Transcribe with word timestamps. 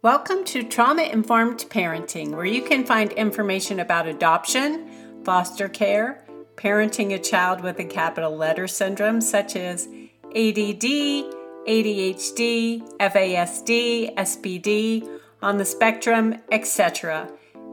Welcome 0.00 0.44
to 0.44 0.62
Trauma 0.62 1.02
Informed 1.02 1.58
Parenting, 1.70 2.30
where 2.30 2.44
you 2.44 2.62
can 2.62 2.86
find 2.86 3.10
information 3.14 3.80
about 3.80 4.06
adoption, 4.06 4.88
foster 5.24 5.68
care, 5.68 6.24
parenting 6.54 7.12
a 7.12 7.18
child 7.18 7.62
with 7.62 7.80
a 7.80 7.84
capital 7.84 8.36
letter 8.36 8.68
syndrome 8.68 9.20
such 9.20 9.56
as 9.56 9.88
ADD, 10.26 10.84
ADHD, 11.66 12.88
FASD, 13.00 14.14
SPD, 14.14 15.18
on 15.42 15.58
the 15.58 15.64
spectrum, 15.64 16.36
etc., 16.52 17.28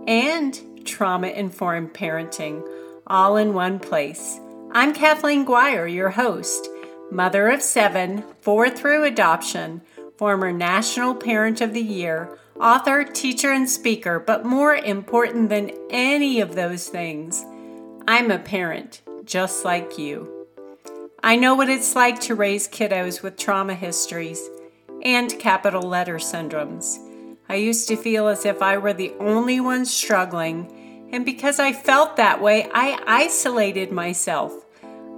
and 0.08 0.60
trauma 0.84 1.28
informed 1.28 1.94
parenting, 1.94 2.68
all 3.06 3.38
in 3.38 3.54
one 3.54 3.78
place. 3.78 4.40
I'm 4.72 4.96
Kathleen 4.96 5.46
Guire, 5.46 5.86
your 5.86 6.10
host, 6.10 6.70
mother 7.12 7.50
of 7.50 7.62
seven, 7.62 8.24
four 8.42 8.68
through 8.72 9.04
adoption 9.04 9.84
former 10.18 10.52
National 10.52 11.14
Parent 11.14 11.62
of 11.62 11.74
the 11.74 11.82
Year, 11.82 12.38
author, 12.60 13.04
teacher, 13.04 13.52
and 13.52 13.70
speaker, 13.70 14.20
but 14.20 14.46
more 14.46 14.76
important 14.76 15.50
than 15.50 15.72
any 15.90 16.40
of 16.40 16.56
those 16.56 16.88
things, 16.88 17.44
I'm 18.08 18.32
a 18.32 18.40
parent 18.40 19.02
just 19.26 19.66
like 19.66 19.98
you. 19.98 20.48
I 21.24 21.36
know 21.36 21.56
what 21.56 21.70
it's 21.70 21.96
like 21.96 22.20
to 22.22 22.36
raise 22.36 22.68
kiddos 22.68 23.24
with 23.24 23.38
trauma 23.38 23.74
histories 23.74 24.50
and 25.02 25.38
capital 25.40 25.82
letter 25.82 26.18
syndromes. 26.18 27.00
I 27.50 27.56
used 27.56 27.88
to 27.90 27.96
feel 27.96 28.28
as 28.28 28.46
if 28.46 28.62
I 28.62 28.78
were 28.78 28.94
the 28.94 29.14
only 29.20 29.60
one 29.60 29.86
struggling, 29.86 31.10
and 31.12 31.26
because 31.26 31.60
I 31.60 31.74
felt 31.74 32.16
that 32.16 32.42
way, 32.42 32.70
I 32.74 33.02
isolated 33.08 33.92
myself. 33.92 34.66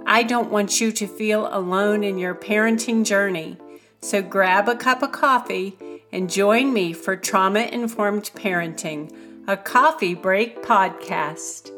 I 0.06 0.22
don't 0.22 0.50
want 0.50 0.80
you 0.80 0.92
to 0.92 1.06
feel 1.06 1.48
alone 1.54 2.02
in 2.02 2.18
your 2.18 2.34
parenting 2.34 3.04
journey. 3.04 3.58
So 4.00 4.22
grab 4.22 4.68
a 4.68 4.76
cup 4.76 5.02
of 5.02 5.10
coffee 5.10 5.76
and 6.12 6.30
join 6.30 6.72
me 6.72 6.92
for 6.92 7.16
Trauma 7.16 7.62
Informed 7.62 8.30
Parenting, 8.36 9.12
a 9.48 9.56
coffee 9.56 10.14
break 10.14 10.62
podcast. 10.62 11.72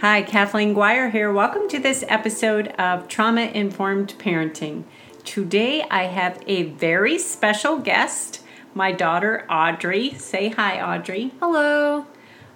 Hi, 0.00 0.22
Kathleen 0.22 0.74
Guire 0.74 1.10
here. 1.10 1.32
Welcome 1.32 1.68
to 1.68 1.78
this 1.78 2.04
episode 2.08 2.68
of 2.76 3.06
Trauma 3.06 3.42
Informed 3.42 4.14
Parenting. 4.18 4.82
Today 5.24 5.84
I 5.90 6.04
have 6.04 6.42
a 6.48 6.64
very 6.64 7.18
special 7.18 7.78
guest, 7.78 8.42
my 8.74 8.90
daughter 8.90 9.46
Audrey. 9.48 10.14
Say 10.14 10.48
hi, 10.48 10.80
Audrey. 10.80 11.32
Hello. 11.38 12.04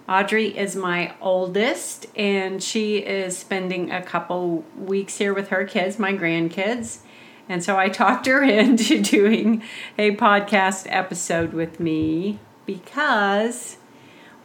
Audrey 0.09 0.57
is 0.57 0.75
my 0.75 1.13
oldest, 1.21 2.07
and 2.17 2.61
she 2.61 2.97
is 2.97 3.37
spending 3.37 3.91
a 3.91 4.03
couple 4.03 4.65
weeks 4.77 5.17
here 5.17 5.33
with 5.33 5.47
her 5.47 5.63
kids, 5.63 5.97
my 5.97 6.11
grandkids. 6.11 6.99
And 7.49 7.63
so 7.63 7.77
I 7.77 7.89
talked 7.89 8.25
her 8.25 8.41
into 8.43 9.01
doing 9.01 9.63
a 9.97 10.15
podcast 10.15 10.87
episode 10.89 11.53
with 11.53 11.79
me 11.79 12.39
because 12.65 13.77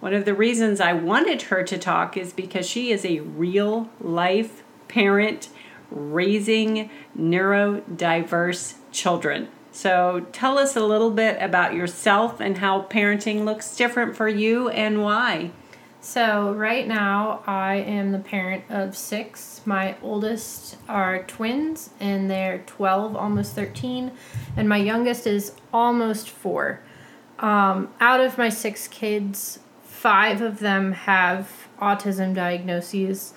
one 0.00 0.14
of 0.14 0.24
the 0.24 0.34
reasons 0.34 0.80
I 0.80 0.92
wanted 0.92 1.42
her 1.42 1.62
to 1.64 1.78
talk 1.78 2.16
is 2.16 2.32
because 2.32 2.68
she 2.68 2.90
is 2.92 3.04
a 3.04 3.20
real 3.20 3.90
life 4.00 4.62
parent 4.86 5.48
raising 5.90 6.90
neurodiverse 7.18 8.74
children. 8.92 9.48
So 9.72 10.26
tell 10.32 10.58
us 10.58 10.76
a 10.76 10.84
little 10.84 11.10
bit 11.10 11.40
about 11.40 11.74
yourself 11.74 12.40
and 12.40 12.58
how 12.58 12.82
parenting 12.82 13.44
looks 13.44 13.76
different 13.76 14.16
for 14.16 14.28
you 14.28 14.68
and 14.68 15.02
why. 15.02 15.50
So, 16.00 16.52
right 16.52 16.86
now, 16.86 17.42
I 17.44 17.74
am 17.76 18.12
the 18.12 18.20
parent 18.20 18.64
of 18.70 18.96
six. 18.96 19.60
My 19.64 19.96
oldest 20.00 20.76
are 20.88 21.24
twins, 21.24 21.90
and 21.98 22.30
they're 22.30 22.58
12, 22.66 23.16
almost 23.16 23.54
13, 23.56 24.12
and 24.56 24.68
my 24.68 24.76
youngest 24.76 25.26
is 25.26 25.52
almost 25.72 26.30
four. 26.30 26.80
Um, 27.40 27.92
out 28.00 28.20
of 28.20 28.38
my 28.38 28.48
six 28.48 28.86
kids, 28.86 29.58
five 29.82 30.40
of 30.40 30.60
them 30.60 30.92
have 30.92 31.68
autism 31.80 32.32
diagnoses. 32.32 33.34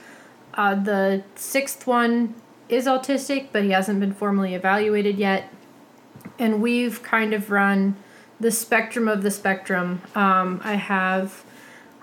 Uh, 0.54 0.76
the 0.76 1.23
sixth 1.36 1.88
one 1.88 2.36
is 2.70 2.86
autistic, 2.86 3.48
but 3.52 3.64
he 3.64 3.72
hasn't 3.72 3.99
been 3.99 4.14
formally 4.14 4.54
evaluated 4.54 5.17
yet. 5.17 5.52
And 6.38 6.61
we've 6.61 7.02
kind 7.02 7.33
of 7.33 7.49
run 7.49 7.95
the 8.39 8.52
spectrum 8.52 9.08
of 9.08 9.23
the 9.23 9.32
spectrum. 9.32 10.02
Um, 10.16 10.61
I 10.64 10.76
have 10.76 11.43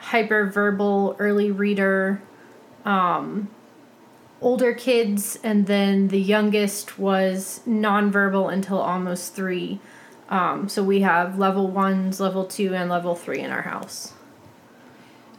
hyperverbal 0.00 1.16
early 1.19 1.50
reader 1.50 2.22
um, 2.84 3.48
older 4.41 4.72
kids 4.72 5.38
and 5.42 5.66
then 5.66 6.09
the 6.09 6.20
youngest 6.20 6.98
was 6.98 7.60
nonverbal 7.66 8.53
until 8.53 8.78
almost 8.78 9.34
three. 9.34 9.81
Um, 10.28 10.69
so 10.69 10.82
we 10.84 11.00
have 11.00 11.38
level 11.38 11.69
ones 11.69 12.20
level 12.20 12.44
two 12.44 12.75
and 12.75 12.88
level 12.88 13.14
three 13.14 13.41
in 13.41 13.50
our 13.50 13.62
house. 13.62 14.12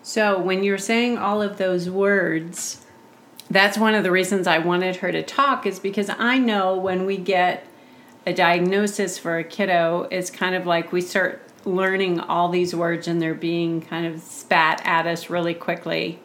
So 0.01 0.39
when 0.39 0.63
you're 0.63 0.77
saying 0.77 1.17
all 1.17 1.41
of 1.41 1.57
those 1.57 1.89
words 1.89 2.85
that's 3.49 3.77
one 3.77 3.95
of 3.95 4.03
the 4.03 4.11
reasons 4.11 4.47
i 4.47 4.57
wanted 4.57 4.97
her 4.97 5.11
to 5.11 5.23
talk 5.23 5.65
is 5.65 5.79
because 5.79 6.09
i 6.19 6.37
know 6.37 6.75
when 6.75 7.05
we 7.05 7.17
get 7.17 7.65
a 8.25 8.33
diagnosis 8.33 9.17
for 9.17 9.37
a 9.37 9.43
kiddo 9.43 10.07
it's 10.11 10.29
kind 10.29 10.55
of 10.55 10.65
like 10.65 10.91
we 10.91 11.01
start 11.01 11.41
learning 11.65 12.19
all 12.19 12.49
these 12.49 12.75
words 12.75 13.07
and 13.07 13.21
they're 13.21 13.33
being 13.33 13.81
kind 13.81 14.05
of 14.05 14.21
spat 14.21 14.81
at 14.85 15.05
us 15.05 15.29
really 15.29 15.53
quickly. 15.53 16.19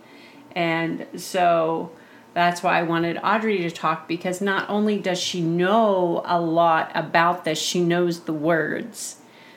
And 0.55 1.07
so 1.17 1.91
that's 2.35 2.63
why 2.63 2.79
I 2.79 2.83
wanted 2.83 3.19
Audrey 3.23 3.59
to 3.59 3.71
talk 3.71 4.09
because 4.09 4.41
not 4.41 4.69
only 4.69 4.99
does 4.99 5.21
she 5.21 5.41
know 5.41 6.23
a 6.25 6.41
lot 6.41 6.91
about 6.95 7.45
this, 7.45 7.59
she 7.59 7.83
knows 7.83 8.21
the 8.21 8.33
words. 8.33 9.17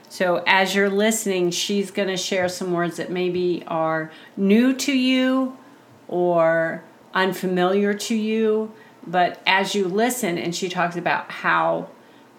So 0.09 0.43
as 0.47 0.73
you're 0.73 0.89
listening, 0.89 1.51
she's 1.51 1.91
going 1.91 2.07
to 2.07 2.17
share 2.17 2.47
some 2.49 2.71
words 2.71 2.97
that 2.97 3.11
maybe 3.11 3.63
are 3.67 4.11
new 4.35 4.73
to 4.75 4.93
you 4.93 5.57
or 6.07 6.83
unfamiliar 7.13 7.93
to 7.93 8.15
you. 8.15 8.71
But 9.05 9.41
as 9.45 9.75
you 9.75 9.87
listen, 9.87 10.37
and 10.37 10.55
she 10.55 10.69
talks 10.69 10.95
about 10.95 11.31
how 11.31 11.89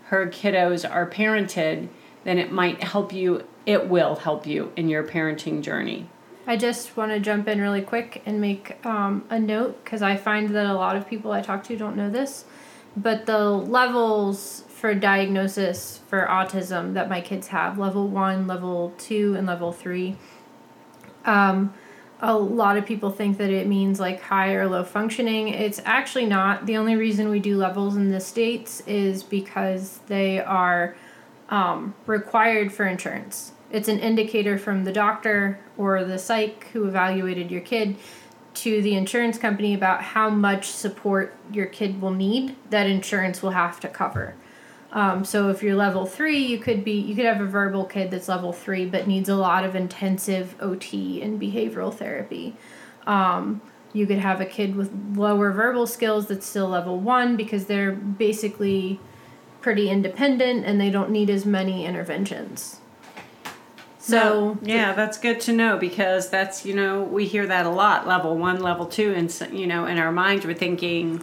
her 0.04 0.26
kiddos 0.26 0.88
are 0.88 1.08
parented, 1.08 1.88
then 2.28 2.38
it 2.38 2.52
might 2.52 2.82
help 2.82 3.10
you, 3.10 3.42
it 3.64 3.88
will 3.88 4.16
help 4.16 4.46
you 4.46 4.70
in 4.76 4.90
your 4.90 5.02
parenting 5.02 5.62
journey. 5.62 6.06
I 6.46 6.58
just 6.58 6.94
want 6.94 7.10
to 7.10 7.18
jump 7.18 7.48
in 7.48 7.58
really 7.58 7.80
quick 7.80 8.22
and 8.26 8.38
make 8.38 8.84
um, 8.84 9.24
a 9.30 9.38
note 9.38 9.82
because 9.82 10.02
I 10.02 10.16
find 10.16 10.50
that 10.50 10.66
a 10.66 10.74
lot 10.74 10.94
of 10.94 11.08
people 11.08 11.32
I 11.32 11.40
talk 11.40 11.64
to 11.64 11.76
don't 11.76 11.96
know 11.96 12.10
this. 12.10 12.44
But 12.94 13.24
the 13.24 13.48
levels 13.48 14.64
for 14.68 14.94
diagnosis 14.94 16.00
for 16.08 16.26
autism 16.26 16.92
that 16.94 17.08
my 17.08 17.22
kids 17.22 17.46
have 17.48 17.78
level 17.78 18.08
one, 18.08 18.46
level 18.46 18.92
two, 18.98 19.34
and 19.34 19.46
level 19.46 19.72
three. 19.72 20.16
Um, 21.24 21.72
a 22.20 22.36
lot 22.36 22.76
of 22.76 22.84
people 22.84 23.10
think 23.10 23.38
that 23.38 23.50
it 23.50 23.66
means 23.66 23.98
like 23.98 24.20
high 24.20 24.52
or 24.52 24.68
low 24.68 24.84
functioning. 24.84 25.48
It's 25.48 25.80
actually 25.86 26.26
not. 26.26 26.66
The 26.66 26.76
only 26.76 26.96
reason 26.96 27.30
we 27.30 27.40
do 27.40 27.56
levels 27.56 27.96
in 27.96 28.10
the 28.10 28.20
States 28.20 28.82
is 28.86 29.22
because 29.22 30.00
they 30.08 30.40
are 30.40 30.94
um, 31.48 31.94
required 32.06 32.72
for 32.72 32.86
insurance. 32.86 33.52
It's 33.70 33.88
an 33.88 33.98
indicator 33.98 34.58
from 34.58 34.84
the 34.84 34.92
doctor 34.92 35.60
or 35.76 36.04
the 36.04 36.18
psych 36.18 36.68
who 36.72 36.86
evaluated 36.86 37.50
your 37.50 37.60
kid 37.60 37.96
to 38.54 38.82
the 38.82 38.94
insurance 38.94 39.38
company 39.38 39.74
about 39.74 40.02
how 40.02 40.30
much 40.30 40.70
support 40.70 41.34
your 41.52 41.66
kid 41.66 42.00
will 42.00 42.10
need 42.10 42.56
that 42.70 42.86
insurance 42.86 43.42
will 43.42 43.50
have 43.50 43.78
to 43.80 43.88
cover. 43.88 44.34
Um, 44.90 45.24
so 45.24 45.50
if 45.50 45.62
you're 45.62 45.76
level 45.76 46.06
three, 46.06 46.38
you 46.38 46.58
could 46.58 46.82
be 46.82 46.92
you 46.92 47.14
could 47.14 47.26
have 47.26 47.40
a 47.40 47.46
verbal 47.46 47.84
kid 47.84 48.10
that's 48.10 48.26
level 48.26 48.52
three 48.52 48.86
but 48.86 49.06
needs 49.06 49.28
a 49.28 49.36
lot 49.36 49.64
of 49.64 49.76
intensive 49.76 50.56
OT 50.60 51.20
and 51.20 51.40
behavioral 51.40 51.92
therapy. 51.92 52.56
Um, 53.06 53.60
you 53.92 54.06
could 54.06 54.18
have 54.18 54.40
a 54.40 54.46
kid 54.46 54.76
with 54.76 54.90
lower 55.14 55.52
verbal 55.52 55.86
skills 55.86 56.28
that's 56.28 56.46
still 56.46 56.68
level 56.68 56.98
one 56.98 57.36
because 57.36 57.66
they're 57.66 57.92
basically 57.92 58.98
pretty 59.60 59.90
independent 59.90 60.64
and 60.64 60.80
they 60.80 60.90
don't 60.90 61.10
need 61.10 61.30
as 61.30 61.44
many 61.44 61.84
interventions. 61.84 62.80
So 63.98 64.54
no, 64.54 64.58
yeah, 64.62 64.94
that's 64.94 65.18
good 65.18 65.40
to 65.42 65.52
know 65.52 65.76
because 65.76 66.30
that's 66.30 66.64
you 66.64 66.74
know 66.74 67.02
we 67.02 67.26
hear 67.26 67.46
that 67.46 67.66
a 67.66 67.70
lot. 67.70 68.06
Level 68.06 68.36
one, 68.36 68.60
level 68.60 68.86
two, 68.86 69.12
and 69.12 69.30
you 69.52 69.66
know 69.66 69.86
in 69.86 69.98
our 69.98 70.12
minds 70.12 70.46
we're 70.46 70.54
thinking. 70.54 71.22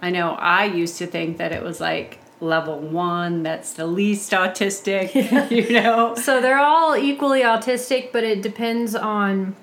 I 0.00 0.10
know 0.10 0.32
I 0.32 0.64
used 0.64 0.98
to 0.98 1.06
think 1.06 1.38
that 1.38 1.52
it 1.52 1.62
was 1.62 1.80
like 1.80 2.20
level 2.40 2.78
one 2.78 3.42
that's 3.42 3.72
the 3.74 3.86
least 3.86 4.32
autistic 4.32 5.14
you 5.50 5.72
know 5.80 6.14
so 6.14 6.42
they're 6.42 6.58
all 6.58 6.96
equally 6.96 7.40
autistic 7.40 8.12
but 8.12 8.24
it 8.24 8.42
depends 8.42 8.94
on 8.94 9.54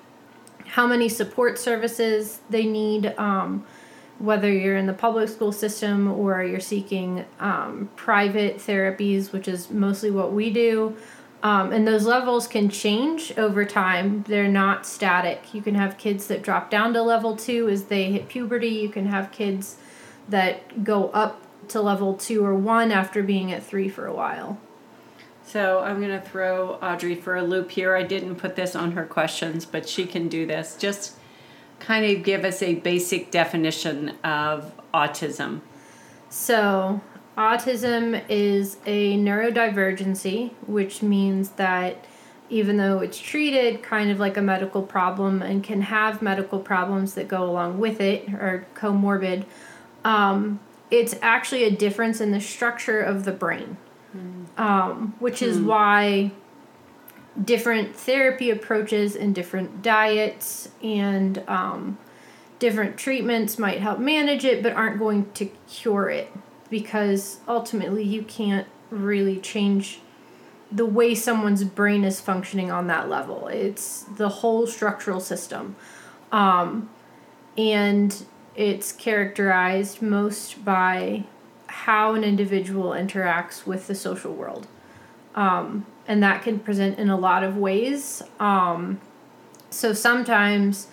how 0.66 0.86
many 0.86 1.08
support 1.08 1.58
services 1.58 2.40
they 2.48 2.64
need 2.64 3.14
um, 3.18 3.64
whether 4.22 4.50
you're 4.50 4.76
in 4.76 4.86
the 4.86 4.92
public 4.92 5.28
school 5.28 5.50
system 5.50 6.10
or 6.10 6.44
you're 6.44 6.60
seeking 6.60 7.24
um, 7.40 7.90
private 7.96 8.58
therapies, 8.58 9.32
which 9.32 9.48
is 9.48 9.68
mostly 9.68 10.12
what 10.12 10.32
we 10.32 10.48
do. 10.48 10.96
Um, 11.42 11.72
and 11.72 11.88
those 11.88 12.06
levels 12.06 12.46
can 12.46 12.68
change 12.68 13.36
over 13.36 13.64
time. 13.64 14.22
They're 14.28 14.46
not 14.46 14.86
static. 14.86 15.52
You 15.52 15.60
can 15.60 15.74
have 15.74 15.98
kids 15.98 16.28
that 16.28 16.42
drop 16.42 16.70
down 16.70 16.92
to 16.94 17.02
level 17.02 17.34
two 17.34 17.68
as 17.68 17.86
they 17.86 18.12
hit 18.12 18.28
puberty. 18.28 18.68
You 18.68 18.90
can 18.90 19.06
have 19.06 19.32
kids 19.32 19.76
that 20.28 20.84
go 20.84 21.08
up 21.08 21.42
to 21.68 21.80
level 21.80 22.14
two 22.14 22.44
or 22.44 22.54
one 22.54 22.92
after 22.92 23.24
being 23.24 23.52
at 23.52 23.64
three 23.64 23.88
for 23.88 24.06
a 24.06 24.14
while. 24.14 24.60
So 25.44 25.80
I'm 25.80 25.98
going 25.98 26.16
to 26.16 26.24
throw 26.24 26.74
Audrey 26.74 27.16
for 27.16 27.34
a 27.34 27.42
loop 27.42 27.72
here. 27.72 27.96
I 27.96 28.04
didn't 28.04 28.36
put 28.36 28.54
this 28.54 28.76
on 28.76 28.92
her 28.92 29.04
questions, 29.04 29.66
but 29.66 29.88
she 29.88 30.06
can 30.06 30.28
do 30.28 30.46
this. 30.46 30.76
Just 30.76 31.16
kind 31.82 32.06
of 32.06 32.22
give 32.22 32.44
us 32.44 32.62
a 32.62 32.76
basic 32.76 33.30
definition 33.30 34.10
of 34.22 34.72
autism. 34.94 35.60
So, 36.30 37.00
autism 37.36 38.22
is 38.28 38.76
a 38.86 39.16
neurodivergency, 39.18 40.52
which 40.66 41.02
means 41.02 41.50
that 41.50 42.04
even 42.48 42.76
though 42.76 43.00
it's 43.00 43.18
treated 43.18 43.82
kind 43.82 44.10
of 44.10 44.20
like 44.20 44.36
a 44.36 44.42
medical 44.42 44.82
problem 44.82 45.42
and 45.42 45.64
can 45.64 45.80
have 45.80 46.22
medical 46.22 46.60
problems 46.60 47.14
that 47.14 47.26
go 47.26 47.44
along 47.44 47.78
with 47.78 48.00
it 48.00 48.28
or 48.34 48.66
comorbid, 48.74 49.44
um, 50.04 50.60
it's 50.90 51.16
actually 51.20 51.64
a 51.64 51.70
difference 51.70 52.20
in 52.20 52.30
the 52.30 52.40
structure 52.40 53.00
of 53.00 53.24
the 53.24 53.32
brain, 53.32 53.76
mm. 54.16 54.58
um, 54.58 55.14
which 55.18 55.40
is 55.42 55.58
mm. 55.58 55.64
why 55.64 56.30
different 57.42 57.96
therapy 57.96 58.50
approaches 58.50 59.16
and 59.16 59.34
different 59.34 59.82
diets 59.82 60.68
and 60.82 61.42
um, 61.48 61.98
different 62.58 62.96
treatments 62.96 63.58
might 63.58 63.80
help 63.80 63.98
manage 63.98 64.44
it 64.44 64.62
but 64.62 64.72
aren't 64.72 64.98
going 64.98 65.30
to 65.32 65.46
cure 65.68 66.08
it 66.08 66.30
because 66.70 67.40
ultimately 67.48 68.02
you 68.02 68.22
can't 68.22 68.66
really 68.90 69.38
change 69.38 70.00
the 70.70 70.86
way 70.86 71.14
someone's 71.14 71.64
brain 71.64 72.02
is 72.04 72.20
functioning 72.20 72.70
on 72.70 72.86
that 72.86 73.08
level. 73.08 73.48
It's 73.48 74.04
the 74.04 74.28
whole 74.28 74.66
structural 74.66 75.20
system. 75.20 75.76
Um, 76.30 76.88
and 77.58 78.24
it's 78.54 78.92
characterized 78.92 80.00
most 80.00 80.64
by 80.64 81.24
how 81.66 82.14
an 82.14 82.24
individual 82.24 82.90
interacts 82.90 83.66
with 83.66 83.86
the 83.86 83.94
social 83.94 84.32
world. 84.32 84.66
Um, 85.34 85.86
and 86.06 86.22
that 86.22 86.42
can 86.42 86.58
present 86.58 86.98
in 86.98 87.08
a 87.08 87.16
lot 87.16 87.44
of 87.44 87.56
ways. 87.56 88.22
Um, 88.40 89.00
so 89.70 89.92
sometimes 89.92 90.88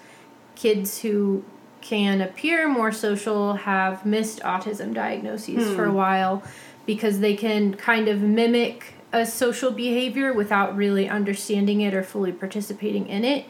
kids 0.55 0.99
who 0.99 1.43
can 1.81 2.21
appear 2.21 2.67
more 2.67 2.91
social 2.91 3.53
have 3.53 4.05
missed 4.05 4.39
autism 4.41 4.93
diagnoses 4.93 5.67
hmm. 5.67 5.75
for 5.75 5.85
a 5.85 5.91
while 5.91 6.43
because 6.85 7.19
they 7.19 7.35
can 7.35 7.73
kind 7.75 8.07
of 8.07 8.21
mimic 8.21 8.93
a 9.11 9.25
social 9.25 9.71
behavior 9.71 10.33
without 10.33 10.75
really 10.75 11.09
understanding 11.09 11.81
it 11.81 11.93
or 11.93 12.03
fully 12.03 12.31
participating 12.31 13.07
in 13.07 13.23
it. 13.23 13.45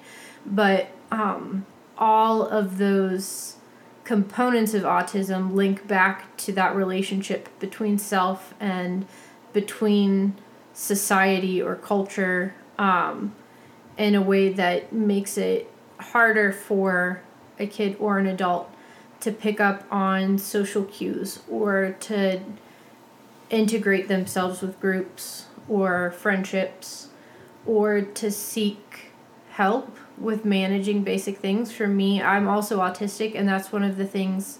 But 0.46 0.90
um, 1.12 1.66
all 1.98 2.44
of 2.44 2.78
those 2.78 3.56
components 4.04 4.74
of 4.74 4.84
autism 4.84 5.54
link 5.54 5.88
back 5.88 6.36
to 6.38 6.52
that 6.54 6.76
relationship 6.76 7.50
between 7.60 7.98
self 7.98 8.54
and 8.60 9.06
between 9.54 10.36
society 10.80 11.62
or 11.62 11.76
culture 11.76 12.54
um, 12.78 13.36
in 13.98 14.16
a 14.16 14.22
way 14.22 14.48
that 14.48 14.94
makes 14.94 15.38
it 15.38 15.70
harder 16.00 16.54
for 16.54 17.22
a 17.60 17.68
kid 17.68 17.98
or 18.00 18.18
an 18.18 18.26
adult 18.26 18.72
to 19.20 19.30
pick 19.30 19.60
up 19.60 19.84
on 19.92 20.38
social 20.38 20.86
cues 20.86 21.40
or 21.50 21.98
to 22.00 22.40
integrate 23.50 24.08
themselves 24.08 24.62
with 24.62 24.80
groups 24.80 25.48
or 25.68 26.12
friendships 26.12 27.10
or 27.66 28.00
to 28.00 28.32
seek 28.32 29.12
help 29.52 29.98
with 30.18 30.46
managing 30.46 31.04
basic 31.04 31.40
things. 31.40 31.74
For 31.74 31.88
me, 31.88 32.22
I'm 32.22 32.48
also 32.48 32.80
autistic, 32.80 33.36
and 33.36 33.50
that's 33.50 33.74
one 33.74 33.84
of 33.84 33.98
the 33.98 34.08
things 34.08 34.60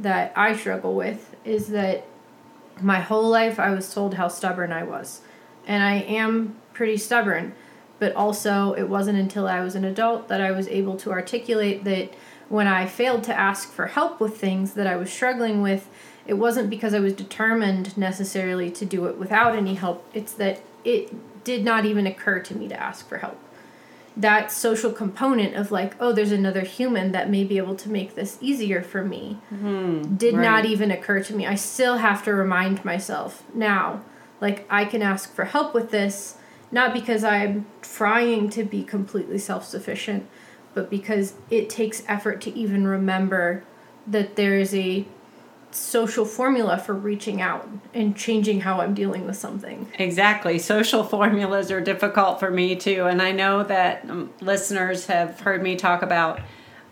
that 0.00 0.32
I 0.34 0.56
struggle 0.56 0.94
with 0.94 1.36
is 1.44 1.68
that 1.68 2.06
my 2.80 3.00
whole 3.00 3.28
life 3.28 3.60
I 3.60 3.70
was 3.74 3.92
told 3.92 4.14
how 4.14 4.28
stubborn 4.28 4.72
I 4.72 4.84
was. 4.84 5.20
And 5.68 5.84
I 5.84 5.96
am 5.96 6.56
pretty 6.72 6.96
stubborn, 6.96 7.54
but 8.00 8.14
also 8.16 8.72
it 8.72 8.88
wasn't 8.88 9.18
until 9.18 9.46
I 9.46 9.60
was 9.60 9.76
an 9.76 9.84
adult 9.84 10.26
that 10.28 10.40
I 10.40 10.50
was 10.50 10.66
able 10.66 10.96
to 10.96 11.12
articulate 11.12 11.84
that 11.84 12.12
when 12.48 12.66
I 12.66 12.86
failed 12.86 13.22
to 13.24 13.38
ask 13.38 13.70
for 13.70 13.86
help 13.86 14.20
with 14.20 14.36
things 14.36 14.72
that 14.72 14.86
I 14.86 14.96
was 14.96 15.12
struggling 15.12 15.62
with, 15.62 15.88
it 16.26 16.34
wasn't 16.34 16.70
because 16.70 16.94
I 16.94 17.00
was 17.00 17.12
determined 17.12 17.96
necessarily 17.96 18.70
to 18.72 18.84
do 18.84 19.06
it 19.06 19.18
without 19.18 19.54
any 19.54 19.74
help. 19.74 20.04
It's 20.12 20.32
that 20.34 20.62
it 20.84 21.44
did 21.44 21.64
not 21.64 21.84
even 21.84 22.06
occur 22.06 22.40
to 22.40 22.56
me 22.56 22.68
to 22.68 22.80
ask 22.80 23.08
for 23.08 23.18
help 23.18 23.38
that 24.18 24.50
social 24.50 24.90
component 24.92 25.54
of 25.54 25.70
like 25.70 25.94
oh 26.00 26.12
there's 26.12 26.32
another 26.32 26.62
human 26.62 27.12
that 27.12 27.30
may 27.30 27.44
be 27.44 27.56
able 27.56 27.76
to 27.76 27.88
make 27.88 28.16
this 28.16 28.36
easier 28.40 28.82
for 28.82 29.04
me 29.04 29.38
mm-hmm. 29.52 30.16
did 30.16 30.34
right. 30.34 30.42
not 30.42 30.64
even 30.64 30.90
occur 30.90 31.22
to 31.22 31.34
me 31.34 31.46
i 31.46 31.54
still 31.54 31.98
have 31.98 32.24
to 32.24 32.34
remind 32.34 32.84
myself 32.84 33.44
now 33.54 34.02
like 34.40 34.66
i 34.70 34.84
can 34.84 35.02
ask 35.02 35.32
for 35.34 35.46
help 35.46 35.74
with 35.74 35.90
this 35.90 36.36
not 36.70 36.92
because 36.92 37.24
i'm 37.24 37.66
trying 37.82 38.48
to 38.48 38.62
be 38.62 38.82
completely 38.82 39.38
self-sufficient 39.38 40.26
but 40.74 40.90
because 40.90 41.34
it 41.50 41.68
takes 41.68 42.02
effort 42.06 42.40
to 42.40 42.54
even 42.56 42.86
remember 42.86 43.64
that 44.06 44.36
there 44.36 44.58
is 44.58 44.74
a 44.74 45.04
social 45.70 46.24
formula 46.24 46.78
for 46.78 46.94
reaching 46.94 47.40
out 47.40 47.68
and 47.92 48.16
changing 48.16 48.60
how 48.60 48.80
I'm 48.80 48.94
dealing 48.94 49.26
with 49.26 49.36
something. 49.36 49.90
Exactly. 49.98 50.58
Social 50.58 51.04
formulas 51.04 51.70
are 51.70 51.80
difficult 51.80 52.40
for 52.40 52.50
me 52.50 52.74
too. 52.76 53.06
And 53.06 53.20
I 53.20 53.32
know 53.32 53.62
that 53.64 54.08
um, 54.08 54.30
listeners 54.40 55.06
have 55.06 55.40
heard 55.40 55.62
me 55.62 55.76
talk 55.76 56.02
about, 56.02 56.40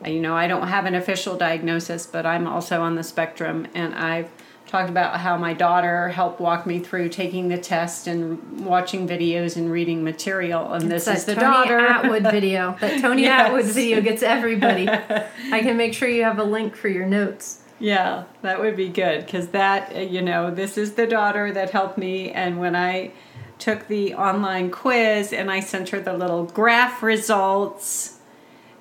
you 0.04 0.20
know, 0.20 0.36
I 0.36 0.46
don't 0.46 0.68
have 0.68 0.84
an 0.84 0.94
official 0.94 1.36
diagnosis, 1.36 2.06
but 2.06 2.26
I'm 2.26 2.46
also 2.46 2.82
on 2.82 2.96
the 2.96 3.02
spectrum. 3.02 3.66
And 3.74 3.94
I've 3.94 4.30
talked 4.66 4.90
about 4.90 5.20
how 5.20 5.36
my 5.36 5.52
daughter 5.52 6.08
helped 6.08 6.40
walk 6.40 6.66
me 6.66 6.80
through 6.80 7.08
taking 7.08 7.48
the 7.48 7.58
test 7.58 8.06
and 8.06 8.64
watching 8.64 9.06
videos 9.06 9.56
and 9.56 9.70
reading 9.70 10.02
material. 10.02 10.72
And 10.72 10.92
it's 10.92 11.04
this 11.04 11.18
is 11.18 11.24
the 11.24 11.34
Tony 11.34 11.46
daughter. 11.46 11.78
Attwood 11.78 12.30
video. 12.30 12.76
That 12.80 13.00
Tony 13.00 13.22
yes. 13.22 13.50
Attwood 13.50 13.72
video 13.72 14.00
gets 14.00 14.22
everybody. 14.22 14.88
I 15.52 15.60
can 15.60 15.76
make 15.76 15.94
sure 15.94 16.08
you 16.08 16.24
have 16.24 16.38
a 16.38 16.44
link 16.44 16.74
for 16.74 16.88
your 16.88 17.06
notes. 17.06 17.62
Yeah, 17.78 18.24
that 18.42 18.60
would 18.60 18.74
be 18.74 18.88
good 18.88 19.24
because 19.24 19.48
that, 19.48 19.94
uh, 19.94 20.00
you 20.00 20.22
know, 20.22 20.50
this 20.50 20.78
is 20.78 20.94
the 20.94 21.06
daughter 21.06 21.52
that 21.52 21.70
helped 21.70 21.98
me. 21.98 22.30
And 22.30 22.58
when 22.58 22.74
I 22.74 23.12
took 23.58 23.86
the 23.86 24.14
online 24.14 24.70
quiz 24.70 25.32
and 25.32 25.50
I 25.50 25.60
sent 25.60 25.90
her 25.90 26.00
the 26.00 26.14
little 26.14 26.44
graph 26.44 27.02
results, 27.02 28.18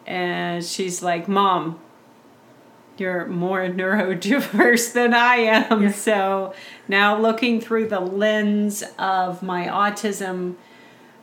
and 0.07 0.63
she's 0.63 1.03
like, 1.03 1.27
Mom, 1.27 1.79
you're 2.97 3.25
more 3.25 3.59
neurodiverse 3.67 4.93
than 4.93 5.13
I 5.13 5.35
am. 5.35 5.83
Yeah. 5.83 5.91
So 5.91 6.53
now 6.87 7.19
looking 7.19 7.61
through 7.61 7.89
the 7.89 7.99
lens 7.99 8.83
of 8.97 9.41
my 9.43 9.67
autism 9.67 10.55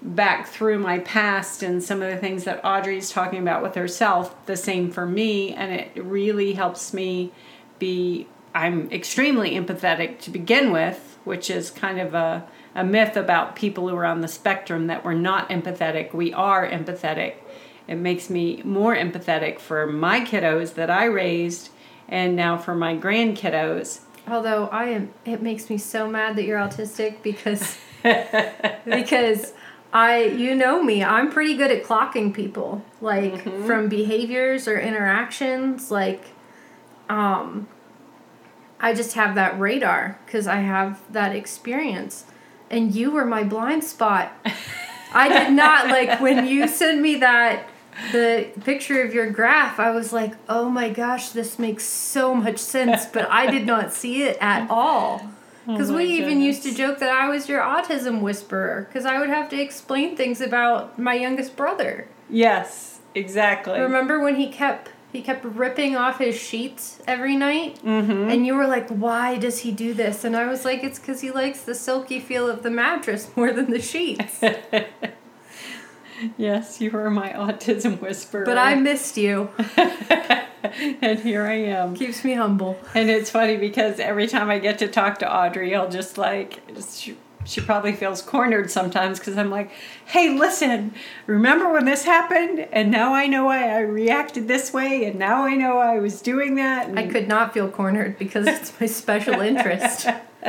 back 0.04 0.48
through 0.48 0.78
my 0.78 0.98
past 0.98 1.62
and 1.62 1.82
some 1.82 2.02
of 2.02 2.11
the 2.11 2.16
things 2.16 2.44
that 2.44 2.61
Audrey's 2.64 3.11
talking 3.11 3.38
about 3.38 3.62
with 3.62 3.76
herself, 3.76 4.35
the 4.47 4.56
same 4.56 4.90
for 4.90 5.06
me. 5.06 5.54
And 5.54 5.73
it 5.73 5.92
really 5.97 6.54
helps 6.54 6.92
me 6.92 7.32
be 7.78 8.26
I'm 8.54 8.90
extremely 8.90 9.52
empathetic 9.52 10.18
to 10.20 10.30
begin 10.30 10.73
with, 10.73 11.18
which 11.25 11.49
is 11.49 11.70
kind 11.70 11.99
of 11.99 12.14
a, 12.14 12.47
a 12.75 12.85
myth 12.85 13.16
about 13.16 13.56
people 13.56 13.88
who 13.88 13.97
are 13.97 14.04
on 14.04 14.20
the 14.20 14.28
spectrum 14.28 14.88
that 14.88 15.04
we're 15.04 15.14
not 15.14 15.49
empathetic. 15.49 16.12
We 16.12 16.32
are 16.35 16.68
empathetic. 16.68 17.37
It 17.88 17.96
makes 17.96 18.30
me 18.30 18.62
more 18.64 18.94
empathetic 18.94 19.58
for 19.58 19.86
my 19.86 20.20
kiddos 20.20 20.74
that 20.74 20.90
I 20.90 21.04
raised 21.04 21.70
and 22.08 22.36
now 22.36 22.56
for 22.56 22.74
my 22.74 22.94
grand 22.94 23.36
kiddos. 23.36 24.00
Although 24.28 24.68
I 24.68 24.84
am 24.86 25.12
it 25.24 25.42
makes 25.42 25.68
me 25.68 25.78
so 25.78 26.08
mad 26.08 26.36
that 26.36 26.44
you're 26.44 26.58
autistic 26.58 27.22
because 27.22 27.76
because 28.84 29.52
I 29.92 30.24
you 30.24 30.54
know 30.54 30.82
me, 30.82 31.02
I'm 31.02 31.30
pretty 31.30 31.56
good 31.56 31.70
at 31.70 31.82
clocking 31.82 32.32
people. 32.32 32.84
Like 33.00 33.44
mm-hmm. 33.44 33.66
from 33.66 33.88
behaviors 33.88 34.68
or 34.68 34.78
interactions 34.78 35.90
like 35.90 36.24
um, 37.08 37.68
I 38.80 38.94
just 38.94 39.14
have 39.14 39.34
that 39.34 39.58
radar 39.58 40.18
because 40.24 40.46
I 40.46 40.56
have 40.56 41.00
that 41.12 41.34
experience. 41.34 42.24
And 42.70 42.94
you 42.94 43.10
were 43.10 43.24
my 43.24 43.44
blind 43.44 43.84
spot. 43.84 44.32
I 45.14 45.28
did 45.28 45.52
not 45.52 45.88
like 45.88 46.20
when 46.20 46.46
you 46.46 46.66
sent 46.68 47.00
me 47.00 47.16
that 47.16 47.68
the 48.12 48.49
picture 48.64 49.02
of 49.02 49.14
your 49.14 49.30
graph. 49.30 49.78
I 49.78 49.90
was 49.90 50.12
like, 50.12 50.34
"Oh 50.49 50.68
my 50.68 50.88
gosh, 50.88 51.30
this 51.30 51.58
makes 51.58 51.84
so 51.84 52.34
much 52.34 52.58
sense," 52.58 53.06
but 53.06 53.30
I 53.30 53.50
did 53.50 53.66
not 53.66 53.92
see 53.92 54.22
it 54.22 54.37
at 54.40 54.70
all. 54.70 55.28
Because 55.66 55.90
oh 55.90 55.96
we 55.96 56.06
goodness. 56.08 56.20
even 56.20 56.42
used 56.42 56.62
to 56.64 56.75
joke 56.75 56.99
that 56.99 57.11
I 57.11 57.28
was 57.28 57.49
your 57.49 57.61
autism 57.61 58.20
whisperer 58.20 58.87
because 58.88 59.06
I 59.06 59.20
would 59.20 59.28
have 59.28 59.49
to 59.50 59.61
explain 59.61 60.16
things 60.16 60.40
about 60.40 60.99
my 60.99 61.14
youngest 61.14 61.56
brother. 61.56 62.08
Yes, 62.28 62.99
exactly. 63.14 63.78
Remember 63.78 64.20
when 64.20 64.37
he 64.37 64.49
kept 64.49 64.90
he 65.12 65.20
kept 65.20 65.44
ripping 65.44 65.94
off 65.94 66.18
his 66.18 66.40
sheets 66.40 67.02
every 67.06 67.37
night. 67.37 67.78
Mm-hmm. 67.84 68.30
And 68.30 68.46
you 68.46 68.54
were 68.54 68.66
like, 68.66 68.88
why 68.88 69.37
does 69.37 69.58
he 69.58 69.70
do 69.70 69.92
this? 69.92 70.25
And 70.25 70.34
I 70.34 70.46
was 70.46 70.64
like, 70.64 70.82
it's 70.82 70.99
because 70.99 71.20
he 71.20 71.30
likes 71.30 71.61
the 71.62 71.75
silky 71.75 72.18
feel 72.18 72.49
of 72.49 72.62
the 72.62 72.70
mattress 72.70 73.28
more 73.37 73.52
than 73.52 73.70
the 73.70 73.80
sheets. 73.80 74.40
yes, 76.37 76.81
you 76.81 76.91
were 76.91 77.11
my 77.11 77.31
autism 77.31 78.00
whisperer. 78.00 78.45
But 78.45 78.59
I 78.59 78.75
missed 78.75 79.17
you. 79.17 79.50
and 81.00 81.19
here 81.21 81.45
I 81.45 81.55
am. 81.55 81.95
Keeps 81.95 82.25
me 82.25 82.35
humble. 82.35 82.79
And 82.95 83.11
it's 83.11 83.31
funny 83.31 83.57
because 83.57 84.00
every 84.00 84.26
time 84.26 84.50
I 84.50 84.59
get 84.59 84.79
to 84.79 84.88
talk 84.88 85.19
to 85.19 85.33
Audrey, 85.33 85.75
I'll 85.75 85.91
just 85.91 86.19
like, 86.19 86.61
she 87.45 87.61
probably 87.61 87.93
feels 87.93 88.23
cornered 88.23 88.71
sometimes 88.71 89.19
because 89.19 89.37
I'm 89.37 89.50
like, 89.50 89.71
hey, 90.07 90.37
listen, 90.37 90.95
remember 91.26 91.73
when 91.73 91.85
this 91.85 92.05
happened? 92.05 92.61
And 92.73 92.91
now 92.91 93.14
I 93.14 93.26
know 93.26 93.47
why 93.47 93.69
I 93.71 93.81
reacted 93.81 94.49
this 94.49 94.73
way, 94.73 95.05
and 95.05 95.19
now 95.19 95.45
I 95.45 95.55
know 95.55 95.79
I 95.79 95.99
was 95.99 96.23
doing 96.23 96.55
that. 96.57 96.88
And 96.88 96.99
I 96.99 97.07
could 97.07 97.29
not 97.29 97.52
feel 97.52 97.69
cornered 97.69 98.19
because 98.19 98.47
it's 98.47 98.79
my 98.81 98.87
special 98.87 99.41
interest. 99.41 100.09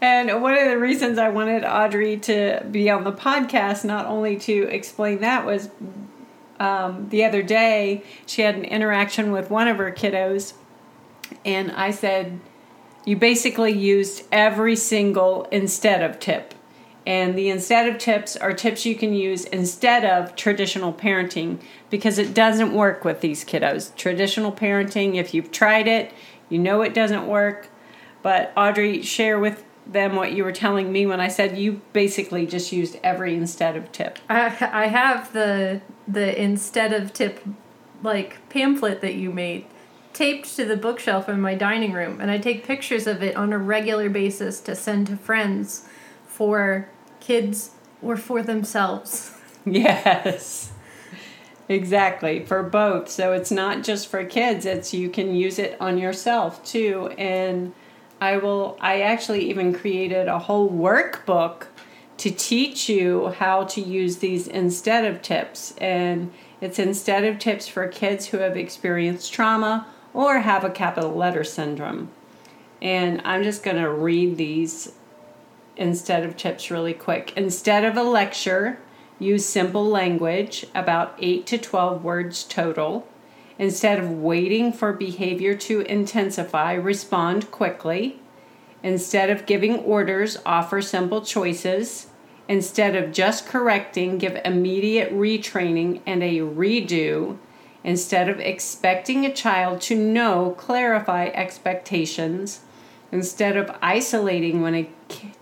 And 0.00 0.42
one 0.42 0.56
of 0.56 0.68
the 0.68 0.78
reasons 0.78 1.18
I 1.18 1.28
wanted 1.28 1.64
Audrey 1.64 2.18
to 2.18 2.64
be 2.70 2.88
on 2.88 3.04
the 3.04 3.12
podcast, 3.12 3.84
not 3.84 4.06
only 4.06 4.36
to 4.40 4.68
explain 4.68 5.20
that, 5.20 5.44
was 5.44 5.70
um, 6.60 7.08
the 7.08 7.24
other 7.24 7.42
day 7.42 8.04
she 8.26 8.42
had 8.42 8.54
an 8.54 8.64
interaction 8.64 9.32
with 9.32 9.50
one 9.50 9.66
of 9.68 9.78
her 9.78 9.90
kiddos, 9.90 10.54
and 11.44 11.72
I 11.72 11.90
said, 11.90 12.40
You 13.04 13.16
basically 13.16 13.72
used 13.72 14.24
every 14.30 14.76
single 14.76 15.44
instead 15.50 16.02
of 16.02 16.20
tip. 16.20 16.54
And 17.06 17.38
the 17.38 17.48
instead 17.48 17.88
of 17.88 17.98
tips 17.98 18.36
are 18.36 18.52
tips 18.52 18.84
you 18.84 18.94
can 18.94 19.14
use 19.14 19.46
instead 19.46 20.04
of 20.04 20.36
traditional 20.36 20.92
parenting 20.92 21.58
because 21.88 22.18
it 22.18 22.34
doesn't 22.34 22.74
work 22.74 23.02
with 23.02 23.22
these 23.22 23.46
kiddos. 23.46 23.96
Traditional 23.96 24.52
parenting, 24.52 25.14
if 25.14 25.32
you've 25.32 25.50
tried 25.50 25.88
it, 25.88 26.12
you 26.50 26.58
know 26.58 26.82
it 26.82 26.92
doesn't 26.92 27.26
work. 27.26 27.68
But 28.22 28.52
Audrey, 28.56 29.00
share 29.00 29.38
with 29.38 29.64
them 29.88 30.16
what 30.16 30.32
you 30.32 30.44
were 30.44 30.52
telling 30.52 30.92
me 30.92 31.06
when 31.06 31.20
I 31.20 31.28
said 31.28 31.56
you 31.56 31.80
basically 31.92 32.46
just 32.46 32.72
used 32.72 32.98
every 33.02 33.34
instead 33.34 33.76
of 33.76 33.90
tip. 33.90 34.18
I 34.28 34.46
I 34.72 34.86
have 34.86 35.32
the 35.32 35.80
the 36.06 36.40
instead 36.40 36.92
of 36.92 37.12
tip 37.12 37.44
like 38.02 38.38
pamphlet 38.48 39.00
that 39.00 39.14
you 39.14 39.32
made 39.32 39.66
taped 40.12 40.54
to 40.56 40.64
the 40.64 40.76
bookshelf 40.76 41.28
in 41.28 41.40
my 41.40 41.54
dining 41.54 41.92
room 41.92 42.20
and 42.20 42.30
I 42.30 42.38
take 42.38 42.66
pictures 42.66 43.06
of 43.06 43.22
it 43.22 43.36
on 43.36 43.52
a 43.52 43.58
regular 43.58 44.08
basis 44.08 44.60
to 44.62 44.74
send 44.74 45.06
to 45.08 45.16
friends 45.16 45.88
for 46.26 46.88
kids 47.20 47.70
or 48.02 48.16
for 48.16 48.42
themselves. 48.42 49.34
Yes. 49.64 50.72
Exactly, 51.68 52.42
for 52.42 52.62
both. 52.62 53.10
So 53.10 53.32
it's 53.32 53.50
not 53.50 53.84
just 53.84 54.08
for 54.08 54.24
kids, 54.24 54.64
it's 54.64 54.94
you 54.94 55.10
can 55.10 55.34
use 55.34 55.58
it 55.58 55.76
on 55.78 55.98
yourself 55.98 56.64
too. 56.64 57.08
And 57.18 57.74
I 58.20 58.36
will 58.36 58.76
I 58.80 59.00
actually 59.00 59.48
even 59.50 59.74
created 59.74 60.28
a 60.28 60.38
whole 60.38 60.70
workbook 60.70 61.66
to 62.18 62.30
teach 62.30 62.88
you 62.88 63.28
how 63.28 63.64
to 63.64 63.80
use 63.80 64.18
these 64.18 64.48
instead 64.48 65.04
of 65.04 65.22
tips 65.22 65.74
and 65.78 66.32
it's 66.60 66.78
instead 66.78 67.24
of 67.24 67.38
tips 67.38 67.68
for 67.68 67.86
kids 67.86 68.26
who 68.26 68.38
have 68.38 68.56
experienced 68.56 69.32
trauma 69.32 69.86
or 70.12 70.40
have 70.40 70.64
a 70.64 70.70
capital 70.70 71.14
letter 71.14 71.44
syndrome. 71.44 72.10
And 72.82 73.22
I'm 73.24 73.44
just 73.44 73.62
going 73.62 73.76
to 73.76 73.90
read 73.90 74.36
these 74.36 74.92
instead 75.76 76.24
of 76.24 76.36
tips 76.36 76.70
really 76.70 76.94
quick. 76.94 77.32
Instead 77.36 77.84
of 77.84 77.96
a 77.96 78.02
lecture, 78.02 78.80
use 79.20 79.46
simple 79.46 79.86
language, 79.86 80.66
about 80.74 81.14
8 81.20 81.46
to 81.46 81.58
12 81.58 82.02
words 82.02 82.42
total. 82.44 83.06
Instead 83.58 83.98
of 83.98 84.10
waiting 84.10 84.72
for 84.72 84.92
behavior 84.92 85.54
to 85.54 85.80
intensify, 85.80 86.72
respond 86.74 87.50
quickly. 87.50 88.20
Instead 88.82 89.30
of 89.30 89.46
giving 89.46 89.78
orders, 89.80 90.38
offer 90.46 90.80
simple 90.80 91.20
choices. 91.20 92.06
Instead 92.46 92.94
of 92.94 93.12
just 93.12 93.46
correcting, 93.46 94.16
give 94.16 94.40
immediate 94.44 95.12
retraining 95.12 96.00
and 96.06 96.22
a 96.22 96.38
redo. 96.38 97.36
Instead 97.82 98.28
of 98.28 98.38
expecting 98.38 99.26
a 99.26 99.32
child 99.32 99.80
to 99.80 99.96
know, 99.96 100.54
clarify 100.56 101.26
expectations. 101.34 102.60
Instead 103.10 103.56
of 103.56 103.76
isolating 103.82 104.62
when 104.62 104.74
a 104.74 104.90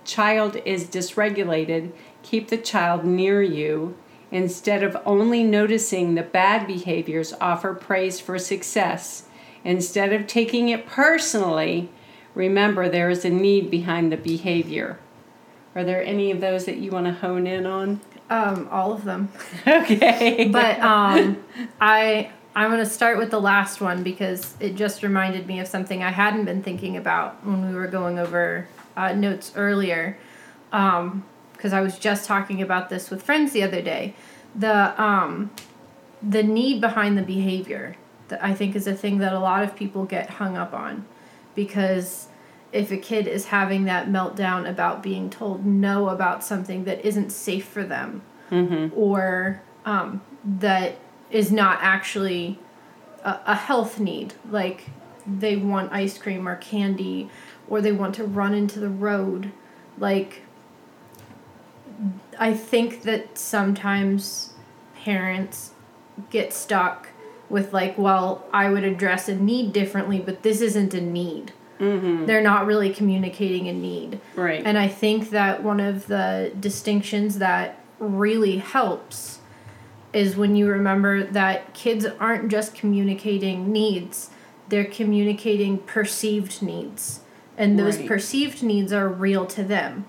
child 0.05 0.57
is 0.65 0.85
dysregulated, 0.85 1.93
keep 2.23 2.49
the 2.49 2.57
child 2.57 3.05
near 3.05 3.43
you. 3.43 3.97
Instead 4.31 4.83
of 4.83 4.97
only 5.07 5.45
noticing 5.45 6.15
the 6.15 6.23
bad 6.23 6.67
behaviors, 6.67 7.33
offer 7.41 7.75
praise 7.75 8.19
for 8.21 8.39
success. 8.39 9.25
Instead 9.65 10.13
of 10.13 10.27
taking 10.27 10.69
it 10.69 10.87
personally, 10.87 11.89
remember 12.35 12.89
there 12.89 13.11
is 13.11 13.25
a 13.25 13.31
need 13.31 13.71
behind 13.71 14.11
the 14.11 14.17
behavior. 14.17 14.99
Are 15.75 15.85
there 15.85 16.03
any 16.03 16.31
of 16.31 16.41
those 16.41 16.65
that 16.65 16.79
you 16.79 16.91
want 16.91 17.07
to 17.07 17.13
hone 17.13 17.47
in 17.47 17.67
on? 17.67 18.01
Um, 18.31 18.69
all 18.71 18.93
of 18.93 19.05
them. 19.05 19.29
Okay. 19.67 20.49
But 20.49 20.81
um, 20.81 21.43
I 21.81 22.31
I'm 22.55 22.71
gonna 22.71 22.87
start 22.87 23.19
with 23.19 23.31
the 23.31 23.41
last 23.41 23.81
one 23.81 24.03
because 24.03 24.55
it 24.61 24.77
just 24.77 25.03
reminded 25.03 25.47
me 25.47 25.61
of 25.61 25.69
something 25.69 26.03
I 26.03 26.11
hadn't 26.11 26.47
been 26.47 26.63
thinking 26.63 26.97
about 26.97 27.45
when 27.45 27.69
we 27.69 27.75
were 27.75 27.87
going 27.87 28.19
over 28.19 28.67
uh, 28.97 29.13
notes 29.13 29.53
earlier. 29.55 30.17
Um, 30.73 31.25
because 31.57 31.73
I 31.73 31.81
was 31.81 31.99
just 31.99 32.27
talking 32.27 32.63
about 32.63 32.91
this 32.91 33.11
with 33.11 33.23
friends 33.23 33.53
the 33.53 33.63
other 33.63 33.83
day. 33.83 34.15
The 34.55 35.01
um, 35.01 35.51
the 36.23 36.43
need 36.43 36.81
behind 36.81 37.17
the 37.19 37.23
behavior 37.23 37.97
that 38.29 38.43
I 38.43 38.55
think 38.55 38.75
is 38.75 38.87
a 38.87 38.95
thing 38.95 39.19
that 39.19 39.33
a 39.33 39.39
lot 39.39 39.63
of 39.63 39.77
people 39.77 40.05
get 40.05 40.31
hung 40.31 40.57
up 40.57 40.73
on, 40.75 41.07
because 41.55 42.29
if 42.73 42.91
a 42.91 42.97
kid 42.97 43.27
is 43.29 43.47
having 43.47 43.85
that 43.85 44.09
meltdown 44.09 44.69
about 44.69 45.03
being 45.03 45.31
told 45.31 45.65
no 45.65 46.09
about 46.09 46.43
something 46.43 46.85
that 46.85 47.05
isn't 47.05 47.31
safe 47.31 47.65
for 47.67 47.85
them, 47.85 48.23
or 48.95 49.63
um, 49.85 50.21
that 50.45 50.97
is 51.31 51.53
not 51.53 51.79
actually 51.81 52.59
a, 53.25 53.39
a 53.47 53.55
health 53.55 54.01
need, 54.01 54.35
like 54.51 54.87
they 55.27 55.57
want 55.57 55.93
ice 55.93 56.19
cream 56.19 56.49
or 56.49 56.57
candy, 56.57 57.29
or 57.69 57.81
they 57.81 57.93
want 57.93 58.15
to 58.15 58.25
run 58.25 58.55
into 58.55 58.81
the 58.81 58.89
road, 58.89 59.53
like 59.99 60.43
I 62.39 62.55
think 62.55 63.03
that 63.03 63.39
sometimes 63.39 64.53
parents 65.03 65.71
get 66.31 66.53
stuck 66.53 67.09
with 67.49 67.73
like, 67.73 67.97
well, 67.97 68.45
I 68.53 68.71
would 68.71 68.85
address 68.85 69.29
a 69.29 69.35
need 69.35 69.73
differently, 69.73 70.19
but 70.19 70.43
this 70.43 70.61
isn't 70.61 70.95
a 70.95 71.01
need. 71.01 71.53
Mm-hmm. 71.79 72.27
They're 72.27 72.43
not 72.43 72.67
really 72.67 72.93
communicating 72.93 73.69
a 73.69 73.73
need. 73.73 74.21
right. 74.35 74.63
And 74.65 74.79
I 74.79 74.89
think 74.89 75.31
that 75.31 75.63
one 75.63 75.79
of 75.81 76.07
the 76.07 76.53
distinctions 76.59 77.39
that 77.39 77.79
really 77.99 78.59
helps 78.59 79.41
is 80.13 80.37
when 80.37 80.57
you 80.57 80.67
remember 80.69 81.23
that 81.25 81.75
kids 81.75 82.07
aren't 82.19 82.49
just 82.51 82.75
communicating 82.75 83.71
needs, 83.71 84.31
they're 84.69 84.85
communicating 84.85 85.79
perceived 85.79 86.63
needs. 86.63 87.21
And 87.59 87.79
those 87.79 87.99
Right. 87.99 88.09
perceived 88.09 88.63
needs 88.63 88.93
are 88.93 89.09
real 89.09 89.45
to 89.47 89.63
them. 89.63 90.07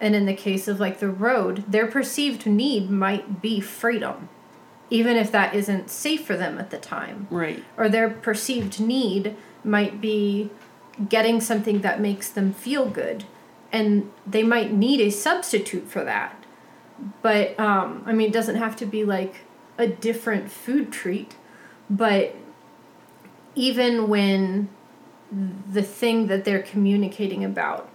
And 0.00 0.14
in 0.14 0.26
the 0.26 0.34
case 0.34 0.68
of 0.68 0.78
like 0.78 0.98
the 1.00 1.08
road, 1.08 1.64
their 1.66 1.86
perceived 1.86 2.46
need 2.46 2.90
might 2.90 3.40
be 3.40 3.60
freedom, 3.60 4.28
even 4.90 5.16
if 5.16 5.32
that 5.32 5.54
isn't 5.54 5.90
safe 5.90 6.24
for 6.24 6.36
them 6.36 6.58
at 6.58 6.70
the 6.70 6.78
time 6.78 7.26
right. 7.30 7.62
or 7.76 7.88
their 7.88 8.08
perceived 8.08 8.80
need 8.80 9.36
might 9.64 10.00
be 10.00 10.50
getting 11.08 11.40
something 11.40 11.80
that 11.80 12.00
makes 12.00 12.30
them 12.30 12.52
feel 12.52 12.88
good 12.88 13.24
and 13.72 14.10
they 14.26 14.42
might 14.42 14.72
need 14.72 15.00
a 15.00 15.10
substitute 15.10 15.88
for 15.88 16.04
that 16.04 16.44
but 17.22 17.58
um, 17.60 18.02
i 18.06 18.12
mean 18.12 18.28
it 18.28 18.32
doesn't 18.32 18.56
have 18.56 18.76
to 18.76 18.86
be 18.86 19.04
like 19.04 19.44
a 19.76 19.86
different 19.86 20.50
food 20.50 20.92
treat 20.92 21.36
but 21.90 22.34
even 23.54 24.08
when 24.08 24.68
the 25.70 25.82
thing 25.82 26.28
that 26.28 26.44
they're 26.44 26.62
communicating 26.62 27.44
about 27.44 27.88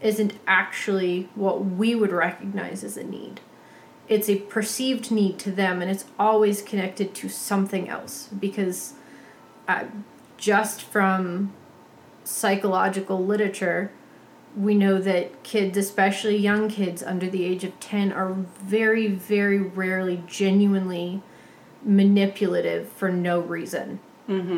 isn't 0.00 0.34
actually 0.46 1.28
what 1.34 1.64
we 1.64 1.94
would 1.94 2.12
recognize 2.12 2.84
as 2.84 2.96
a 2.96 3.04
need. 3.04 3.40
It's 4.08 4.28
a 4.28 4.36
perceived 4.36 5.10
need 5.10 5.38
to 5.40 5.50
them 5.50 5.82
and 5.82 5.90
it's 5.90 6.06
always 6.18 6.62
connected 6.62 7.14
to 7.16 7.28
something 7.28 7.88
else 7.88 8.28
because 8.38 8.94
uh, 9.66 9.84
just 10.36 10.82
from 10.82 11.52
psychological 12.24 13.24
literature 13.24 13.90
we 14.56 14.74
know 14.74 14.98
that 14.98 15.42
kids 15.42 15.76
especially 15.76 16.36
young 16.36 16.68
kids 16.68 17.02
under 17.02 17.28
the 17.28 17.44
age 17.44 17.64
of 17.64 17.78
10 17.80 18.12
are 18.12 18.32
very 18.32 19.06
very 19.06 19.58
rarely 19.58 20.22
genuinely 20.26 21.22
manipulative 21.82 22.88
for 22.88 23.10
no 23.10 23.40
reason 23.40 23.98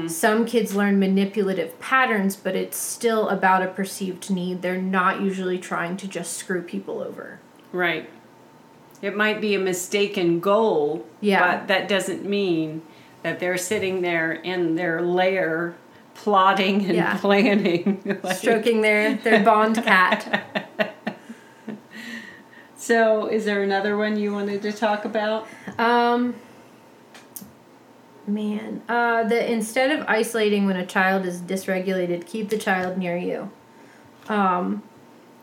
some 0.08 0.44
kids 0.46 0.74
learn 0.74 0.98
manipulative 0.98 1.78
patterns 1.78 2.34
but 2.34 2.56
it's 2.56 2.76
still 2.76 3.28
about 3.28 3.62
a 3.62 3.68
perceived 3.68 4.28
need 4.30 4.62
they're 4.62 4.80
not 4.82 5.20
usually 5.20 5.58
trying 5.58 5.96
to 5.96 6.08
just 6.08 6.36
screw 6.36 6.60
people 6.62 7.00
over 7.00 7.38
Right. 7.72 8.10
It 9.00 9.16
might 9.16 9.40
be 9.40 9.54
a 9.54 9.58
mistaken 9.60 10.40
goal, 10.40 11.06
Yeah. 11.20 11.58
but 11.58 11.68
that 11.68 11.86
doesn't 11.88 12.24
mean 12.24 12.82
that 13.22 13.38
they're 13.38 13.56
sitting 13.56 14.02
there 14.02 14.32
in 14.32 14.74
their 14.74 15.00
lair 15.00 15.74
plotting 16.14 16.84
and 16.84 16.96
Yeah. 16.96 17.16
planning. 17.18 18.02
Like- 18.24 18.36
stroking 18.36 18.80
their 18.82 19.14
their 19.14 19.44
bond 19.44 19.76
cat 19.76 20.66
So, 22.76 23.26
is 23.26 23.44
there 23.44 23.62
another 23.62 23.96
one 23.96 24.16
you 24.18 24.32
wanted 24.32 24.62
to 24.62 24.72
talk 24.72 25.04
about? 25.04 25.46
Um, 25.78 26.34
man, 28.34 28.82
uh, 28.88 29.24
the 29.24 29.50
instead 29.50 29.90
of 29.90 30.06
isolating 30.08 30.66
when 30.66 30.76
a 30.76 30.86
child 30.86 31.26
is 31.26 31.40
dysregulated, 31.40 32.26
keep 32.26 32.48
the 32.48 32.58
child 32.58 32.98
near 32.98 33.16
you. 33.16 33.50
Um, 34.28 34.82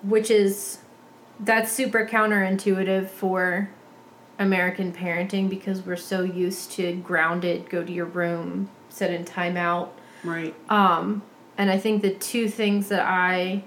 which 0.03 0.31
is 0.31 0.79
that's 1.39 1.71
super 1.71 2.05
counterintuitive 2.05 3.07
for 3.07 3.69
American 4.39 4.91
parenting 4.91 5.49
because 5.49 5.81
we're 5.81 5.95
so 5.95 6.21
used 6.21 6.71
to 6.71 6.95
grounded, 6.95 7.69
go 7.69 7.83
to 7.83 7.91
your 7.91 8.05
room, 8.05 8.69
set 8.89 9.11
in 9.11 9.25
timeout. 9.25 9.89
Right. 10.23 10.55
Um, 10.69 11.23
and 11.57 11.69
I 11.69 11.77
think 11.77 12.01
the 12.01 12.13
two 12.13 12.49
things 12.49 12.89
that 12.89 13.01
I 13.01 13.63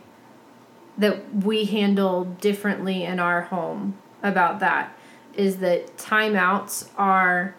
that 0.98 1.34
we 1.34 1.64
handle 1.64 2.24
differently 2.24 3.04
in 3.04 3.18
our 3.18 3.42
home 3.42 3.96
about 4.22 4.60
that 4.60 4.94
is 5.34 5.58
that 5.58 5.96
timeouts 5.96 6.88
are 6.98 7.54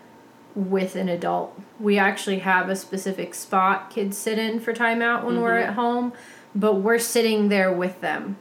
with 0.55 0.95
an 0.95 1.09
adult. 1.09 1.59
We 1.79 1.97
actually 1.97 2.39
have 2.39 2.69
a 2.69 2.75
specific 2.75 3.33
spot 3.33 3.89
kids 3.89 4.17
sit 4.17 4.37
in 4.37 4.59
for 4.59 4.73
timeout 4.73 5.23
when 5.23 5.41
we're 5.41 5.57
at 5.57 5.73
home, 5.73 6.13
but 6.53 6.75
we're 6.75 6.99
sitting 6.99 7.49
there 7.49 7.71
with 7.71 8.01
them. 8.01 8.37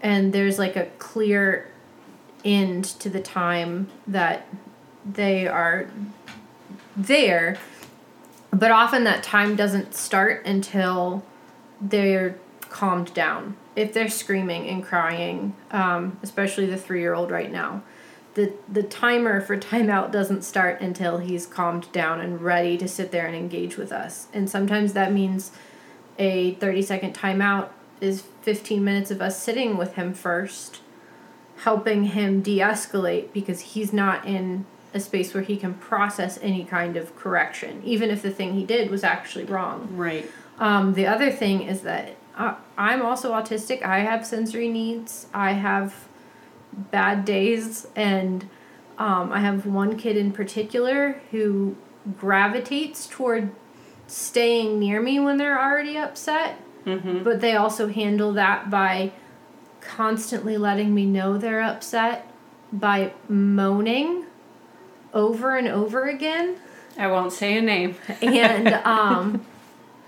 And 0.00 0.32
there's 0.32 0.58
like 0.58 0.76
a 0.76 0.86
clear 0.98 1.70
end 2.44 2.84
to 2.84 3.08
the 3.08 3.20
time 3.20 3.88
that 4.06 4.46
they 5.04 5.46
are 5.46 5.88
there. 6.96 7.56
But 8.50 8.70
often 8.70 9.04
that 9.04 9.22
time 9.22 9.56
doesn't 9.56 9.94
start 9.94 10.44
until 10.46 11.24
they're 11.80 12.38
calmed 12.60 13.12
down. 13.14 13.56
If 13.76 13.92
they're 13.92 14.08
screaming 14.08 14.68
and 14.68 14.84
crying, 14.84 15.56
um, 15.70 16.18
especially 16.22 16.66
the 16.66 16.76
three 16.76 17.00
year 17.00 17.14
old 17.14 17.30
right 17.30 17.50
now, 17.50 17.82
the, 18.34 18.52
the 18.68 18.82
timer 18.82 19.40
for 19.40 19.56
timeout 19.56 20.10
doesn't 20.10 20.42
start 20.42 20.80
until 20.80 21.18
he's 21.18 21.46
calmed 21.46 21.90
down 21.92 22.20
and 22.20 22.40
ready 22.40 22.76
to 22.78 22.88
sit 22.88 23.10
there 23.10 23.26
and 23.26 23.34
engage 23.34 23.76
with 23.76 23.92
us. 23.92 24.26
And 24.32 24.50
sometimes 24.50 24.92
that 24.92 25.12
means 25.12 25.52
a 26.18 26.54
30 26.54 26.82
second 26.82 27.14
timeout 27.14 27.68
is 28.00 28.22
15 28.42 28.82
minutes 28.84 29.10
of 29.10 29.22
us 29.22 29.40
sitting 29.40 29.76
with 29.76 29.94
him 29.94 30.12
first, 30.14 30.80
helping 31.58 32.04
him 32.04 32.42
de 32.42 32.58
escalate 32.58 33.32
because 33.32 33.60
he's 33.60 33.92
not 33.92 34.26
in 34.26 34.66
a 34.92 35.00
space 35.00 35.34
where 35.34 35.42
he 35.42 35.56
can 35.56 35.74
process 35.74 36.38
any 36.42 36.64
kind 36.64 36.96
of 36.96 37.16
correction, 37.16 37.82
even 37.84 38.10
if 38.10 38.22
the 38.22 38.30
thing 38.30 38.54
he 38.54 38.64
did 38.64 38.90
was 38.90 39.02
actually 39.02 39.44
wrong. 39.44 39.88
Right. 39.96 40.30
Um, 40.58 40.94
the 40.94 41.06
other 41.06 41.32
thing 41.32 41.62
is 41.62 41.80
that 41.82 42.16
uh, 42.36 42.54
I'm 42.78 43.02
also 43.02 43.32
autistic. 43.32 43.82
I 43.82 44.00
have 44.00 44.24
sensory 44.24 44.68
needs. 44.68 45.26
I 45.34 45.52
have 45.52 46.08
bad 46.90 47.24
days, 47.24 47.86
and 47.94 48.48
um, 48.98 49.32
I 49.32 49.40
have 49.40 49.66
one 49.66 49.96
kid 49.96 50.16
in 50.16 50.32
particular 50.32 51.20
who 51.30 51.76
gravitates 52.16 53.06
toward 53.06 53.50
staying 54.06 54.78
near 54.78 55.00
me 55.00 55.18
when 55.18 55.36
they're 55.36 55.60
already 55.60 55.96
upset. 55.96 56.60
Mm-hmm. 56.84 57.22
But 57.22 57.40
they 57.40 57.56
also 57.56 57.88
handle 57.88 58.32
that 58.34 58.68
by 58.70 59.12
constantly 59.80 60.58
letting 60.58 60.94
me 60.94 61.06
know 61.06 61.38
they're 61.38 61.62
upset 61.62 62.30
by 62.72 63.12
moaning 63.28 64.24
over 65.12 65.56
and 65.56 65.68
over 65.68 66.08
again 66.08 66.58
I 66.96 67.08
won't 67.08 67.32
say 67.32 67.58
a 67.58 67.62
name. 67.62 67.96
and 68.22 68.68
um, 68.84 69.44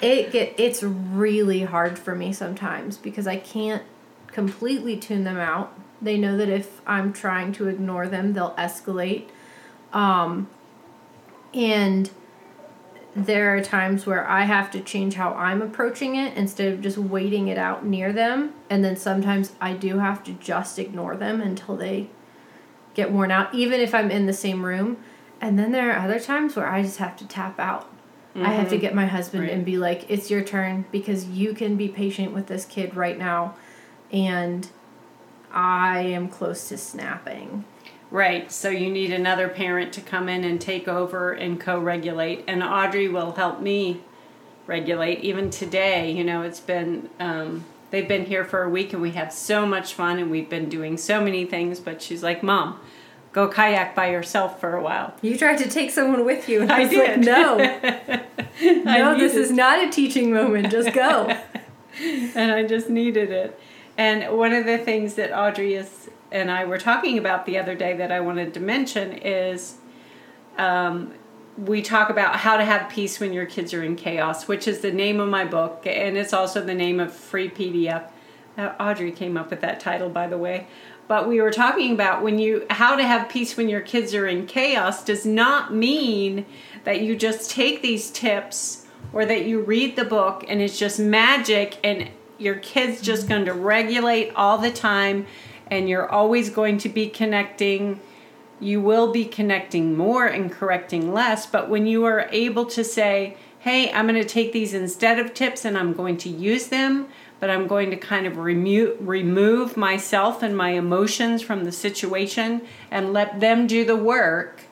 it 0.01 0.33
get 0.33 0.55
it's 0.59 0.83
really 0.83 1.63
hard 1.63 1.99
for 1.99 2.15
me 2.15 2.33
sometimes 2.33 2.97
because 2.97 3.27
I 3.27 3.37
can't 3.37 3.83
completely 4.29 4.97
tune 4.97 5.25
them 5.25 5.39
out. 5.39 5.73
They 6.00 6.19
know 6.19 6.37
that 6.37 6.49
if 6.49 6.81
I'm 6.87 7.12
trying 7.12 7.53
to 7.55 7.69
ignore 7.69 8.07
them, 8.09 8.33
they'll 8.35 8.55
escalate. 8.55 9.29
Um, 9.93 10.49
and 11.55 12.11
there 13.15 13.57
are 13.57 13.62
times 13.62 14.05
where 14.05 14.29
I 14.29 14.43
have 14.43 14.71
to 14.73 14.81
change 14.81 15.15
how 15.15 15.33
I'm 15.33 15.62
approaching 15.62 16.17
it 16.17 16.37
instead 16.37 16.71
of 16.73 16.83
just 16.83 16.99
waiting 16.99 17.49
it 17.49 17.57
out 17.57 17.85
near 17.87 18.12
them. 18.12 18.53
And 18.69 18.85
then 18.85 18.97
sometimes 18.97 19.53
I 19.59 19.73
do 19.73 19.99
have 19.99 20.23
to 20.25 20.33
just 20.33 20.79
ignore 20.79 21.17
them 21.17 21.41
until 21.41 21.76
they 21.76 22.11
get 22.93 23.11
worn 23.11 23.31
out, 23.31 23.55
even 23.55 23.81
if 23.81 23.95
I'm 23.95 24.11
in 24.11 24.26
the 24.26 24.35
same 24.35 24.65
room. 24.67 24.99
And 25.41 25.59
then 25.59 25.73
there 25.73 25.91
are 25.91 25.99
other 25.99 26.21
times 26.21 26.56
where 26.56 26.67
I 26.67 26.82
just 26.82 26.99
have 26.99 27.17
to 27.17 27.26
tap 27.26 27.59
out. 27.59 27.91
I 28.35 28.52
have 28.52 28.69
to 28.69 28.76
get 28.76 28.95
my 28.95 29.06
husband 29.06 29.45
Right. 29.45 29.52
and 29.52 29.65
be 29.65 29.78
like, 29.78 30.11
it's 30.11 30.30
your 30.30 30.43
turn 30.43 30.85
because 30.93 31.25
you 31.26 31.54
can 31.54 31.76
be 31.76 31.89
patient 31.89 32.35
with 32.35 32.49
this 32.49 32.67
kid 32.67 32.95
right 32.95 33.19
now. 33.19 33.54
And 34.13 34.69
I 35.52 36.00
am 36.00 36.28
close 36.28 36.69
to 36.69 36.78
snapping. 36.78 37.65
Right. 38.11 38.50
So 38.52 38.69
you 38.69 38.91
need 38.91 39.13
another 39.13 39.49
parent 39.49 39.93
to 39.95 40.00
come 40.00 40.28
in 40.28 40.45
and 40.45 40.61
take 40.61 40.87
over 40.87 41.32
and 41.32 41.61
co-regulate, 41.61 42.45
and 42.47 42.63
Audrey 42.63 43.09
will 43.09 43.32
help 43.32 43.61
me 43.61 44.02
regulate. 44.67 45.21
Even 45.21 45.50
today, 45.50 46.11
you 46.13 46.25
know, 46.25 46.43
it's 46.43 46.61
been 46.61 47.11
um, 47.19 47.65
they've 47.91 48.06
been 48.06 48.26
here 48.26 48.45
for 48.45 48.63
a 48.63 48.69
week, 48.69 48.93
and 48.93 49.02
we 49.02 49.13
have 49.13 49.32
so 49.32 49.67
much 49.67 49.95
fun, 49.95 50.19
and 50.19 50.30
we've 50.30 50.49
been 50.49 50.69
doing 50.69 50.97
so 50.97 51.21
many 51.21 51.45
things. 51.45 51.80
But 51.80 52.00
she's 52.00 52.23
like, 52.23 52.45
"Mom, 52.45 52.78
go 53.32 53.49
kayak 53.49 53.97
by 53.97 54.11
yourself 54.11 54.61
for 54.61 54.76
a 54.76 54.82
while." 54.82 55.15
You 55.21 55.37
tried 55.37 55.59
to 55.59 55.69
take 55.69 55.91
someone 55.91 56.25
with 56.25 56.49
you, 56.49 56.63
and 56.63 56.71
I, 56.71 56.76
I 56.76 56.85
was 56.85 56.93
like, 56.93 57.15
did. 57.17 57.25
no, 57.25 57.56
no, 58.85 59.19
this 59.19 59.35
is 59.35 59.50
not 59.50 59.82
a 59.82 59.91
teaching 59.91 60.32
moment. 60.32 60.71
Just 60.71 60.93
go. 60.93 61.37
and 62.00 62.52
I 62.52 62.65
just 62.65 62.89
needed 62.89 63.30
it. 63.30 63.59
And 63.99 64.37
one 64.37 64.52
of 64.52 64.67
the 64.67 64.78
things 64.78 65.15
that 65.15 65.37
Audrey 65.37 65.75
is 65.75 66.11
and 66.30 66.50
I 66.50 66.65
were 66.65 66.78
talking 66.78 67.19
about 67.19 67.47
the 67.47 67.59
other 67.59 67.75
day 67.75 67.97
that 67.97 68.13
I 68.13 68.21
wanted 68.21 68.52
to 68.54 68.61
mention 68.61 69.13
is 69.13 69.76
um, 70.59 71.15
we 71.56 71.82
talk 71.82 72.11
about 72.11 72.37
how 72.37 72.56
to 72.56 72.65
have 72.65 72.91
peace 72.91 73.21
when 73.21 73.32
your 73.32 73.47
kids 73.47 73.73
are 73.73 73.82
in 73.82 73.97
chaos, 73.97 74.49
which 74.49 74.69
is 74.69 74.80
the 74.80 74.93
name 74.93 75.21
of 75.21 75.28
my 75.28 75.45
book, 75.45 75.82
and 75.87 76.17
it's 76.17 76.32
also 76.32 76.63
the 76.63 76.75
name 76.75 77.00
of 77.00 77.15
free 77.15 77.49
PDF. 77.49 78.11
Uh, 78.59 78.73
Audrey 78.80 79.13
came 79.13 79.37
up 79.37 79.50
with 79.50 79.61
that 79.61 79.80
title, 79.80 80.09
by 80.09 80.26
the 80.26 80.39
way. 80.39 80.67
But 81.09 81.28
we 81.28 81.41
were 81.41 81.52
talking 81.52 81.93
about 81.93 82.23
when 82.23 82.39
you 82.39 82.67
how 82.69 82.97
to 82.97 83.04
have 83.04 83.28
peace 83.28 83.56
when 83.56 83.69
your 83.69 83.80
kids 83.80 84.13
are 84.13 84.26
in 84.26 84.47
chaos 84.47 85.04
does 85.04 85.25
not 85.25 85.73
mean 85.73 86.47
that 86.85 87.00
you 87.00 87.15
just 87.15 87.50
take 87.50 87.80
these 87.80 88.11
tips 88.11 88.87
or 89.13 89.25
that 89.25 89.45
you 89.45 89.61
read 89.61 89.95
the 89.95 90.04
book 90.04 90.45
and 90.49 90.61
it's 90.61 90.78
just 90.78 90.99
magic 90.99 91.78
and 91.85 92.11
your 92.39 92.57
kids 92.57 93.01
just 93.01 93.23
mm-hmm. 93.23 93.33
going 93.33 93.45
to 93.47 93.53
regulate 93.53 94.33
all 94.35 94.59
the 94.59 94.71
time 94.71 95.27
and 95.69 95.89
you're 95.89 96.09
always 96.09 96.51
going 96.51 96.79
to 96.79 96.89
be 96.89 97.09
connecting. 97.09 98.01
You 98.61 98.81
will 98.81 99.13
be 99.13 99.25
connecting 99.25 99.97
more 99.97 100.27
and 100.27 100.51
correcting 100.51 101.13
less 101.13 101.47
but 101.47 101.69
when 101.69 101.87
you 101.87 102.05
are 102.05 102.29
able 102.33 102.65
to 102.67 102.83
say 102.83 103.37
hey 103.59 103.93
i'm 103.93 104.07
going 104.07 104.21
to 104.21 104.27
take 104.27 104.53
these 104.53 104.73
instead 104.73 105.19
of 105.19 105.35
tips 105.35 105.65
and 105.65 105.77
i'm 105.77 105.93
going 105.93 106.17
to 106.17 106.31
use 106.31 106.69
them 106.69 107.07
but 107.39 107.51
i'm 107.51 107.67
going 107.67 107.91
to 107.91 107.97
kind 107.97 108.27
of 108.27 108.39
remove 108.39 108.97
remove 109.01 109.77
myself 109.77 110.43
and 110.43 110.57
my 110.57 110.71
emotions 110.71 111.43
from 111.43 111.65
the 111.65 111.73
situation 111.73 112.63
and 112.91 113.13
let 113.13 113.41
them 113.41 113.67
do 113.67 113.85
the 113.85 113.97
work 113.97 114.63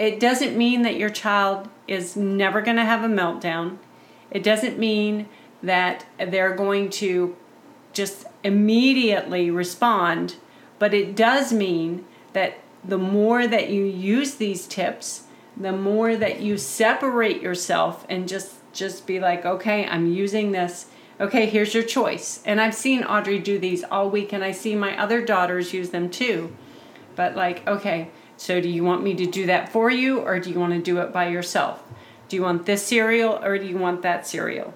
it 0.00 0.18
doesn't 0.18 0.56
mean 0.56 0.80
that 0.82 0.96
your 0.96 1.10
child 1.10 1.68
is 1.86 2.16
never 2.16 2.62
going 2.62 2.78
to 2.78 2.84
have 2.86 3.04
a 3.04 3.12
meltdown. 3.12 3.76
It 4.30 4.42
doesn't 4.42 4.78
mean 4.78 5.28
that 5.62 6.06
they're 6.18 6.54
going 6.54 6.90
to 6.90 7.36
just 7.92 8.24
immediately 8.42 9.50
respond, 9.50 10.36
but 10.78 10.94
it 10.94 11.14
does 11.14 11.52
mean 11.52 12.04
that 12.32 12.58
the 12.84 12.98
more 12.98 13.46
that 13.46 13.70
you 13.70 13.84
use 13.84 14.36
these 14.36 14.66
tips, 14.66 15.24
the 15.56 15.72
more 15.72 16.16
that 16.16 16.40
you 16.40 16.56
separate 16.56 17.42
yourself 17.42 18.06
and 18.08 18.28
just 18.28 18.54
just 18.72 19.06
be 19.06 19.18
like, 19.18 19.44
okay, 19.44 19.86
I'm 19.86 20.12
using 20.12 20.52
this. 20.52 20.86
Okay, 21.18 21.46
here's 21.46 21.74
your 21.74 21.82
choice. 21.82 22.40
And 22.46 22.60
I've 22.60 22.74
seen 22.74 23.02
Audrey 23.02 23.38
do 23.38 23.58
these 23.58 23.84
all 23.84 24.08
week 24.08 24.32
and 24.32 24.44
I 24.44 24.52
see 24.52 24.74
my 24.74 24.98
other 24.98 25.24
daughters 25.24 25.74
use 25.74 25.90
them 25.90 26.08
too. 26.08 26.56
But 27.16 27.36
like, 27.36 27.66
okay, 27.66 28.10
so 28.36 28.60
do 28.60 28.68
you 28.68 28.84
want 28.84 29.02
me 29.02 29.14
to 29.16 29.26
do 29.26 29.46
that 29.46 29.70
for 29.70 29.90
you 29.90 30.20
or 30.20 30.38
do 30.38 30.50
you 30.50 30.58
want 30.58 30.72
to 30.72 30.80
do 30.80 30.98
it 31.00 31.12
by 31.12 31.28
yourself? 31.28 31.82
Do 32.28 32.36
you 32.36 32.42
want 32.42 32.64
this 32.64 32.86
cereal 32.86 33.38
or 33.42 33.58
do 33.58 33.66
you 33.66 33.76
want 33.76 34.02
that 34.02 34.26
cereal? 34.26 34.72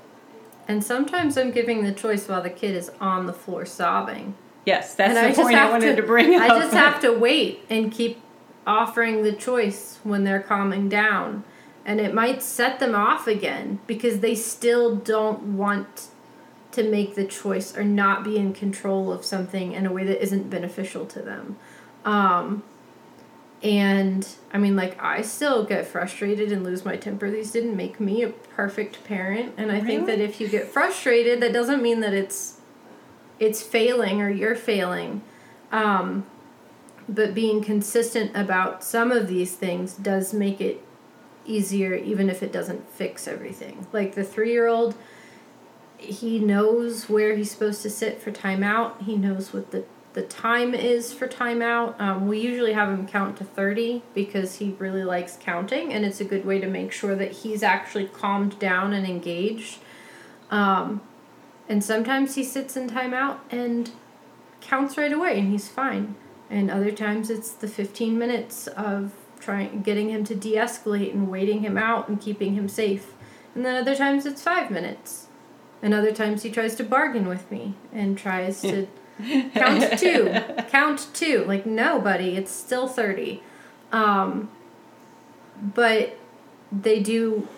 And 0.67 0.83
sometimes 0.83 1.37
I'm 1.37 1.51
giving 1.51 1.85
the 1.85 1.93
choice 1.93 2.29
while 2.29 2.43
the 2.43 2.51
kid 2.51 2.75
is 2.75 2.91
on 3.01 3.27
the 3.27 3.33
floor 3.33 3.67
sobbing. 3.67 4.35
Yes, 4.65 4.95
that's 4.95 5.15
and 5.15 5.25
the 5.25 5.29
just 5.29 5.41
point 5.41 5.57
I 5.57 5.71
wanted 5.71 5.97
to, 5.97 6.03
bring 6.03 6.35
up. 6.35 6.43
I 6.43 6.49
just 6.61 6.75
have 6.75 7.01
to 7.03 7.13
wait 7.13 7.65
and 7.69 7.93
keep 7.93 8.21
offering 8.67 9.23
the 9.23 9.33
choice 9.33 9.99
when 10.05 10.25
they're 10.25 10.41
calming 10.41 10.89
down. 10.89 11.45
And 11.85 12.01
it 12.01 12.15
might 12.15 12.43
set 12.43 12.81
them 12.81 12.95
off 12.95 13.27
again 13.27 13.81
because 13.87 14.21
they 14.21 14.35
still 14.35 14.97
don't 14.97 15.59
want 15.59 16.09
to 16.73 16.83
make 16.83 17.15
the 17.15 17.27
choice 17.27 17.77
or 17.77 17.85
not 17.85 18.25
be 18.25 18.39
in 18.39 18.55
control 18.55 19.13
of 19.13 19.25
something 19.25 19.73
in 19.73 19.85
a 19.85 19.93
way 19.93 20.05
that 20.05 20.23
isn't 20.23 20.49
beneficial 20.49 21.05
to 21.07 21.21
them. 21.21 21.57
Um, 22.07 22.63
and 23.65 24.29
I 24.53 24.59
mean, 24.59 24.77
like, 24.77 25.03
I 25.03 25.23
still 25.23 25.65
get 25.65 25.87
frustrated 25.87 26.53
and 26.53 26.63
lose 26.63 26.85
my 26.85 26.97
temper. 26.97 27.31
These 27.31 27.51
didn't 27.51 27.75
make 27.75 27.99
me 27.99 28.23
a 28.23 28.29
perfect 28.29 29.03
parent. 29.05 29.55
And 29.57 29.73
I 29.73 29.81
think 29.81 30.07
that 30.07 30.21
if 30.21 30.39
you 30.39 30.49
get 30.49 30.69
frustrated, 30.69 31.41
that 31.41 31.55
doesn't 31.55 31.83
mean 31.83 32.01
that 32.01 32.13
it's 32.13 32.61
it's 33.41 33.63
failing 33.63 34.21
or 34.21 34.29
you're 34.29 34.55
failing. 34.55 35.23
Um, 35.73 36.27
but 37.09 37.35
being 37.35 37.63
consistent 37.63 38.33
about 38.35 38.85
some 38.85 39.11
of 39.11 39.29
these 39.29 39.57
things 39.57 39.95
does 39.95 40.35
make 40.35 40.61
it 40.61 40.85
easier, 41.47 41.95
even 41.95 42.29
if 42.29 42.43
it 42.43 42.53
doesn't 42.53 42.91
fix 42.91 43.27
everything. 43.27 43.87
Like 43.95 44.15
the 44.15 44.25
three 44.25 44.53
year 44.53 44.67
old, 44.67 44.95
he 45.97 46.39
knows 46.39 47.09
where 47.09 47.35
he's 47.35 47.51
supposed 47.51 47.81
to 47.83 47.91
sit 47.91 48.21
for 48.21 48.31
timeout. 48.31 49.03
He 49.03 49.17
knows 49.17 49.55
what 49.55 49.71
the 49.71 49.85
the 50.15 50.23
time 50.23 50.75
is 50.75 51.13
for 51.13 51.27
timeout. 51.27 52.01
Um, 52.01 52.29
we 52.29 52.39
usually 52.39 52.73
have 52.73 52.89
him 52.89 53.07
count 53.07 53.37
to 53.39 53.45
30 53.45 54.03
because 54.15 54.57
he 54.57 54.77
really 54.79 55.03
likes 55.03 55.37
counting, 55.39 55.93
and 55.93 56.05
it's 56.05 56.21
a 56.21 56.25
good 56.25 56.45
way 56.45 56.61
to 56.61 56.69
make 56.69 56.93
sure 56.93 57.17
that 57.17 57.33
he's 57.33 57.65
actually 57.65 58.07
calmed 58.07 58.59
down 58.61 58.93
and 58.93 59.07
engaged. 59.07 59.79
Um, 60.51 61.03
and 61.69 61.83
sometimes 61.83 62.37
he 62.37 62.45
sits 62.45 62.77
in 62.77 62.89
timeout 62.89 63.39
and 63.51 63.91
counts 64.61 64.97
right 64.97 65.13
away, 65.13 65.39
and 65.39 65.51
he's 65.51 65.69
fine. 65.69 66.15
And 66.49 66.71
other 66.71 66.93
times 66.93 67.29
it's 67.29 67.51
the 67.51 67.67
15 67.67 68.17
minutes 68.17 68.69
of 68.69 69.13
trying 69.41 69.83
getting 69.83 70.11
him 70.11 70.23
to 70.25 70.35
de-escalate 70.35 71.13
and 71.13 71.29
waiting 71.29 71.63
him 71.63 71.77
out 71.77 72.09
and 72.09 72.21
keeping 72.21 72.55
him 72.55 72.69
safe. 72.69 73.15
And 73.55 73.67
then 73.67 73.75
other 73.75 73.97
times 73.97 74.27
it's 74.27 74.43
5 74.43 74.71
minutes. 74.71 75.27
And 75.83 75.93
other 75.93 76.13
times 76.13 76.45
he 76.45 76.51
tries 76.51 76.77
to 76.77 76.85
bargain 76.85 77.27
with 77.27 77.51
me 77.51 77.75
and 77.93 78.17
tries 78.17 78.63
to 78.63 78.87
count 79.55 79.99
two, 79.99 80.35
count 80.71 81.09
two. 81.13 81.45
Like 81.47 81.67
no, 81.67 82.01
buddy, 82.01 82.37
it's 82.37 82.51
still 82.51 82.89
30. 82.89 83.43
Um, 83.93 84.51
but 85.63 86.19
they 86.73 87.01
do 87.01 87.49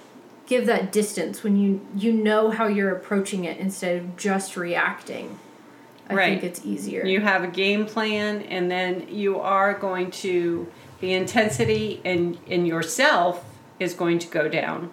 give 0.47 0.67
that 0.67 0.93
distance 0.93 1.43
when 1.43 1.57
you 1.57 1.87
you 1.97 2.13
know 2.13 2.51
how 2.51 2.67
you're 2.67 2.95
approaching 2.95 3.45
it 3.45 3.59
instead 3.59 3.97
of 3.97 4.17
just 4.17 4.57
reacting. 4.57 5.39
I 6.09 6.15
Right. 6.15 6.41
think 6.41 6.45
it's 6.45 6.65
easier. 6.65 7.05
You 7.05 7.21
have 7.21 7.43
a 7.43 7.49
game 7.49 7.85
plan, 7.85 8.43
and 8.43 8.71
then 8.71 9.09
you 9.09 9.41
are 9.41 9.75
going 9.75 10.11
to 10.13 10.69
the 11.01 11.13
intensity 11.13 12.01
in 12.05 12.39
in 12.47 12.65
yourself 12.67 13.45
is 13.81 13.93
going 13.93 14.19
to 14.21 14.29
go 14.29 14.49
down, 14.49 14.91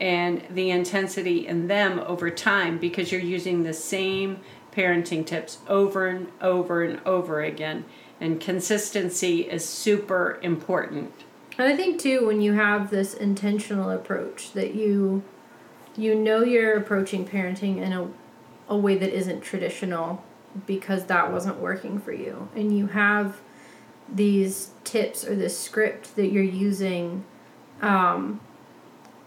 and 0.00 0.42
the 0.50 0.70
intensity 0.70 1.46
in 1.46 1.68
them 1.68 2.00
over 2.00 2.28
time 2.30 2.78
because 2.78 3.12
you're 3.12 3.20
using 3.20 3.62
the 3.62 3.72
same 3.72 4.40
parenting 4.76 5.24
tips 5.26 5.58
over 5.68 6.06
and 6.06 6.28
over 6.40 6.82
and 6.82 7.00
over 7.06 7.42
again, 7.42 7.84
and 8.20 8.40
consistency 8.40 9.42
is 9.42 9.64
super 9.64 10.38
important. 10.42 11.12
And 11.58 11.68
I 11.72 11.76
think 11.76 12.00
too 12.00 12.26
when 12.26 12.40
you 12.40 12.52
have 12.52 12.90
this 12.90 13.14
intentional 13.14 13.90
approach 13.90 14.52
that 14.52 14.74
you 14.74 15.22
you 15.96 16.14
know 16.14 16.42
you're 16.42 16.76
approaching 16.76 17.26
parenting 17.26 17.78
in 17.78 17.92
a 17.92 18.08
a 18.68 18.76
way 18.76 18.96
that 18.96 19.12
isn't 19.16 19.40
traditional 19.40 20.22
because 20.66 21.06
that 21.06 21.32
wasn't 21.32 21.58
working 21.58 21.98
for 21.98 22.12
you 22.12 22.48
and 22.54 22.76
you 22.76 22.88
have 22.88 23.40
these 24.08 24.70
tips 24.84 25.24
or 25.26 25.34
this 25.36 25.58
script 25.58 26.16
that 26.16 26.28
you're 26.28 26.42
using 26.42 27.24
um 27.82 28.40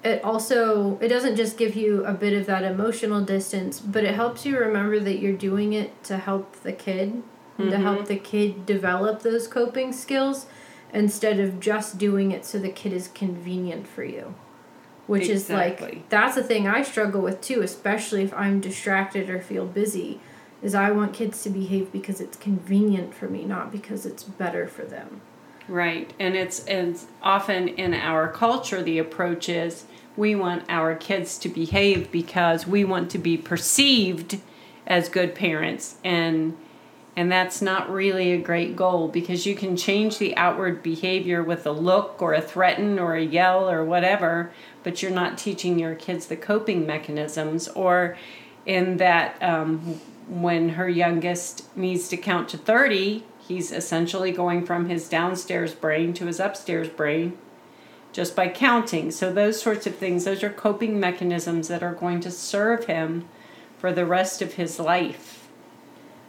it 0.04 0.24
also 0.24 0.98
it 1.00 1.10
doesn't 1.10 1.36
just 1.36 1.58
give 1.58 1.76
you 1.76 2.06
a 2.06 2.14
bit 2.14 2.34
of 2.34 2.46
that 2.46 2.64
emotional 2.64 3.22
distance 3.22 3.80
but 3.80 4.04
it 4.04 4.16
helps 4.16 4.46
you 4.46 4.58
remember 4.58 5.00
that 5.00 5.20
you're 5.20 5.34
doing 5.34 5.74
it 5.74 6.04
to 6.04 6.18
help 6.18 6.56
the 6.62 6.72
kid 6.72 7.22
and 7.58 7.70
to 7.70 7.76
mm-hmm. 7.76 7.84
help 7.84 8.08
the 8.08 8.16
kid 8.16 8.66
develop 8.66 9.22
those 9.22 9.48
coping 9.48 9.92
skills 9.92 10.46
instead 10.94 11.40
of 11.40 11.60
just 11.60 11.98
doing 11.98 12.32
it 12.32 12.46
so 12.46 12.58
the 12.58 12.70
kid 12.70 12.94
is 12.94 13.08
convenient 13.10 13.86
for 13.88 14.04
you. 14.04 14.34
Which 15.06 15.28
is 15.28 15.50
like 15.50 16.08
that's 16.10 16.38
a 16.38 16.44
thing 16.44 16.68
i 16.68 16.84
struggle 16.84 17.22
with 17.22 17.42
too 17.42 17.64
especially 17.64 18.22
if 18.22 18.32
i'm 18.36 18.62
distracted 18.62 19.28
or 19.28 19.42
feel 19.42 19.66
busy 19.66 20.22
is 20.62 20.76
i 20.76 20.92
want 20.92 21.14
kids 21.14 21.42
to 21.42 21.50
behave 21.50 21.92
because 21.92 22.22
it's 22.22 22.38
convenient 22.38 23.16
for 23.16 23.28
me 23.28 23.44
not 23.44 23.72
because 23.72 24.06
it's 24.06 24.22
better 24.22 24.68
for 24.68 24.84
them 24.84 25.22
Right, 25.70 26.12
and 26.20 26.36
it's 26.36 26.66
and 26.66 27.00
often 27.22 27.68
in 27.68 27.94
our 27.94 28.28
culture 28.28 28.82
the 28.82 28.98
approach 28.98 29.48
is 29.48 29.86
we 30.18 30.34
want 30.34 30.64
our 30.68 30.96
kids 30.96 31.38
to 31.40 31.50
behave 31.50 32.12
because 32.12 32.66
we 32.66 32.84
want 32.84 33.12
to 33.12 33.20
be 33.20 33.38
perceived 33.38 34.40
as 34.88 35.10
good 35.10 35.36
parents 35.36 35.98
and 36.04 36.58
and 37.16 37.32
that's 37.32 37.62
not 37.62 37.92
really 37.92 38.32
a 38.32 38.38
great 38.38 38.76
goal 38.76 39.10
because 39.10 39.46
you 39.46 39.54
can 39.54 39.76
change 39.78 40.18
the 40.18 40.36
outward 40.38 40.82
behavior 40.82 41.44
with 41.44 41.68
a 41.68 41.72
look 41.72 42.22
or 42.22 42.34
a 42.34 42.42
threaten 42.42 42.98
or 42.98 43.16
a 43.16 43.22
yell 43.22 43.70
or 43.70 43.84
whatever, 43.84 44.52
but 44.84 45.02
you're 45.02 45.12
not 45.12 45.38
teaching 45.38 45.78
your 45.78 45.96
kids 45.96 46.28
the 46.28 46.38
coping 46.38 46.88
mechanisms 46.88 47.68
or 47.70 48.18
in 48.66 48.98
that 48.98 49.42
um, 49.44 49.80
when 50.30 50.70
her 50.70 50.88
youngest 50.88 51.76
needs 51.76 52.08
to 52.08 52.16
count 52.16 52.48
to 52.50 52.58
30 52.58 53.26
he's 53.50 53.72
essentially 53.72 54.32
going 54.32 54.64
from 54.64 54.88
his 54.88 55.10
downstairs 55.10 55.74
brain 55.74 56.14
to 56.14 56.28
his 56.28 56.40
upstairs 56.40 56.88
brain 56.88 57.38
just 58.14 58.36
by 58.36 58.48
counting. 58.48 59.12
So 59.12 59.34
those 59.34 59.62
sorts 59.62 59.86
of 59.86 59.96
things 59.96 60.24
those 60.24 60.44
are 60.44 60.50
coping 60.50 61.00
mechanisms 61.00 61.68
that 61.68 61.84
are 61.84 61.94
going 61.94 62.22
to 62.22 62.32
serve 62.32 62.86
him 62.86 63.28
for 63.78 63.92
the 63.92 64.06
rest 64.06 64.42
of 64.42 64.54
his 64.54 64.80
life. 64.80 65.50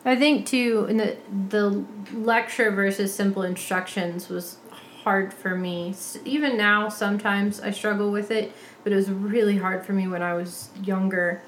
I 0.04 0.16
think 0.16 0.46
too, 0.46 0.86
in 0.88 0.96
the 0.96 1.16
the 1.48 1.84
lecture 2.14 2.70
versus 2.70 3.14
simple 3.14 3.42
instructions 3.42 4.30
was 4.30 4.56
hard 5.04 5.34
for 5.34 5.54
me. 5.54 5.94
Even 6.24 6.56
now, 6.56 6.88
sometimes 6.88 7.60
I 7.60 7.70
struggle 7.70 8.10
with 8.10 8.30
it, 8.30 8.52
but 8.82 8.92
it 8.92 8.96
was 8.96 9.10
really 9.10 9.58
hard 9.58 9.84
for 9.84 9.92
me 9.92 10.08
when 10.08 10.22
I 10.22 10.34
was 10.34 10.70
younger, 10.82 11.42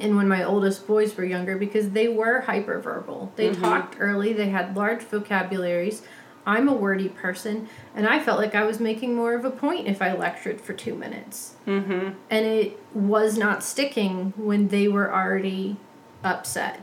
and 0.00 0.16
when 0.16 0.28
my 0.28 0.42
oldest 0.42 0.86
boys 0.86 1.16
were 1.16 1.24
younger 1.24 1.56
because 1.56 1.90
they 1.90 2.08
were 2.08 2.42
hyperverbal. 2.42 3.34
They 3.36 3.52
talked 3.52 3.96
early. 4.00 4.32
They 4.32 4.48
had 4.48 4.76
large 4.76 5.02
vocabularies. 5.02 6.02
I'm 6.44 6.68
a 6.68 6.72
wordy 6.72 7.08
person, 7.08 7.68
and 7.94 8.06
I 8.06 8.18
felt 8.18 8.40
like 8.40 8.54
I 8.54 8.64
was 8.64 8.80
making 8.80 9.14
more 9.14 9.34
of 9.34 9.44
a 9.44 9.50
point 9.50 9.86
if 9.86 10.02
I 10.02 10.12
lectured 10.12 10.60
for 10.60 10.72
two 10.72 10.94
minutes. 10.94 11.54
mm-hmm 11.66 12.10
And 12.30 12.46
it 12.46 12.80
was 12.92 13.38
not 13.38 13.62
sticking 13.62 14.32
when 14.36 14.68
they 14.68 14.88
were 14.88 15.12
already 15.12 15.76
upset 16.24 16.80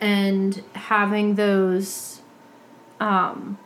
and 0.00 0.62
having 0.74 1.36
those 1.36 2.20
um 3.00 3.58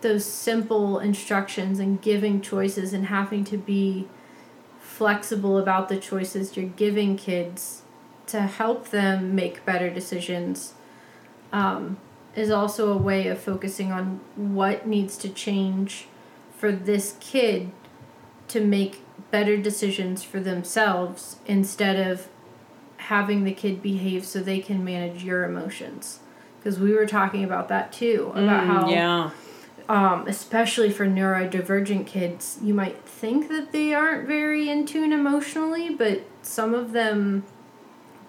those 0.00 0.24
simple 0.24 0.98
instructions 0.98 1.78
and 1.78 2.00
giving 2.02 2.40
choices 2.40 2.92
and 2.92 3.06
having 3.06 3.42
to 3.44 3.56
be 3.56 4.06
flexible 4.94 5.58
about 5.58 5.88
the 5.88 5.96
choices 5.96 6.56
you're 6.56 6.66
giving 6.66 7.16
kids 7.16 7.82
to 8.28 8.42
help 8.42 8.90
them 8.90 9.34
make 9.34 9.64
better 9.64 9.90
decisions 9.90 10.74
um, 11.52 11.96
is 12.36 12.50
also 12.50 12.92
a 12.92 12.96
way 12.96 13.26
of 13.26 13.38
focusing 13.38 13.90
on 13.90 14.20
what 14.36 14.86
needs 14.86 15.16
to 15.16 15.28
change 15.28 16.06
for 16.56 16.70
this 16.70 17.16
kid 17.18 17.72
to 18.46 18.60
make 18.60 19.00
better 19.32 19.56
decisions 19.56 20.22
for 20.22 20.38
themselves 20.38 21.36
instead 21.44 21.96
of 22.10 22.28
having 22.98 23.42
the 23.42 23.52
kid 23.52 23.82
behave 23.82 24.24
so 24.24 24.38
they 24.38 24.60
can 24.60 24.84
manage 24.84 25.24
your 25.24 25.44
emotions. 25.44 26.20
Because 26.58 26.78
we 26.78 26.94
were 26.94 27.06
talking 27.06 27.42
about 27.42 27.68
that 27.68 27.92
too 27.92 28.32
about 28.34 28.64
how 28.66 28.84
Mm, 28.84 28.92
yeah 28.92 29.30
um, 29.88 30.26
especially 30.26 30.90
for 30.90 31.06
neurodivergent 31.06 32.06
kids 32.06 32.58
you 32.62 32.72
might 32.72 33.02
think 33.04 33.48
that 33.48 33.72
they 33.72 33.92
aren't 33.92 34.26
very 34.26 34.68
in 34.68 34.86
tune 34.86 35.12
emotionally 35.12 35.90
but 35.90 36.22
some 36.42 36.74
of 36.74 36.92
them 36.92 37.44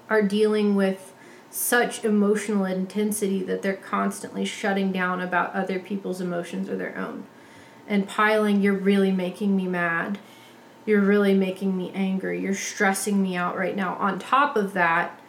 are 0.09 0.21
dealing 0.21 0.75
with 0.75 1.13
such 1.55 2.03
emotional 2.03 2.65
intensity 2.65 3.41
that 3.43 3.61
they're 3.61 3.73
constantly 3.73 4.43
shutting 4.43 4.91
down 4.91 5.21
about 5.21 5.53
other 5.53 5.79
people's 5.79 6.19
emotions 6.19 6.69
or 6.69 6.75
their 6.75 6.97
own. 6.97 7.25
And 7.87 8.07
piling 8.07 8.61
you're 8.61 8.73
really 8.73 9.11
making 9.11 9.55
me 9.55 9.65
mad. 9.65 10.19
You're 10.85 11.01
really 11.01 11.33
making 11.33 11.77
me 11.77 11.91
angry. 11.95 12.41
You're 12.41 12.53
stressing 12.53 13.23
me 13.23 13.37
out 13.37 13.57
right 13.57 13.75
now. 13.75 13.95
On 13.95 14.19
top 14.19 14.57
of 14.57 14.73
that 14.73 15.19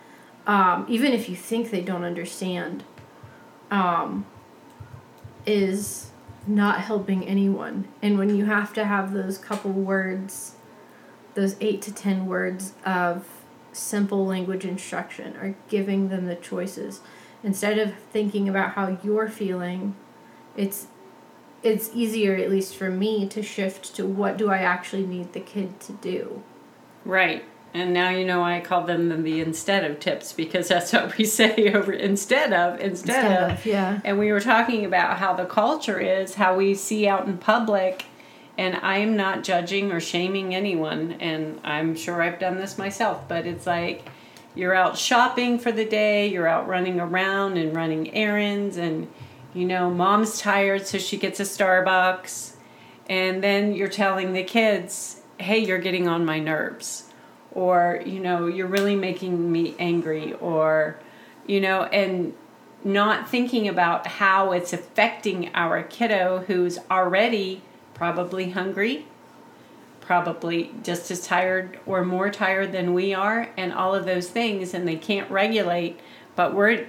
um, 0.49 0.85
even 0.89 1.13
if 1.13 1.29
you 1.29 1.37
think 1.37 1.71
they 1.71 1.81
don't 1.81 2.05
understand 2.05 2.85
um, 3.71 4.27
is 5.45 6.11
not 6.47 6.81
helping 6.81 7.27
anyone. 7.27 7.89
And 8.03 8.19
when 8.19 8.35
you 8.37 8.45
have 8.47 8.73
to 8.75 8.85
have 8.85 9.13
those 9.13 9.39
couple 9.39 9.73
words 9.73 10.57
those 11.37 11.55
eight 11.61 11.81
to 11.83 11.95
ten 11.95 12.27
words 12.27 12.73
of 12.85 13.29
simple 13.71 14.27
language 14.27 14.65
instruction 14.65 15.37
or 15.37 15.55
giving 15.69 16.09
them 16.09 16.27
the 16.27 16.35
choices. 16.35 17.01
Instead 17.45 17.79
of 17.79 17.95
thinking 17.95 18.49
about 18.49 18.73
how 18.73 18.99
you're 19.05 19.29
feeling 19.29 19.95
it's 20.57 20.89
it's 21.63 21.91
easier 21.95 22.35
at 22.35 22.51
least 22.51 22.75
for 22.75 22.91
me 22.91 23.29
to 23.29 23.43
shift 23.43 23.95
to 23.95 24.07
what 24.07 24.37
do 24.37 24.51
i 24.51 24.59
actually 24.59 25.07
need 25.07 25.33
the 25.33 25.41
kid 25.41 25.79
to 25.79 25.93
do? 25.93 26.43
Right. 27.05 27.45
And 27.77 27.93
now 27.93 28.09
you 28.09 28.25
know 28.25 28.43
I 28.43 28.61
call 28.61 28.85
them 28.85 29.23
the, 29.23 29.41
instead 29.43 29.85
of 29.85 30.01
tips 30.01 30.33
because 30.33 30.69
that's 30.69 30.95
what 30.95 31.19
we 31.19 31.25
say 31.41 31.71
over 31.75 31.93
instead 31.93 32.55
of 32.55 32.81
instead, 32.81 33.51
of. 33.51 33.67
yeah 33.67 34.01
And 34.03 34.19
we 34.19 34.33
were 34.33 34.41
talking 34.41 34.87
about 34.87 35.19
how 35.19 35.35
the 35.35 35.45
culture 35.45 36.01
is, 36.01 36.37
how 36.37 36.57
we 36.57 36.75
see 36.75 37.07
out 37.07 37.27
in 37.27 37.37
public, 37.37 38.07
and 38.57 38.77
I 38.77 38.99
am 38.99 39.15
not 39.15 39.45
judging 39.45 39.93
or 39.93 40.01
shaming 40.01 40.55
anyone, 40.55 41.17
and 41.21 41.61
I'm 41.65 41.95
sure 41.95 42.23
I've 42.23 42.39
done 42.39 42.57
this 42.57 42.79
myself, 42.79 43.29
but 43.29 43.47
it's 43.47 43.67
like 43.67 44.09
you're 44.55 44.75
out 44.75 44.97
shopping 44.97 45.59
for 45.59 45.71
the 45.71 45.85
day, 45.85 46.29
you're 46.29 46.49
out 46.49 46.67
running 46.67 46.99
around 46.99 47.59
and 47.59 47.77
running 47.77 48.15
errands, 48.15 48.79
and 48.79 49.07
you 49.53 49.67
know, 49.67 49.91
mom's 49.91 50.41
tired, 50.41 50.87
so 50.87 50.97
she 50.97 51.19
gets 51.19 51.41
a 51.41 51.43
Starbucks, 51.43 52.55
and 53.07 53.45
then 53.45 53.75
you're 53.75 53.89
telling 53.89 54.33
the 54.33 54.45
kids, 54.45 55.21
hey, 55.39 55.59
you're 55.59 55.79
getting 55.79 56.09
on 56.09 56.25
my 56.25 56.39
nerves. 56.39 57.03
Or 57.57 58.03
you 58.05 58.21
know 58.21 58.47
you're 58.47 58.67
really 58.67 58.95
making 58.95 59.51
me 59.51 59.75
angry 59.79 60.35
or 60.35 60.99
you 61.47 61.61
know 61.61 61.85
and 61.85 62.35
not 62.85 63.29
thinking 63.29 63.67
about 63.67 64.07
how 64.07 64.53
it's 64.53 64.73
affecting 64.73 65.51
our 65.55 65.83
kiddo 65.83 66.45
who's 66.47 66.79
already 66.91 67.63
probably 67.95 68.51
hungry 68.51 69.07
probably 70.01 70.71
just 70.85 71.11
as 71.11 71.27
tired 71.27 71.81
or 71.87 72.05
more 72.05 72.31
tired 72.31 72.71
than 72.71 72.93
we 72.93 73.15
are 73.15 73.49
and 73.57 73.73
all 73.73 73.95
of 73.95 74.05
those 74.05 74.29
things 74.29 74.75
and 74.75 74.87
they 74.87 74.97
can't 74.97 75.31
regulate 75.31 75.99
but 76.37 76.55
we're 76.55 76.87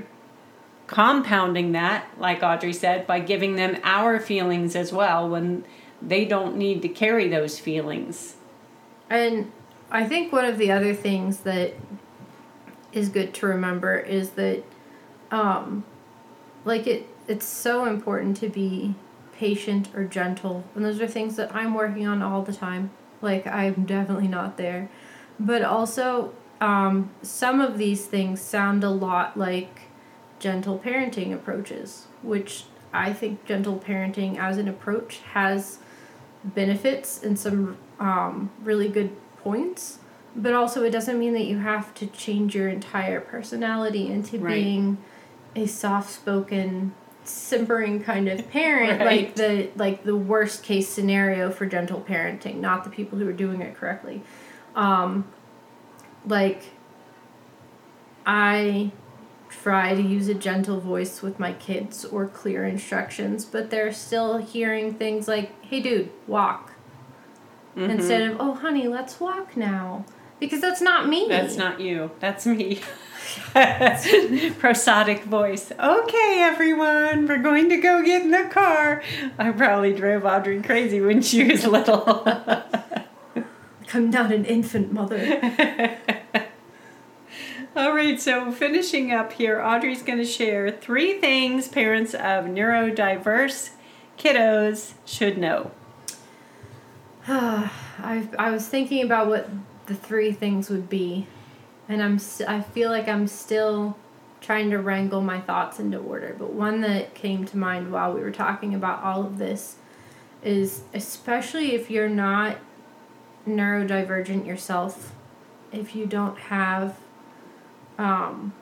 compounding 0.85 1.71
that 1.71 2.05
like 2.19 2.43
audrey 2.43 2.73
said 2.73 3.07
by 3.07 3.19
giving 3.19 3.55
them 3.55 3.77
our 3.83 4.19
feelings 4.19 4.75
as 4.75 4.91
well 4.91 5.29
when 5.29 5.63
they 6.01 6.25
don't 6.25 6.55
need 6.55 6.81
to 6.81 6.89
carry 6.89 7.27
those 7.27 7.59
feelings. 7.59 8.35
And 9.09 9.51
I 9.89 10.05
think 10.05 10.31
one 10.31 10.45
of 10.45 10.57
the 10.57 10.71
other 10.71 10.93
things 10.93 11.39
that 11.41 11.73
is 12.91 13.09
good 13.09 13.33
to 13.35 13.45
remember 13.45 13.97
is 13.97 14.31
that 14.31 14.63
um 15.31 15.83
like 16.65 16.87
it 16.87 17.07
it's 17.27 17.45
so 17.45 17.85
important 17.85 18.37
to 18.37 18.49
be 18.49 18.95
patient 19.33 19.89
or 19.93 20.05
gentle. 20.05 20.63
And 20.73 20.83
those 20.83 20.99
are 21.01 21.07
things 21.07 21.35
that 21.35 21.53
I'm 21.53 21.73
working 21.73 22.07
on 22.07 22.23
all 22.23 22.41
the 22.41 22.53
time. 22.53 22.89
Like 23.21 23.45
I'm 23.45 23.85
definitely 23.85 24.27
not 24.27 24.57
there. 24.57 24.89
But 25.39 25.63
also 25.63 26.33
um 26.59 27.11
some 27.21 27.61
of 27.61 27.77
these 27.77 28.05
things 28.05 28.41
sound 28.41 28.83
a 28.83 28.89
lot 28.89 29.37
like 29.37 29.81
gentle 30.39 30.79
parenting 30.79 31.33
approaches, 31.33 32.07
which 32.21 32.65
I 32.93 33.13
think 33.13 33.45
gentle 33.45 33.77
parenting 33.79 34.37
as 34.37 34.57
an 34.57 34.67
approach 34.67 35.19
has 35.33 35.79
benefits 36.43 37.21
and 37.21 37.37
some 37.37 37.77
um, 37.99 38.51
really 38.63 38.87
good 38.87 39.11
points, 39.47 39.99
but 40.35 40.53
also 40.53 40.83
it 40.83 40.89
doesn't 40.91 41.17
mean 41.17 41.31
that 41.33 41.45
you 41.45 41.57
have 41.59 41.93
to 41.93 42.05
change 42.07 42.53
your 42.53 42.67
entire 42.67 43.21
personality 43.21 44.07
into 44.11 44.37
Right. 44.37 44.55
being 44.55 44.97
a 45.55 45.65
soft-spoken, 45.65 46.93
simpering 47.23 48.03
kind 48.03 48.27
of 48.27 48.49
parent, 48.51 48.99
Right. 48.99 49.05
like 49.05 49.35
the 49.35 49.69
like 49.77 50.03
the 50.03 50.17
worst 50.17 50.63
case 50.63 50.89
scenario 50.89 51.49
for 51.49 51.65
gentle 51.65 52.01
parenting, 52.07 52.59
not 52.59 52.83
the 52.83 52.89
people 52.89 53.17
who 53.19 53.27
are 53.27 53.33
doing 53.45 53.61
it 53.61 53.73
correctly. 53.75 54.21
Um, 54.75 55.25
like 56.25 56.63
I 58.25 58.91
try 59.49 59.95
to 59.95 60.01
use 60.01 60.27
a 60.27 60.33
gentle 60.33 60.81
voice 60.81 61.21
with 61.21 61.39
my 61.39 61.53
kids 61.53 62.03
or 62.03 62.27
clear 62.27 62.65
instructions, 62.65 63.45
but 63.45 63.69
they're 63.69 63.93
still 63.93 64.39
hearing 64.39 64.93
things 64.95 65.25
like, 65.27 65.49
hey, 65.63 65.79
dude, 65.79 66.09
walk. 66.27 66.73
Mm-hmm. 67.77 67.91
Instead 67.91 68.21
of, 68.23 68.37
oh, 68.39 68.55
honey, 68.55 68.87
let's 68.87 69.19
walk 69.19 69.55
now. 69.55 70.03
Because 70.39 70.61
that's 70.61 70.81
not 70.81 71.07
me. 71.07 71.27
That's 71.29 71.57
not 71.57 71.79
you. 71.79 72.09
That's 72.19 72.45
me. 72.47 72.81
Prosodic 73.53 75.23
voice. 75.23 75.71
Okay, 75.71 76.39
everyone, 76.41 77.27
we're 77.27 77.37
going 77.37 77.69
to 77.69 77.77
go 77.77 78.03
get 78.03 78.23
in 78.23 78.31
the 78.31 78.45
car. 78.45 79.03
I 79.37 79.51
probably 79.51 79.93
drove 79.93 80.25
Audrey 80.25 80.61
crazy 80.61 80.99
when 81.01 81.21
she 81.21 81.43
was 81.43 81.65
little. 81.65 82.01
Come 83.87 84.09
down, 84.11 84.31
an 84.31 84.45
infant 84.45 84.91
mother. 84.91 85.99
All 87.75 87.93
right, 87.93 88.19
so 88.19 88.51
finishing 88.51 89.11
up 89.11 89.33
here, 89.33 89.61
Audrey's 89.61 90.01
going 90.01 90.17
to 90.17 90.25
share 90.25 90.71
three 90.71 91.19
things 91.19 91.67
parents 91.67 92.15
of 92.15 92.45
neurodiverse 92.45 93.71
kiddos 94.17 94.93
should 95.05 95.37
know. 95.37 95.71
I 97.29 98.27
I 98.39 98.51
was 98.51 98.67
thinking 98.67 99.03
about 99.03 99.27
what 99.27 99.49
the 99.87 99.95
three 99.95 100.31
things 100.31 100.69
would 100.69 100.89
be, 100.89 101.27
and 101.89 102.01
I'm 102.01 102.15
s- 102.15 102.41
I 102.41 102.61
feel 102.61 102.89
like 102.89 103.09
I'm 103.09 103.27
still 103.27 103.97
trying 104.39 104.69
to 104.69 104.77
wrangle 104.77 105.19
my 105.19 105.41
thoughts 105.41 105.77
into 105.79 105.97
order. 105.97 106.35
But 106.39 106.53
one 106.53 106.79
that 106.81 107.15
came 107.15 107.43
to 107.45 107.57
mind 107.57 107.91
while 107.91 108.13
we 108.13 108.21
were 108.21 108.31
talking 108.31 108.73
about 108.73 109.03
all 109.03 109.23
of 109.25 109.39
this 109.39 109.75
is 110.41 110.83
especially 110.93 111.73
if 111.75 111.89
you're 111.91 112.07
not 112.07 112.57
neurodivergent 113.45 114.45
yourself, 114.45 115.13
if 115.73 115.95
you 115.95 116.05
don't 116.05 116.37
have, 116.37 116.97
um, 117.97 118.53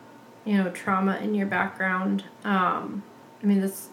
you 0.43 0.58
know, 0.58 0.71
trauma 0.71 1.17
in 1.17 1.36
your 1.36 1.47
background. 1.47 2.23
Um, 2.43 3.04
I 3.43 3.45
mean, 3.45 3.62
this. 3.62 3.89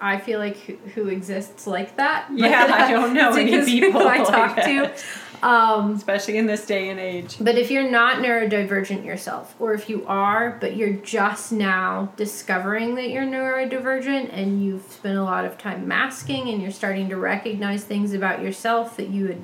I 0.00 0.18
feel 0.18 0.38
like 0.38 0.56
who, 0.58 0.76
who 0.94 1.08
exists 1.08 1.66
like 1.66 1.96
that. 1.96 2.28
Yeah, 2.32 2.66
I 2.72 2.90
don't 2.90 3.14
know 3.14 3.34
any 3.34 3.64
people 3.64 4.06
I 4.06 4.18
talk 4.18 4.56
that. 4.56 4.96
to. 4.96 5.46
Um, 5.46 5.94
Especially 5.94 6.38
in 6.38 6.46
this 6.46 6.64
day 6.64 6.88
and 6.88 6.98
age. 6.98 7.36
but 7.40 7.56
if 7.58 7.70
you're 7.70 7.90
not 7.90 8.18
neurodivergent 8.18 9.04
yourself, 9.04 9.54
or 9.58 9.74
if 9.74 9.88
you 9.90 10.04
are, 10.06 10.56
but 10.60 10.76
you're 10.76 10.94
just 10.94 11.52
now 11.52 12.12
discovering 12.16 12.94
that 12.94 13.10
you're 13.10 13.26
neurodivergent 13.26 14.30
and 14.32 14.64
you've 14.64 14.90
spent 14.90 15.18
a 15.18 15.22
lot 15.22 15.44
of 15.44 15.58
time 15.58 15.86
masking 15.86 16.48
and 16.48 16.62
you're 16.62 16.70
starting 16.70 17.10
to 17.10 17.16
recognize 17.16 17.84
things 17.84 18.14
about 18.14 18.40
yourself 18.40 18.96
that 18.96 19.08
you 19.10 19.26
had 19.26 19.42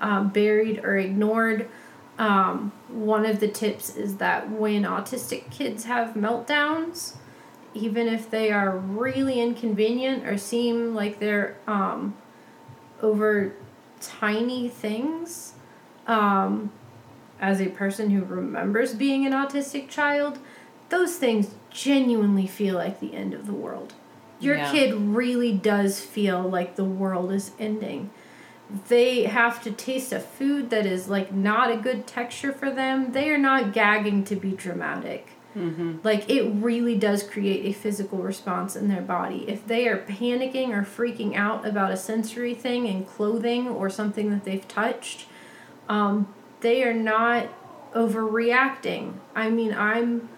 um, 0.00 0.28
buried 0.30 0.78
or 0.82 0.96
ignored, 0.96 1.68
um, 2.18 2.72
one 2.88 3.26
of 3.26 3.38
the 3.40 3.48
tips 3.48 3.94
is 3.96 4.16
that 4.16 4.50
when 4.50 4.82
autistic 4.84 5.50
kids 5.50 5.84
have 5.84 6.14
meltdowns, 6.14 7.16
even 7.74 8.06
if 8.08 8.30
they 8.30 8.50
are 8.50 8.76
really 8.76 9.40
inconvenient 9.40 10.26
or 10.26 10.38
seem 10.38 10.94
like 10.94 11.18
they're 11.18 11.56
um, 11.66 12.16
over 13.02 13.54
tiny 14.00 14.68
things, 14.68 15.54
um, 16.06 16.70
as 17.40 17.60
a 17.60 17.68
person 17.68 18.10
who 18.10 18.24
remembers 18.24 18.94
being 18.94 19.24
an 19.26 19.32
autistic 19.32 19.88
child, 19.88 20.38
those 20.88 21.16
things 21.16 21.54
genuinely 21.70 22.46
feel 22.46 22.74
like 22.74 23.00
the 23.00 23.14
end 23.14 23.34
of 23.34 23.46
the 23.46 23.52
world. 23.52 23.94
Your 24.40 24.56
Yeah. 24.56 24.70
kid 24.72 24.94
really 24.94 25.52
does 25.52 26.00
feel 26.00 26.42
like 26.42 26.76
the 26.76 26.84
world 26.84 27.32
is 27.32 27.52
ending. 27.58 28.10
They 28.88 29.24
have 29.24 29.62
to 29.64 29.70
taste 29.70 30.12
a 30.12 30.20
food 30.20 30.70
that 30.70 30.86
is 30.86 31.08
like 31.08 31.32
not 31.32 31.70
a 31.70 31.76
good 31.76 32.06
texture 32.06 32.52
for 32.52 32.70
them. 32.70 33.12
They 33.12 33.30
are 33.30 33.38
not 33.38 33.72
gagging 33.72 34.24
to 34.24 34.36
be 34.36 34.52
dramatic. 34.52 35.28
Mm-hmm. 35.56 35.98
Like 36.02 36.28
it 36.28 36.42
really 36.42 36.96
does 36.96 37.22
create 37.22 37.64
a 37.64 37.72
physical 37.72 38.18
response 38.18 38.76
in 38.76 38.88
their 38.88 39.02
body. 39.02 39.44
If 39.48 39.66
they 39.66 39.88
are 39.88 39.98
panicking 39.98 40.70
or 40.70 40.82
freaking 40.82 41.34
out 41.34 41.66
about 41.66 41.90
a 41.90 41.96
sensory 41.96 42.54
thing 42.54 42.86
in 42.86 43.04
clothing 43.04 43.68
or 43.68 43.90
something 43.90 44.30
that 44.30 44.44
they've 44.44 44.66
touched, 44.68 45.26
um, 45.88 46.32
they 46.60 46.84
are 46.84 46.94
not 46.94 47.48
overreacting. 47.94 49.14
I 49.34 49.50
mean, 49.50 49.72
I'm 49.74 50.28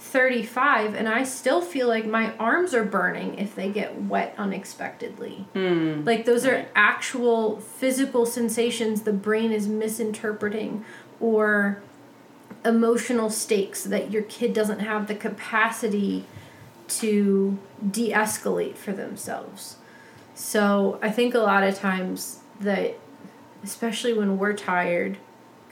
35 0.00 0.94
and 0.94 1.08
I 1.08 1.24
still 1.24 1.60
feel 1.60 1.88
like 1.88 2.06
my 2.06 2.32
arms 2.36 2.72
are 2.72 2.84
burning 2.84 3.36
if 3.38 3.54
they 3.54 3.68
get 3.68 4.02
wet 4.02 4.34
unexpectedly. 4.38 5.46
Hmm. 5.54 6.04
Like 6.04 6.24
those 6.24 6.46
are 6.46 6.66
actual 6.74 7.60
physical 7.60 8.24
sensations 8.24 9.02
the 9.02 9.12
brain 9.12 9.50
is 9.50 9.66
misinterpreting 9.66 10.84
or 11.20 11.82
emotional 12.64 13.30
stakes 13.30 13.84
that 13.84 14.10
your 14.10 14.22
kid 14.22 14.52
doesn't 14.52 14.80
have 14.80 15.06
the 15.06 15.14
capacity 15.14 16.24
to 16.88 17.58
de-escalate 17.90 18.76
for 18.76 18.92
themselves. 18.92 19.76
So, 20.34 20.98
I 21.02 21.10
think 21.10 21.34
a 21.34 21.40
lot 21.40 21.64
of 21.64 21.74
times 21.76 22.40
that 22.60 22.98
especially 23.62 24.12
when 24.12 24.38
we're 24.38 24.52
tired 24.52 25.18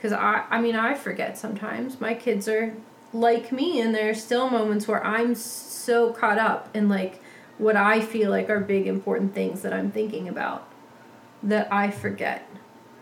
cuz 0.01 0.11
I 0.11 0.43
I 0.49 0.61
mean, 0.61 0.75
I 0.75 0.93
forget 0.93 1.37
sometimes. 1.37 1.99
My 2.01 2.13
kids 2.13 2.47
are 2.47 2.73
like 3.13 3.51
me 3.51 3.79
and 3.81 3.95
there 3.95 4.09
are 4.09 4.13
still 4.13 4.49
moments 4.49 4.87
where 4.87 5.03
I'm 5.05 5.35
so 5.35 6.11
caught 6.11 6.37
up 6.37 6.69
in 6.75 6.89
like 6.89 7.21
what 7.57 7.75
I 7.75 8.01
feel 8.01 8.29
like 8.29 8.49
are 8.49 8.59
big 8.59 8.87
important 8.87 9.33
things 9.33 9.61
that 9.61 9.73
I'm 9.73 9.91
thinking 9.91 10.27
about 10.27 10.67
that 11.41 11.71
I 11.71 11.89
forget 11.89 12.47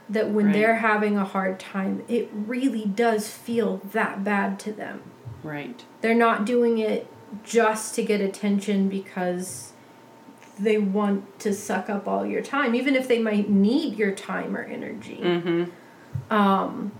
that 0.10 0.30
when 0.30 0.48
Right. 0.48 0.54
they're 0.54 0.76
having 0.76 1.18
a 1.18 1.26
hard 1.26 1.60
time, 1.60 2.04
it 2.08 2.30
really 2.34 2.86
does 2.86 3.30
feel 3.30 3.82
that 3.92 4.24
bad 4.24 4.60
to 4.60 4.72
them. 4.72 5.02
Right. 5.44 5.84
They're 6.02 6.14
not 6.14 6.46
doing 6.46 6.78
it 6.78 7.08
just 7.44 7.96
to 7.96 8.04
get 8.04 8.22
attention 8.22 8.88
because 8.88 9.74
they 10.60 10.78
want 10.78 11.40
to 11.40 11.54
suck 11.54 11.90
up 11.90 12.08
all 12.08 12.26
your 12.26 12.42
time, 12.42 12.76
even 12.76 12.96
if 12.96 13.08
they 13.08 13.20
might 13.20 13.50
need 13.50 13.98
your 13.98 14.12
time 14.12 14.56
or 14.56 14.64
energy. 14.64 15.20
Mm-hmm. 15.22 16.34
Um, 16.34 16.92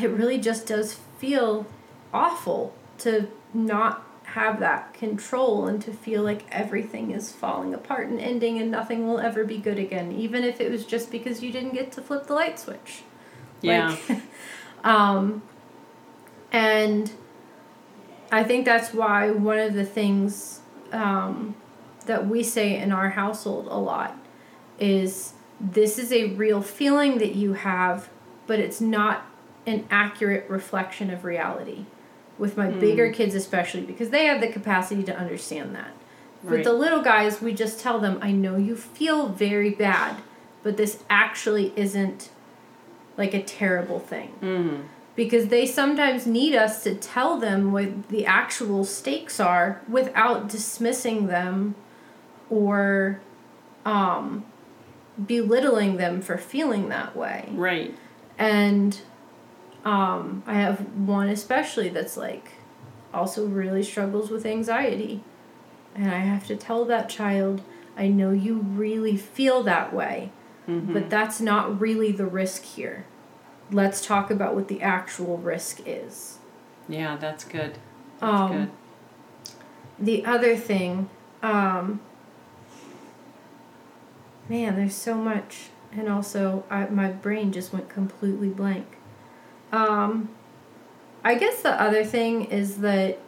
it 0.00 0.10
really 0.10 0.38
just 0.38 0.66
does 0.66 0.94
feel 1.18 1.66
awful 2.12 2.74
to 2.98 3.28
not 3.52 4.03
have 4.34 4.58
that 4.58 4.92
control 4.94 5.68
and 5.68 5.80
to 5.80 5.92
feel 5.92 6.20
like 6.20 6.44
everything 6.50 7.12
is 7.12 7.30
falling 7.30 7.72
apart 7.72 8.08
and 8.08 8.18
ending 8.18 8.58
and 8.58 8.68
nothing 8.68 9.06
will 9.06 9.20
ever 9.20 9.44
be 9.44 9.56
good 9.58 9.78
again, 9.78 10.10
even 10.10 10.42
if 10.42 10.60
it 10.60 10.72
was 10.72 10.84
just 10.84 11.12
because 11.12 11.40
you 11.40 11.52
didn't 11.52 11.72
get 11.72 11.92
to 11.92 12.02
flip 12.02 12.26
the 12.26 12.34
light 12.34 12.58
switch. 12.58 13.04
Yeah. 13.60 13.96
Like, 14.08 14.22
um, 14.84 15.40
and 16.50 17.12
I 18.32 18.42
think 18.42 18.64
that's 18.64 18.92
why 18.92 19.30
one 19.30 19.60
of 19.60 19.74
the 19.74 19.84
things 19.84 20.58
um, 20.90 21.54
that 22.06 22.26
we 22.26 22.42
say 22.42 22.76
in 22.76 22.90
our 22.90 23.10
household 23.10 23.68
a 23.70 23.78
lot 23.78 24.18
is 24.80 25.34
this 25.60 25.96
is 25.96 26.12
a 26.12 26.30
real 26.30 26.60
feeling 26.60 27.18
that 27.18 27.36
you 27.36 27.52
have, 27.52 28.08
but 28.48 28.58
it's 28.58 28.80
not 28.80 29.26
an 29.64 29.86
accurate 29.92 30.50
reflection 30.50 31.08
of 31.10 31.24
reality 31.24 31.86
with 32.38 32.56
my 32.56 32.68
bigger 32.70 33.12
kids 33.12 33.34
especially 33.34 33.82
because 33.82 34.10
they 34.10 34.24
have 34.26 34.40
the 34.40 34.48
capacity 34.48 35.02
to 35.02 35.16
understand 35.16 35.74
that 35.74 35.92
with 36.42 36.64
the 36.64 36.72
little 36.72 37.00
guys 37.02 37.40
we 37.40 37.52
just 37.54 37.80
tell 37.80 37.98
them 37.98 38.18
i 38.20 38.30
know 38.32 38.56
you 38.56 38.76
feel 38.76 39.28
very 39.28 39.70
bad 39.70 40.16
but 40.62 40.76
this 40.76 41.02
actually 41.08 41.72
isn't 41.76 42.30
like 43.16 43.32
a 43.34 43.42
terrible 43.42 43.98
thing 44.00 44.32
Mm. 44.42 44.82
because 45.16 45.46
they 45.48 45.64
sometimes 45.66 46.26
need 46.26 46.54
us 46.54 46.82
to 46.82 46.94
tell 46.94 47.38
them 47.38 47.70
what 47.72 48.08
the 48.08 48.26
actual 48.26 48.84
stakes 48.84 49.38
are 49.38 49.80
without 49.88 50.48
dismissing 50.48 51.26
them 51.28 51.74
or 52.50 53.20
um, 53.86 54.44
belittling 55.26 55.96
them 55.96 56.20
for 56.20 56.36
feeling 56.36 56.88
that 56.88 57.14
way. 57.16 57.48
Right. 57.52 57.94
And 58.38 58.98
um, 59.84 60.42
I 60.46 60.54
have 60.54 60.80
one 60.96 61.28
especially 61.28 61.88
that's 61.90 62.16
like 62.16 62.52
also 63.12 63.46
really 63.46 63.82
struggles 63.82 64.30
with 64.30 64.44
anxiety. 64.46 65.22
And 65.94 66.10
I 66.10 66.18
have 66.18 66.46
to 66.48 66.56
tell 66.56 66.84
that 66.86 67.08
child, 67.08 67.62
I 67.96 68.08
know 68.08 68.32
you 68.32 68.58
really 68.58 69.16
feel 69.16 69.62
that 69.64 69.92
way, 69.94 70.32
but 70.66 71.10
that's 71.10 71.40
not 71.40 71.80
really 71.80 72.10
the 72.10 72.26
risk 72.26 72.62
here. 72.64 73.04
Let's 73.70 74.04
talk 74.04 74.30
about 74.30 74.54
what 74.54 74.68
the 74.68 74.82
actual 74.82 75.36
risk 75.38 75.80
is. 75.86 76.38
Yeah, 76.88 77.16
that's 77.16 77.44
good. 77.44 77.78
That's 78.20 78.32
Um, 78.32 78.52
good. 78.52 78.70
The 79.98 80.24
other 80.24 80.56
thing, 80.56 81.08
um, 81.42 82.00
man, 84.48 84.76
there's 84.76 84.94
so 84.94 85.14
much, 85.16 85.68
and 85.92 86.08
also 86.08 86.64
I, 86.70 86.86
my 86.86 87.08
brain 87.10 87.52
just 87.52 87.72
went 87.72 87.88
completely 87.88 88.48
blank. 88.48 88.96
Um, 89.74 90.28
I 91.24 91.34
guess 91.34 91.62
the 91.62 91.80
other 91.80 92.04
thing 92.04 92.44
is 92.44 92.78
that 92.78 93.18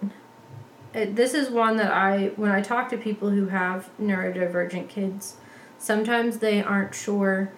it, 0.94 1.16
this 1.16 1.34
is 1.34 1.50
one 1.50 1.76
that 1.78 1.90
I, 1.92 2.28
when 2.36 2.50
I 2.52 2.60
talk 2.60 2.88
to 2.90 2.96
people 2.96 3.30
who 3.30 3.48
have 3.48 3.90
neurodivergent 4.00 4.88
kids, 4.88 5.36
sometimes 5.78 6.38
they 6.38 6.62
aren't 6.62 6.94
sure 6.94 7.50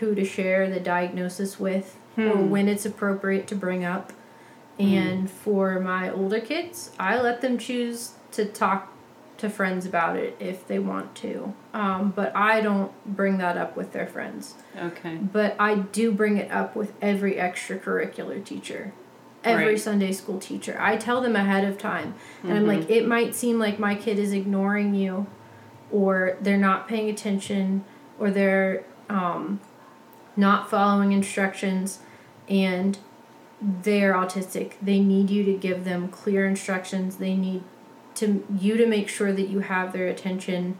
who 0.00 0.14
to 0.14 0.24
share 0.24 0.68
the 0.68 0.80
diagnosis 0.80 1.60
with 1.60 1.96
or 2.16 2.30
Hmm. 2.30 2.50
when 2.50 2.68
it's 2.68 2.86
appropriate 2.86 3.46
to 3.48 3.54
bring 3.56 3.84
up. 3.84 4.12
And 4.78 5.30
for 5.30 5.78
my 5.80 6.10
older 6.10 6.40
kids, 6.40 6.90
I 6.98 7.20
let 7.20 7.40
them 7.40 7.58
choose 7.58 8.12
to 8.32 8.44
talk 8.44 8.92
to 9.38 9.50
friends 9.50 9.84
about 9.84 10.16
it 10.16 10.36
if 10.38 10.66
they 10.66 10.78
want 10.78 11.14
to. 11.16 11.54
Um, 11.72 12.12
but 12.14 12.34
I 12.36 12.60
don't 12.60 12.92
bring 13.04 13.38
that 13.38 13.56
up 13.56 13.76
with 13.76 13.92
their 13.92 14.06
friends. 14.06 14.54
Okay. 14.80 15.16
But 15.16 15.56
I 15.58 15.74
do 15.76 16.12
bring 16.12 16.36
it 16.36 16.50
up 16.50 16.76
with 16.76 16.92
every 17.02 17.34
extracurricular 17.34 18.44
teacher, 18.44 18.92
every 19.42 19.66
Right. 19.66 19.80
Sunday 19.80 20.12
school 20.12 20.38
teacher. 20.38 20.76
I 20.80 20.96
tell 20.96 21.20
them 21.20 21.34
ahead 21.34 21.64
of 21.64 21.78
time. 21.78 22.14
And 22.42 22.52
I'm 22.52 22.58
Mm-hmm. 22.64 22.80
like, 22.80 22.90
it 22.90 23.06
might 23.08 23.34
seem 23.34 23.58
like 23.58 23.78
my 23.78 23.94
kid 23.96 24.18
is 24.18 24.32
ignoring 24.32 24.94
you, 24.94 25.26
or 25.90 26.36
they're 26.40 26.56
not 26.56 26.86
paying 26.88 27.10
attention, 27.10 27.84
or 28.18 28.30
they're 28.30 28.84
um, 29.08 29.60
not 30.36 30.70
following 30.70 31.10
instructions, 31.12 31.98
and 32.48 32.98
they're 33.60 34.12
autistic. 34.14 34.72
They 34.80 35.00
need 35.00 35.28
you 35.30 35.42
to 35.44 35.54
give 35.56 35.84
them 35.84 36.08
clear 36.08 36.46
instructions. 36.46 37.16
They 37.16 37.34
need 37.34 37.62
to 38.16 38.44
you 38.58 38.76
to 38.76 38.86
make 38.86 39.08
sure 39.08 39.32
that 39.32 39.48
you 39.48 39.60
have 39.60 39.92
their 39.92 40.06
attention. 40.08 40.78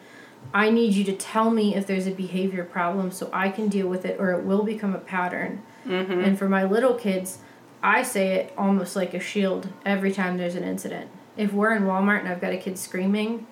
I 0.52 0.70
need 0.70 0.94
you 0.94 1.04
to 1.04 1.12
tell 1.12 1.50
me 1.50 1.74
if 1.74 1.86
there's 1.86 2.06
a 2.06 2.10
behavior 2.10 2.64
problem 2.64 3.10
so 3.10 3.30
I 3.32 3.48
can 3.48 3.68
deal 3.68 3.88
with 3.88 4.04
it 4.04 4.20
or 4.20 4.32
it 4.32 4.44
will 4.44 4.62
become 4.62 4.94
a 4.94 4.98
pattern. 4.98 5.62
Mm-hmm. 5.86 6.20
And 6.20 6.38
for 6.38 6.48
my 6.48 6.64
little 6.64 6.94
kids, 6.94 7.38
I 7.82 8.02
say 8.02 8.34
it 8.34 8.52
almost 8.56 8.96
like 8.96 9.14
a 9.14 9.20
shield 9.20 9.68
every 9.84 10.12
time 10.12 10.36
there's 10.36 10.54
an 10.54 10.64
incident. 10.64 11.10
If 11.36 11.52
we're 11.52 11.74
in 11.74 11.84
Walmart 11.84 12.20
and 12.20 12.28
I've 12.28 12.40
got 12.40 12.52
a 12.52 12.56
kid 12.56 12.78
screaming, 12.78 13.46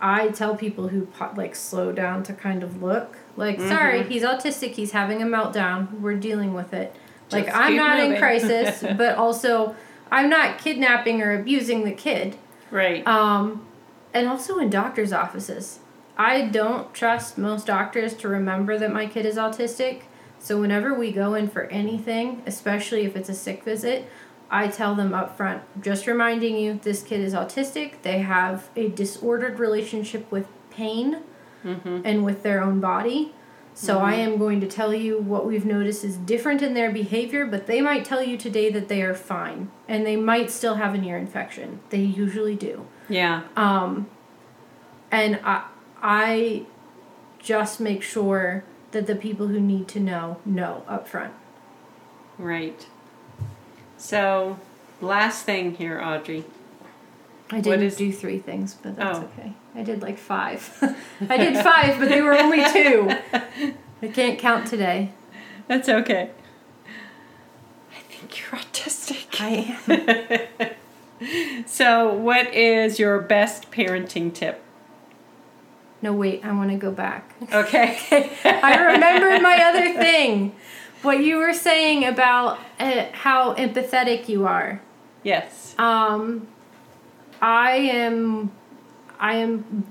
I 0.00 0.28
tell 0.28 0.56
people 0.56 0.88
who 0.88 1.08
like 1.36 1.54
slow 1.54 1.92
down 1.92 2.22
to 2.24 2.32
kind 2.32 2.62
of 2.62 2.82
look 2.82 3.18
like, 3.36 3.60
sorry, 3.60 4.02
he's 4.04 4.22
autistic, 4.22 4.72
he's 4.72 4.92
having 4.92 5.22
a 5.22 5.26
meltdown, 5.26 6.00
we're 6.00 6.16
dealing 6.16 6.54
with 6.54 6.72
it. 6.72 6.94
like 7.30 7.48
I'm 7.54 7.76
not 7.76 7.98
in 7.98 8.16
crisis, 8.18 8.82
but 8.96 9.16
also 9.16 9.76
I'm 10.10 10.28
not 10.28 10.58
kidnapping 10.58 11.22
or 11.22 11.38
abusing 11.38 11.84
the 11.84 11.92
kid. 11.92 12.36
Right. 12.70 13.06
Um, 13.06 13.66
and 14.12 14.28
also 14.28 14.58
in 14.58 14.70
doctors' 14.70 15.12
offices. 15.12 15.80
I 16.16 16.42
don't 16.42 16.92
trust 16.92 17.38
most 17.38 17.66
doctors 17.66 18.14
to 18.14 18.28
remember 18.28 18.78
that 18.78 18.92
my 18.92 19.06
kid 19.06 19.24
is 19.24 19.36
autistic. 19.36 20.02
So 20.38 20.60
whenever 20.60 20.94
we 20.94 21.12
go 21.12 21.34
in 21.34 21.48
for 21.48 21.64
anything, 21.64 22.42
especially 22.46 23.04
if 23.04 23.16
it's 23.16 23.28
a 23.28 23.34
sick 23.34 23.62
visit, 23.64 24.08
I 24.50 24.68
tell 24.68 24.94
them 24.94 25.14
up 25.14 25.36
front, 25.36 25.62
just 25.80 26.06
reminding 26.06 26.56
you 26.56 26.80
this 26.82 27.02
kid 27.02 27.20
is 27.20 27.34
autistic. 27.34 28.02
They 28.02 28.18
have 28.18 28.68
a 28.74 28.88
disordered 28.88 29.58
relationship 29.60 30.30
with 30.30 30.48
pain 30.70 31.18
and 32.04 32.24
with 32.24 32.42
their 32.42 32.62
own 32.62 32.80
body. 32.80 33.34
So 33.74 33.98
I 34.00 34.14
am 34.14 34.36
going 34.36 34.60
to 34.60 34.66
tell 34.66 34.92
you 34.92 35.18
what 35.18 35.46
we've 35.46 35.64
noticed 35.64 36.04
is 36.04 36.16
different 36.18 36.60
in 36.60 36.74
their 36.74 36.90
behavior, 36.90 37.46
but 37.46 37.66
they 37.66 37.80
might 37.80 38.04
tell 38.04 38.22
you 38.22 38.36
today 38.36 38.70
that 38.70 38.88
they 38.88 39.00
are 39.02 39.14
fine 39.14 39.70
and 39.88 40.04
they 40.06 40.16
might 40.16 40.50
still 40.50 40.74
have 40.74 40.94
an 40.94 41.02
ear 41.04 41.16
infection. 41.16 41.80
They 41.88 42.02
usually 42.02 42.56
do. 42.56 42.86
yeah. 43.08 43.42
Um, 43.56 44.08
and 45.10 45.40
I, 45.42 45.64
I 46.02 46.66
just 47.38 47.80
make 47.80 48.02
sure 48.02 48.64
that 48.90 49.06
the 49.06 49.16
people 49.16 49.48
who 49.48 49.60
need 49.60 49.88
to 49.88 50.00
know 50.00 50.38
know 50.44 50.84
up 50.86 51.08
front. 51.08 51.32
Right. 52.38 52.86
So, 53.96 54.58
last 55.00 55.44
thing 55.44 55.74
here, 55.74 56.00
Audrey. 56.00 56.44
I 57.52 57.60
didn't 57.60 57.82
is- 57.82 57.96
do 57.96 58.12
three 58.12 58.38
things, 58.38 58.74
but 58.74 58.96
that's 58.96 59.18
Oh. 59.18 59.28
okay. 59.38 59.52
I 59.74 59.82
did 59.82 60.02
like 60.02 60.18
five. 60.18 60.68
I 61.28 61.36
did 61.36 61.56
five, 61.62 61.98
but 61.98 62.08
they 62.08 62.20
were 62.22 62.34
only 62.34 62.62
two. 62.72 63.10
I 64.02 64.08
can't 64.08 64.38
count 64.38 64.66
today. 64.66 65.12
That's 65.68 65.88
okay. 65.88 66.30
I 67.92 67.98
think 68.08 68.38
you're 68.40 68.60
autistic. 68.60 69.40
I 69.40 70.48
am. 70.58 70.70
So, 71.66 72.14
what 72.14 72.54
is 72.54 72.98
your 72.98 73.20
best 73.20 73.70
parenting 73.70 74.32
tip? 74.32 74.62
No, 76.00 76.14
wait, 76.14 76.42
I 76.46 76.52
want 76.52 76.70
to 76.70 76.76
go 76.78 76.90
back. 76.90 77.34
Okay. 77.52 77.98
I 78.42 78.76
remembered 78.94 79.42
my 79.42 79.62
other 79.62 79.92
thing. 80.02 80.54
What 81.02 81.20
you 81.22 81.36
were 81.36 81.52
saying 81.52 82.06
about 82.06 82.58
uh, 82.78 83.04
how 83.12 83.54
empathetic 83.56 84.30
you 84.30 84.46
are. 84.46 84.80
yes. 85.22 85.74
Um, 85.78 86.48
I 87.40 87.72
am, 87.72 88.50
I 89.18 89.34
am 89.36 89.84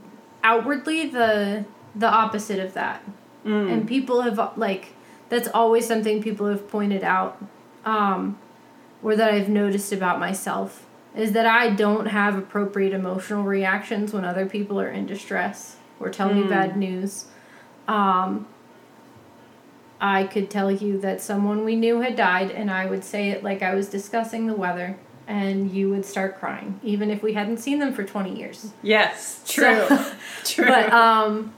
outwardly 0.43 1.07
the 1.07 1.65
the 1.95 2.07
opposite 2.07 2.59
of 2.59 2.73
that, 2.75 3.01
Mm. 3.45 3.71
and 3.71 3.87
people 3.87 4.21
have 4.21 4.39
like 4.57 4.93
that's 5.29 5.47
always 5.53 5.87
something 5.87 6.21
people 6.21 6.47
have 6.47 6.67
pointed 6.69 7.03
out, 7.03 7.41
um, 7.85 8.37
or 9.03 9.15
that 9.15 9.33
I've 9.33 9.49
noticed 9.49 9.91
about 9.91 10.19
myself 10.19 10.85
is 11.15 11.31
that 11.33 11.45
I 11.47 11.71
don't 11.71 12.05
have 12.07 12.37
appropriate 12.37 12.93
emotional 12.93 13.43
reactions 13.43 14.13
when 14.13 14.23
other 14.23 14.45
people 14.45 14.79
are 14.79 14.89
in 14.89 15.05
distress 15.07 15.77
or 15.99 16.09
tell 16.09 16.31
me 16.33 16.43
Mm. 16.43 16.49
bad 16.49 16.77
news. 16.77 17.25
Um, 17.87 18.45
I 20.01 20.23
could 20.25 20.49
tell 20.49 20.71
you 20.71 20.97
that 20.99 21.19
someone 21.21 21.65
we 21.65 21.75
knew 21.75 21.99
had 22.01 22.15
died, 22.15 22.51
and 22.51 22.71
I 22.71 22.85
would 22.85 23.03
say 23.03 23.29
it 23.31 23.43
like 23.43 23.61
I 23.61 23.73
was 23.75 23.89
discussing 23.89 24.47
the 24.47 24.53
weather, 24.53 24.95
and 25.29 25.71
you 25.71 25.89
would 25.91 26.03
start 26.05 26.39
crying, 26.39 26.79
even 26.83 27.09
if 27.11 27.21
we 27.23 27.33
hadn't 27.33 27.57
seen 27.57 27.79
them 27.79 27.93
for 27.93 28.03
20 28.03 28.35
years. 28.37 28.73
Yes. 28.81 29.41
True. 29.47 29.85
So- 29.87 30.11
True. 30.43 30.65
But 30.65 30.91
um, 30.91 31.53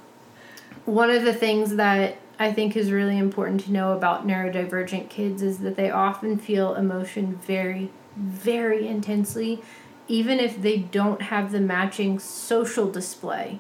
one 0.86 1.10
of 1.10 1.24
the 1.24 1.34
things 1.34 1.78
that 1.78 2.18
I 2.38 2.52
think 2.52 2.76
is 2.76 2.92
really 2.92 3.18
important 3.18 3.62
to 3.66 3.72
know 3.72 3.94
about 3.94 4.28
neurodivergent 4.28 5.10
kids 5.10 5.42
is 5.42 5.60
that 5.60 5.76
they 5.78 5.90
often 5.90 6.38
feel 6.38 6.76
emotion 6.76 7.36
very, 7.48 7.90
very 8.18 8.88
intensely, 8.88 9.62
even 10.08 10.40
if 10.40 10.62
they 10.62 10.78
don't 10.78 11.22
have 11.24 11.52
the 11.52 11.62
matching 11.62 12.20
social 12.20 12.92
display 12.92 13.60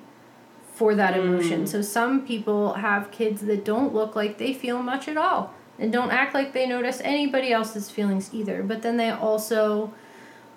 for 0.74 0.93
that 0.95 1.16
emotion. 1.16 1.68
So 1.68 1.82
some 1.82 2.26
people 2.26 2.74
have 2.74 3.12
kids 3.12 3.41
that 3.41 3.64
don't 3.64 3.93
look 3.93 4.16
like 4.16 4.39
they 4.39 4.53
feel 4.53 4.82
much 4.84 5.07
at 5.07 5.16
all 5.16 5.53
and 5.80 5.91
don't 5.91 6.11
act 6.11 6.34
like 6.34 6.53
they 6.53 6.67
notice 6.67 7.01
anybody 7.03 7.51
else's 7.51 7.89
feelings 7.89 8.30
either. 8.34 8.63
But 8.63 8.82
then 8.82 8.97
they 8.97 9.09
also 9.09 9.93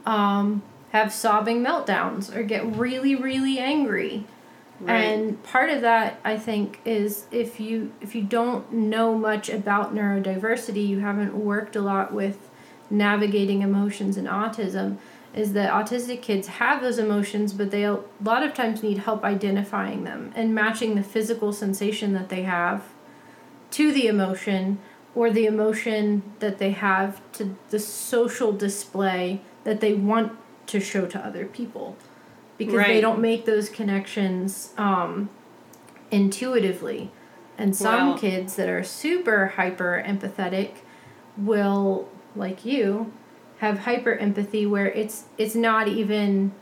um, 0.06 0.62
have 0.92 1.12
sobbing 1.12 1.62
meltdowns 1.62 2.34
or 2.34 2.42
get 2.42 2.64
really, 2.76 3.14
really 3.14 3.58
angry. 3.58 4.26
Right. 4.80 5.02
And 5.02 5.42
part 5.42 5.70
of 5.70 5.80
that, 5.82 6.20
I 6.24 6.36
think, 6.36 6.80
is 6.84 7.26
if 7.30 7.60
you 7.60 7.92
if 8.00 8.14
you 8.14 8.22
don't 8.22 8.70
know 8.72 9.16
much 9.16 9.48
about 9.48 9.94
neurodiversity, 9.94 10.86
you 10.86 11.00
haven't 11.00 11.34
worked 11.34 11.76
a 11.76 11.80
lot 11.80 12.12
with 12.12 12.50
navigating 12.90 13.62
emotions 13.62 14.16
and 14.16 14.26
autism. 14.28 14.98
Is 15.32 15.52
that 15.54 15.72
autistic 15.72 16.22
kids 16.22 16.46
have 16.46 16.80
those 16.80 16.98
emotions, 16.98 17.52
but 17.52 17.70
they 17.70 17.84
a 17.84 18.00
lot 18.22 18.42
of 18.42 18.54
times 18.54 18.82
need 18.82 18.98
help 18.98 19.24
identifying 19.24 20.04
them 20.04 20.32
and 20.36 20.54
matching 20.54 20.94
the 20.94 21.02
physical 21.02 21.52
sensation 21.52 22.12
that 22.12 22.28
they 22.28 22.42
have 22.42 22.84
to 23.72 23.92
the 23.92 24.06
emotion, 24.06 24.78
or 25.14 25.30
the 25.30 25.46
emotion 25.46 26.22
that 26.40 26.58
they 26.58 26.72
have 26.72 27.20
to 27.32 27.56
the 27.70 27.78
social 27.78 28.52
display 28.52 29.40
that 29.64 29.80
they 29.80 29.94
want 29.94 30.32
to 30.66 30.80
show 30.80 31.06
to 31.06 31.18
other 31.24 31.46
people. 31.46 31.96
Because 32.56 32.86
they 32.86 33.00
don't 33.00 33.20
make 33.20 33.46
those 33.46 33.68
connections 33.68 34.72
um, 34.78 35.28
intuitively. 36.12 37.10
And 37.58 37.74
some 37.74 38.16
kids 38.16 38.56
that 38.56 38.68
are 38.68 38.84
super 38.84 39.48
hyper 39.48 40.02
empathetic 40.06 40.76
will 41.36 42.08
like 42.36 42.64
you 42.64 43.12
have 43.58 43.80
hyper 43.80 44.14
empathy 44.14 44.66
where 44.66 44.90
it's 44.90 45.24
it's 45.38 45.54
not 45.54 45.88
even 45.88 46.52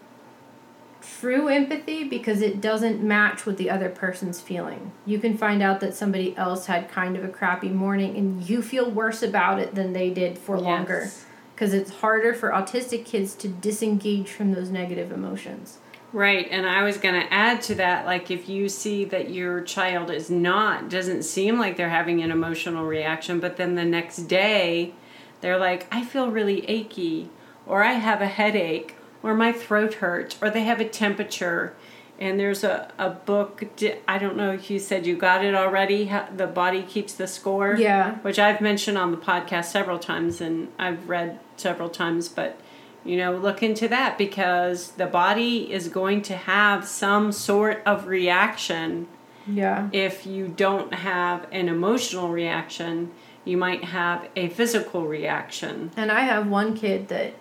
true 1.02 1.48
empathy 1.48 2.04
because 2.04 2.40
it 2.40 2.60
doesn't 2.60 3.02
match 3.02 3.44
with 3.44 3.56
the 3.56 3.70
other 3.70 3.88
person's 3.88 4.40
feeling. 4.40 4.92
You 5.04 5.18
can 5.18 5.36
find 5.36 5.62
out 5.62 5.80
that 5.80 5.94
somebody 5.94 6.36
else 6.36 6.66
had 6.66 6.88
kind 6.88 7.16
of 7.16 7.24
a 7.24 7.28
crappy 7.28 7.68
morning 7.68 8.16
and 8.16 8.48
you 8.48 8.62
feel 8.62 8.90
worse 8.90 9.22
about 9.22 9.58
it 9.58 9.74
than 9.74 9.92
they 9.92 10.10
did 10.10 10.38
for 10.38 10.58
longer 10.58 11.10
because 11.54 11.74
it's 11.74 11.90
harder 11.90 12.34
for 12.34 12.50
autistic 12.50 13.04
kids 13.04 13.34
to 13.36 13.48
disengage 13.48 14.30
from 14.30 14.52
those 14.52 14.70
negative 14.70 15.12
emotions. 15.12 15.78
Right, 16.12 16.46
and 16.50 16.66
I 16.66 16.82
was 16.82 16.98
going 16.98 17.18
to 17.20 17.32
add 17.32 17.62
to 17.62 17.74
that 17.76 18.04
like 18.04 18.30
if 18.30 18.48
you 18.48 18.68
see 18.68 19.04
that 19.06 19.30
your 19.30 19.62
child 19.62 20.10
is 20.10 20.28
not 20.30 20.90
doesn't 20.90 21.22
seem 21.22 21.58
like 21.58 21.76
they're 21.76 21.88
having 21.88 22.22
an 22.22 22.30
emotional 22.30 22.84
reaction, 22.84 23.40
but 23.40 23.56
then 23.56 23.74
the 23.76 23.84
next 23.84 24.24
day 24.28 24.92
they're 25.40 25.58
like 25.58 25.86
I 25.90 26.04
feel 26.04 26.30
really 26.30 26.68
achy 26.68 27.30
or 27.66 27.82
I 27.82 27.92
have 27.92 28.20
a 28.20 28.26
headache 28.26 28.96
or 29.22 29.34
my 29.34 29.52
throat 29.52 29.94
hurts 29.94 30.36
or 30.42 30.50
they 30.50 30.62
have 30.64 30.80
a 30.80 30.88
temperature 30.88 31.74
and 32.20 32.38
there's 32.38 32.62
a, 32.62 32.90
a 32.98 33.10
book 33.10 33.64
I 34.06 34.18
don't 34.18 34.36
know 34.36 34.52
if 34.52 34.70
you 34.70 34.78
said 34.78 35.06
you 35.06 35.16
got 35.16 35.44
it 35.44 35.54
already 35.54 36.04
how 36.06 36.28
the 36.36 36.46
body 36.46 36.82
keeps 36.82 37.14
the 37.14 37.26
score 37.26 37.74
Yeah. 37.76 38.16
which 38.18 38.38
I've 38.38 38.60
mentioned 38.60 38.98
on 38.98 39.10
the 39.10 39.16
podcast 39.16 39.66
several 39.66 39.98
times 39.98 40.40
and 40.40 40.68
I've 40.78 41.08
read 41.08 41.40
several 41.56 41.88
times, 41.88 42.28
but 42.28 42.58
you 43.04 43.16
know, 43.16 43.36
look 43.36 43.62
into 43.64 43.88
that 43.88 44.16
because 44.16 44.92
the 44.92 45.06
body 45.06 45.72
is 45.72 45.88
going 45.88 46.22
to 46.22 46.36
have 46.36 46.86
some 46.86 47.32
sort 47.32 47.82
of 47.84 48.06
reaction. 48.06 49.08
Yeah. 49.46 49.88
If 49.92 50.24
you 50.24 50.46
don't 50.46 50.94
have 50.94 51.48
an 51.50 51.68
emotional 51.68 52.28
reaction, 52.28 53.10
you 53.44 53.56
might 53.56 53.82
have 53.82 54.28
a 54.36 54.48
physical 54.50 55.04
reaction. 55.08 55.90
And 55.96 56.12
I 56.12 56.20
have 56.20 56.46
one 56.46 56.76
kid 56.76 57.08
that 57.08 57.34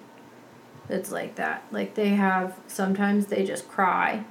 that's 0.91 1.11
like 1.11 1.35
that. 1.35 1.63
Like 1.71 1.95
they 1.95 2.09
have 2.09 2.59
sometimes 2.67 3.25
they 3.27 3.43
just 3.43 3.67
cry 3.67 4.25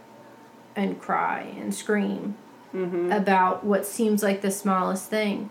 and 0.76 1.00
cry 1.00 1.40
and 1.58 1.74
scream 1.74 2.36
Mm-hmm. 2.72 3.10
about 3.10 3.64
what 3.64 3.84
seems 3.84 4.22
like 4.22 4.42
the 4.42 4.50
smallest 4.52 5.10
thing. 5.10 5.50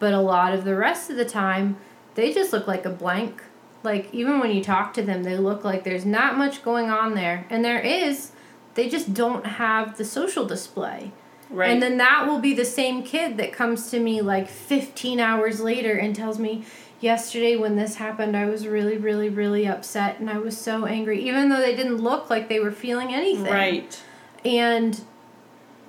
But 0.00 0.12
a 0.12 0.18
lot 0.20 0.52
of 0.54 0.64
the 0.64 0.74
rest 0.74 1.08
of 1.08 1.16
the 1.16 1.24
time, 1.24 1.76
they 2.16 2.32
just 2.32 2.52
look 2.52 2.66
like 2.66 2.84
a 2.84 2.90
blank. 2.90 3.44
Like 3.84 4.12
even 4.12 4.40
when 4.40 4.50
you 4.50 4.60
talk 4.60 4.92
to 4.94 5.02
them, 5.02 5.22
they 5.22 5.36
look 5.36 5.62
like 5.62 5.84
there's 5.84 6.04
not 6.04 6.36
much 6.36 6.64
going 6.64 6.90
on 6.90 7.14
there. 7.14 7.46
And 7.48 7.64
there 7.64 7.78
is, 7.80 8.32
they 8.74 8.88
just 8.88 9.14
don't 9.14 9.46
have 9.46 9.98
the 9.98 10.04
social 10.04 10.46
display. 10.46 11.12
Right. 11.48 11.70
And 11.70 11.80
then 11.80 11.96
that 11.98 12.26
will 12.26 12.40
be 12.40 12.54
the 12.54 12.64
same 12.64 13.04
kid 13.04 13.36
that 13.36 13.52
comes 13.52 13.88
to 13.92 14.00
me 14.00 14.20
like 14.20 14.48
15 14.48 15.20
hours 15.20 15.60
later 15.60 15.96
and 15.96 16.12
tells 16.16 16.40
me, 16.40 16.64
Yesterday, 17.00 17.56
when 17.56 17.76
this 17.76 17.96
happened, 17.96 18.36
I 18.36 18.46
was 18.46 18.66
really, 18.66 18.96
really, 18.96 19.28
really 19.28 19.66
upset 19.66 20.18
and 20.18 20.28
I 20.28 20.38
was 20.38 20.58
so 20.58 20.84
angry, 20.84 21.26
even 21.28 21.48
though 21.48 21.60
they 21.60 21.76
didn't 21.76 21.98
look 21.98 22.28
like 22.28 22.48
they 22.48 22.58
were 22.58 22.72
feeling 22.72 23.14
anything. 23.14 23.52
right. 23.52 24.02
And 24.44 25.00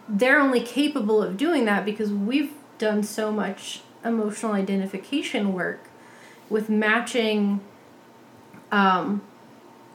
they're 0.08 0.40
only 0.40 0.62
capable 0.62 1.22
of 1.22 1.38
doing 1.38 1.66
that 1.66 1.86
because 1.86 2.12
we've 2.12 2.54
done 2.78 3.04
so 3.04 3.32
much 3.32 3.82
emotional 4.04 4.54
identification 4.54 5.54
work 5.54 5.88
with 6.50 6.70
matching 6.70 7.62
um, 8.72 9.22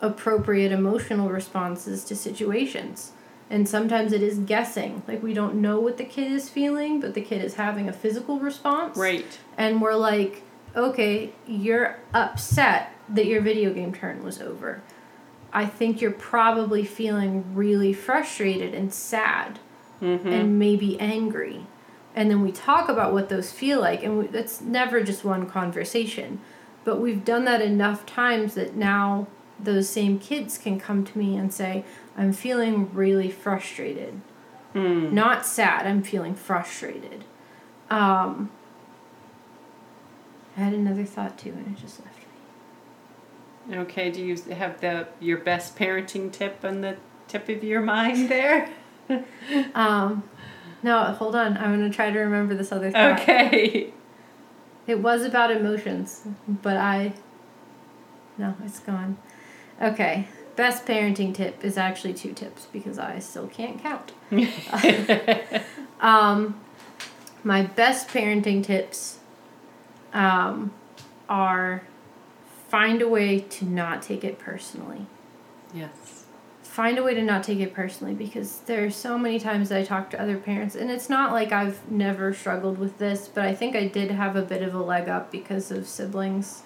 appropriate 0.00 0.72
emotional 0.72 1.28
responses 1.28 2.04
to 2.04 2.16
situations. 2.16 3.12
And 3.50 3.68
sometimes 3.68 4.12
it 4.12 4.22
is 4.22 4.38
guessing. 4.38 5.02
Like 5.06 5.22
we 5.22 5.34
don't 5.34 5.56
know 5.56 5.78
what 5.80 5.96
the 5.96 6.04
kid 6.04 6.30
is 6.30 6.48
feeling, 6.48 7.00
but 7.00 7.14
the 7.14 7.20
kid 7.20 7.42
is 7.44 7.54
having 7.54 7.88
a 7.88 7.92
physical 7.92 8.38
response. 8.38 8.96
Right. 8.96 9.38
And 9.56 9.80
we're 9.80 9.94
like, 9.94 10.42
okay, 10.76 11.32
you're 11.46 11.98
upset 12.12 12.90
that 13.08 13.26
your 13.26 13.40
video 13.40 13.72
game 13.72 13.92
turn 13.92 14.24
was 14.24 14.40
over. 14.40 14.82
I 15.52 15.66
think 15.66 16.00
you're 16.00 16.10
probably 16.10 16.84
feeling 16.84 17.54
really 17.54 17.92
frustrated 17.92 18.74
and 18.74 18.92
sad 18.92 19.58
Mm-hmm. 20.02 20.28
and 20.28 20.58
maybe 20.58 20.98
angry. 21.00 21.66
And 22.14 22.30
then 22.30 22.42
we 22.42 22.52
talk 22.52 22.88
about 22.88 23.12
what 23.12 23.28
those 23.28 23.52
feel 23.52 23.80
like, 23.80 24.02
and 24.02 24.18
we, 24.18 24.26
that's 24.26 24.60
never 24.60 25.02
just 25.02 25.24
one 25.24 25.48
conversation. 25.48 26.40
But 26.82 27.00
we've 27.00 27.24
done 27.24 27.44
that 27.46 27.62
enough 27.62 28.04
times 28.04 28.54
that 28.54 28.74
now 28.74 29.28
those 29.58 29.88
same 29.88 30.18
kids 30.18 30.58
can 30.58 30.78
come 30.78 31.04
to 31.04 31.16
me 31.16 31.36
and 31.36 31.54
say, 31.54 31.84
I'm 32.18 32.32
feeling 32.32 32.92
really 32.92 33.30
frustrated. 33.30 34.20
Mm. 34.74 35.12
Not 35.12 35.46
sad, 35.46 35.86
I'm 35.86 36.02
feeling 36.02 36.34
frustrated. 36.34 37.24
Um, 37.88 38.50
I 40.56 40.60
had 40.60 40.72
another 40.72 41.04
thought 41.04 41.38
too, 41.38 41.50
and 41.50 41.76
it 41.76 41.80
just 41.80 42.00
left 42.04 42.18
me. 43.68 43.76
Okay. 43.78 44.10
Do 44.10 44.22
you 44.24 44.36
have 44.52 44.80
the 44.80 45.08
your 45.20 45.38
best 45.38 45.76
parenting 45.76 46.30
tip 46.32 46.60
on 46.64 46.80
the 46.80 46.96
tip 47.28 47.48
of 47.48 47.64
your 47.64 47.80
mind 47.82 48.28
there? 48.30 48.68
Um, 49.74 50.22
no, 50.82 51.02
hold 51.04 51.36
on. 51.36 51.58
I'm 51.58 51.78
going 51.78 51.90
to 51.90 51.94
try 51.94 52.10
to 52.10 52.18
remember 52.18 52.54
this 52.54 52.72
other 52.72 52.90
thought. 52.90 53.20
Okay. 53.20 53.92
It 54.86 55.00
was 55.00 55.22
about 55.24 55.50
emotions, 55.50 56.22
but 56.46 56.76
I. 56.76 57.14
No, 58.36 58.54
it's 58.64 58.80
gone. 58.80 59.16
Okay. 59.80 60.28
Best 60.56 60.84
parenting 60.84 61.34
tip 61.34 61.64
is 61.64 61.78
actually 61.78 62.12
two 62.12 62.34
tips 62.34 62.66
because 62.70 62.98
I 62.98 63.18
still 63.18 63.46
can't 63.46 63.82
count. 63.82 64.12
Um, 66.00 66.60
my 67.42 67.62
best 67.62 68.08
parenting 68.08 68.62
tips 68.62 69.18
um, 70.14 70.72
are 71.28 71.82
find 72.68 73.02
a 73.02 73.08
way 73.08 73.40
to 73.40 73.64
not 73.66 74.02
take 74.02 74.24
it 74.24 74.38
personally. 74.38 75.06
yes. 75.74 76.20
Find 76.62 76.98
a 76.98 77.04
way 77.04 77.14
to 77.14 77.22
not 77.22 77.44
take 77.44 77.60
it 77.60 77.72
personally 77.72 78.14
because 78.14 78.58
there 78.66 78.84
are 78.84 78.90
so 78.90 79.16
many 79.16 79.38
times 79.38 79.70
I 79.70 79.84
talk 79.84 80.10
to 80.10 80.20
other 80.20 80.36
parents, 80.36 80.74
and 80.74 80.90
it's 80.90 81.08
not 81.08 81.30
like 81.30 81.52
I've 81.52 81.88
never 81.88 82.34
struggled 82.34 82.78
with 82.78 82.98
this, 82.98 83.28
but 83.28 83.44
I 83.44 83.54
think 83.54 83.76
I 83.76 83.86
did 83.86 84.10
have 84.10 84.34
a 84.34 84.42
bit 84.42 84.60
of 84.60 84.74
a 84.74 84.80
leg 84.82 85.08
up 85.08 85.30
because 85.30 85.70
of 85.70 85.86
siblings. 85.86 86.62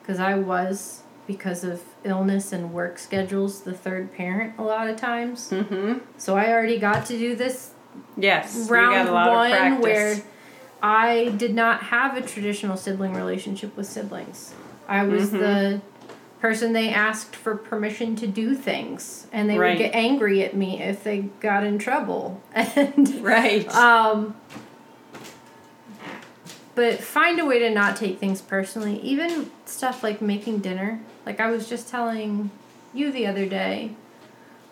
Because 0.00 0.18
I 0.18 0.34
was, 0.34 1.02
because 1.28 1.62
of 1.62 1.82
illness 2.02 2.52
and 2.52 2.72
work 2.72 2.98
schedules, 2.98 3.60
the 3.60 3.72
third 3.72 4.12
parent 4.12 4.54
a 4.58 4.62
lot 4.64 4.88
of 4.88 4.96
times. 4.96 5.50
Mm-hmm. 5.50 5.98
So 6.16 6.36
I 6.36 6.50
already 6.50 6.78
got 6.78 7.06
to 7.06 7.16
do 7.16 7.36
this 7.36 7.70
Yes. 8.16 8.68
round 8.68 9.06
got 9.06 9.08
a 9.08 9.12
lot 9.12 9.30
one 9.30 9.72
of 9.74 9.78
where 9.78 10.16
I 10.82 11.28
did 11.36 11.54
not 11.54 11.84
have 11.84 12.16
a 12.16 12.20
traditional 12.20 12.76
sibling 12.76 13.14
relationship 13.14 13.76
with 13.76 13.86
siblings. 13.86 14.54
I 14.88 15.02
was 15.04 15.30
Mhm. 15.30 15.38
the 15.38 15.80
person 16.40 16.72
they 16.74 16.90
asked 16.90 17.34
for 17.34 17.56
permission 17.56 18.14
to 18.16 18.26
do 18.26 18.54
things, 18.54 19.26
and 19.32 19.48
they 19.48 19.58
Right. 19.58 19.70
would 19.70 19.78
get 19.78 19.94
angry 19.94 20.44
at 20.44 20.54
me 20.54 20.80
if 20.82 21.02
they 21.02 21.30
got 21.40 21.64
in 21.64 21.78
trouble. 21.78 22.40
And 22.54 23.22
Right. 23.22 23.68
um, 23.74 24.34
but 26.74 27.00
find 27.00 27.40
a 27.40 27.44
way 27.46 27.58
to 27.60 27.70
not 27.70 27.96
take 27.96 28.18
things 28.18 28.42
personally. 28.42 29.00
Even 29.00 29.50
stuff 29.64 30.02
like 30.02 30.20
making 30.20 30.58
dinner. 30.58 31.00
Like 31.24 31.40
I 31.40 31.50
was 31.50 31.68
just 31.68 31.88
telling 31.88 32.50
you 32.92 33.10
the 33.10 33.26
other 33.26 33.46
day. 33.46 33.92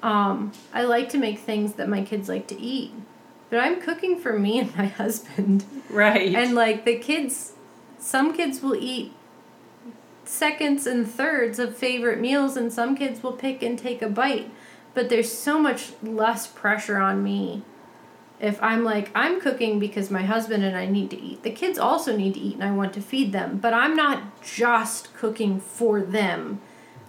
Um, 0.02 0.52
I 0.74 0.82
like 0.84 1.08
to 1.10 1.18
make 1.18 1.38
things 1.38 1.72
that 1.74 1.88
my 1.88 2.02
kids 2.02 2.28
like 2.28 2.46
to 2.48 2.60
eat. 2.60 2.92
But 3.54 3.62
I'm 3.62 3.80
cooking 3.80 4.18
for 4.18 4.36
me 4.36 4.58
and 4.58 4.76
my 4.76 4.86
husband. 5.02 5.64
right. 5.88 6.34
And 6.34 6.56
like 6.56 6.84
the 6.84 6.98
kids, 6.98 7.52
some 8.00 8.36
kids 8.36 8.60
will 8.60 8.74
eat 8.74 9.12
seconds 10.24 10.88
and 10.88 11.08
thirds 11.08 11.60
of 11.60 11.76
favorite 11.76 12.18
meals, 12.18 12.56
and 12.56 12.72
some 12.72 12.96
kids 12.96 13.22
will 13.22 13.34
pick 13.34 13.62
and 13.62 13.78
take 13.78 14.02
a 14.02 14.08
bite. 14.08 14.50
But 14.92 15.08
there's 15.08 15.30
so 15.32 15.60
much 15.60 15.92
less 16.02 16.48
pressure 16.48 16.98
on 16.98 17.22
me 17.22 17.62
if 18.40 18.60
I'm 18.60 18.82
like, 18.82 19.12
I'm 19.14 19.40
cooking 19.40 19.78
because 19.78 20.10
my 20.10 20.22
husband 20.22 20.64
and 20.64 20.76
I 20.76 20.86
need 20.86 21.10
to 21.10 21.20
eat. 21.20 21.44
The 21.44 21.52
kids 21.52 21.78
also 21.78 22.16
need 22.16 22.34
to 22.34 22.40
eat, 22.40 22.54
and 22.54 22.64
I 22.64 22.72
want 22.72 22.92
to 22.94 23.00
feed 23.00 23.30
them. 23.30 23.58
But 23.58 23.72
I'm 23.72 23.94
not 23.94 24.42
just 24.42 25.14
cooking 25.14 25.60
for 25.60 26.00
them 26.00 26.60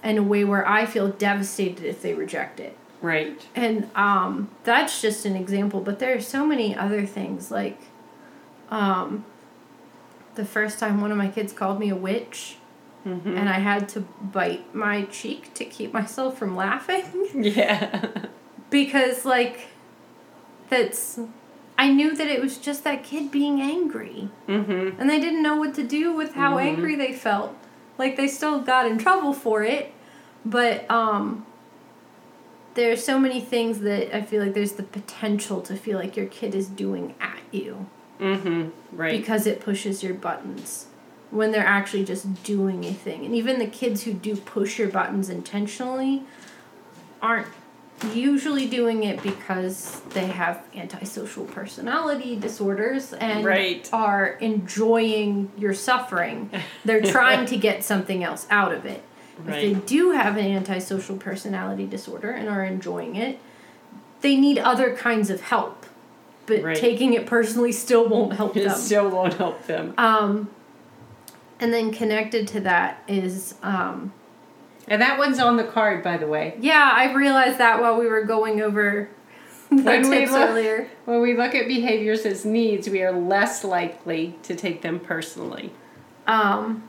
in 0.04 0.20
a 0.20 0.24
way 0.24 0.44
where 0.44 0.68
I 0.68 0.86
feel 0.86 1.08
devastated 1.08 1.86
if 1.86 2.04
they 2.04 2.14
reject 2.14 2.60
it. 2.60 2.78
Right. 3.02 3.46
And 3.56 3.90
um, 3.96 4.50
that's 4.64 5.02
just 5.02 5.26
an 5.26 5.36
example, 5.36 5.82
but 5.82 6.00
there 6.00 6.16
are 6.16 6.22
so 6.22 6.46
many 6.46 6.76
other 6.76 7.06
things. 7.06 7.52
Like, 7.52 7.80
um, 8.70 9.26
the 10.36 10.46
first 10.46 10.80
time 10.80 11.02
one 11.02 11.12
of 11.12 11.18
my 11.18 11.28
kids 11.30 11.54
called 11.54 11.80
me 11.80 11.90
a 11.90 11.96
witch, 11.96 12.58
Mm-hmm. 13.06 13.38
and 13.38 13.48
I 13.48 13.60
had 13.60 13.88
to 13.90 14.00
bite 14.00 14.74
my 14.74 15.04
cheek 15.04 15.54
to 15.54 15.64
keep 15.64 15.94
myself 15.94 16.40
from 16.40 16.56
laughing 16.56 17.06
Yeah. 17.36 18.26
because, 18.72 19.26
like, 19.26 19.68
that's 20.70 21.20
I 21.78 21.92
knew 21.92 22.16
that 22.16 22.26
it 22.28 22.42
was 22.42 22.58
just 22.58 22.84
that 22.84 23.04
kid 23.04 23.30
being 23.30 23.62
angry. 23.62 24.30
Mm-hmm. 24.48 25.00
And 25.00 25.08
they 25.08 25.20
didn't 25.20 25.44
know 25.44 25.56
what 25.56 25.76
to 25.76 25.84
do 25.84 26.14
with 26.14 26.34
how 26.34 26.56
Mhm. 26.58 26.62
angry 26.66 26.96
they 26.96 27.14
felt. 27.14 27.54
Like 28.00 28.16
they 28.18 28.28
still 28.28 28.62
got 28.62 28.88
in 28.88 28.98
trouble 28.98 29.34
for 29.34 29.62
it, 29.62 29.94
but 30.44 30.90
um 30.90 31.46
there's 32.76 33.04
so 33.04 33.18
many 33.20 33.42
things 33.42 33.80
that 33.80 34.16
I 34.16 34.22
feel 34.22 34.44
like 34.44 34.54
there's 34.54 34.74
the 34.74 34.84
potential 34.84 35.62
to 35.64 35.76
feel 35.76 35.98
like 35.98 36.16
your 36.16 36.28
kid 36.28 36.54
is 36.56 36.68
doing 36.68 37.16
at 37.20 37.40
you 37.52 37.88
Mm-hmm. 38.20 38.70
Right. 38.96 39.12
because 39.20 39.46
it 39.46 39.60
pushes 39.60 40.02
your 40.04 40.14
buttons 40.14 40.86
when 41.32 41.52
they're 41.52 41.66
actually 41.66 42.06
just 42.06 42.44
doing 42.44 42.86
a 42.86 42.94
thing. 42.94 43.26
And 43.26 43.36
even 43.36 43.60
the 43.60 43.68
kids 43.68 44.04
who 44.04 44.14
do 44.14 44.38
push 44.38 44.80
your 44.80 44.88
buttons 44.88 45.30
intentionally 45.30 46.24
aren't 47.22 47.48
usually 48.14 48.68
doing 48.68 49.04
it 49.04 49.22
because 49.24 50.02
they 50.10 50.28
have 50.28 50.64
antisocial 50.76 51.46
personality 51.46 52.36
disorders 52.38 53.12
and 53.14 53.44
Right. 53.46 53.90
are 53.92 54.28
enjoying 54.42 55.52
your 55.58 55.74
suffering. 55.74 56.50
They're 56.86 57.02
trying 57.02 57.46
to 57.48 57.58
get 57.58 57.84
something 57.84 58.24
else 58.24 58.48
out 58.50 58.74
of 58.74 58.86
it. 58.86 59.02
If 59.40 59.46
they 59.46 59.74
do 59.74 60.12
have 60.12 60.38
an 60.38 60.46
antisocial 60.46 61.18
personality 61.18 61.86
disorder 61.86 62.32
and 62.32 62.48
are 62.50 62.64
enjoying 62.64 63.16
it, 63.16 63.40
they 64.22 64.36
need 64.36 64.58
other 64.58 64.96
kinds 64.96 65.30
of 65.30 65.42
help. 65.42 65.86
But 66.46 66.62
Right. 66.64 66.76
taking 66.78 67.14
it 67.14 67.26
personally 67.26 67.72
still 67.72 68.08
won't 68.08 68.34
help 68.34 68.56
it 68.56 68.66
them. 68.66 68.76
still 68.78 69.10
won't 69.10 69.34
help 69.36 69.66
them. 69.66 69.94
Um, 69.98 70.50
and 71.60 71.74
then 71.74 71.92
connected 71.92 72.48
to 72.50 72.60
that 72.62 73.02
is, 73.08 73.56
um, 73.64 74.14
And 74.88 75.02
that 75.02 75.18
one's 75.18 75.40
on 75.40 75.58
the 75.58 75.64
card, 75.64 76.04
by 76.04 76.18
the 76.18 76.28
way. 76.28 76.56
yeah, 76.60 76.92
I 76.94 77.12
realized 77.14 77.58
that 77.58 77.82
while 77.82 77.98
we 78.00 78.06
were 78.08 78.22
going 78.24 78.62
over 78.62 79.10
the 79.72 79.82
When 79.82 80.10
we 80.10 80.18
tips 80.20 80.32
look- 80.32 80.50
earlier. 80.52 80.88
When 81.06 81.22
we 81.22 81.36
look 81.36 81.56
at 81.56 81.68
behaviors 81.68 82.26
as 82.26 82.46
needs, 82.46 82.88
we 82.90 83.02
are 83.02 83.12
less 83.12 83.64
likely 83.64 84.36
to 84.44 84.54
take 84.56 84.82
them 84.84 85.00
personally. 85.00 85.72
Um, 86.28 86.84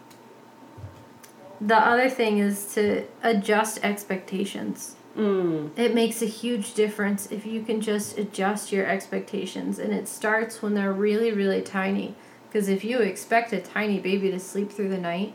the 1.60 1.76
other 1.76 2.08
thing 2.10 2.38
is 2.38 2.74
to 2.74 3.04
adjust 3.22 3.84
expectations. 3.84 4.96
Mm. 5.16 5.70
It 5.78 5.94
makes 5.94 6.20
a 6.20 6.26
huge 6.26 6.74
difference 6.74 7.30
if 7.32 7.46
you 7.46 7.62
can 7.62 7.80
just 7.80 8.18
adjust 8.18 8.72
your 8.72 8.86
expectations, 8.86 9.78
and 9.78 9.92
it 9.92 10.08
starts 10.08 10.60
when 10.60 10.74
they're 10.74 10.92
really, 10.92 11.32
really 11.32 11.62
tiny. 11.62 12.14
Because 12.48 12.68
if 12.68 12.84
you 12.84 13.00
expect 13.00 13.52
a 13.52 13.60
tiny 13.60 13.98
baby 13.98 14.30
to 14.30 14.38
sleep 14.38 14.70
through 14.70 14.88
the 14.88 14.98
night, 14.98 15.34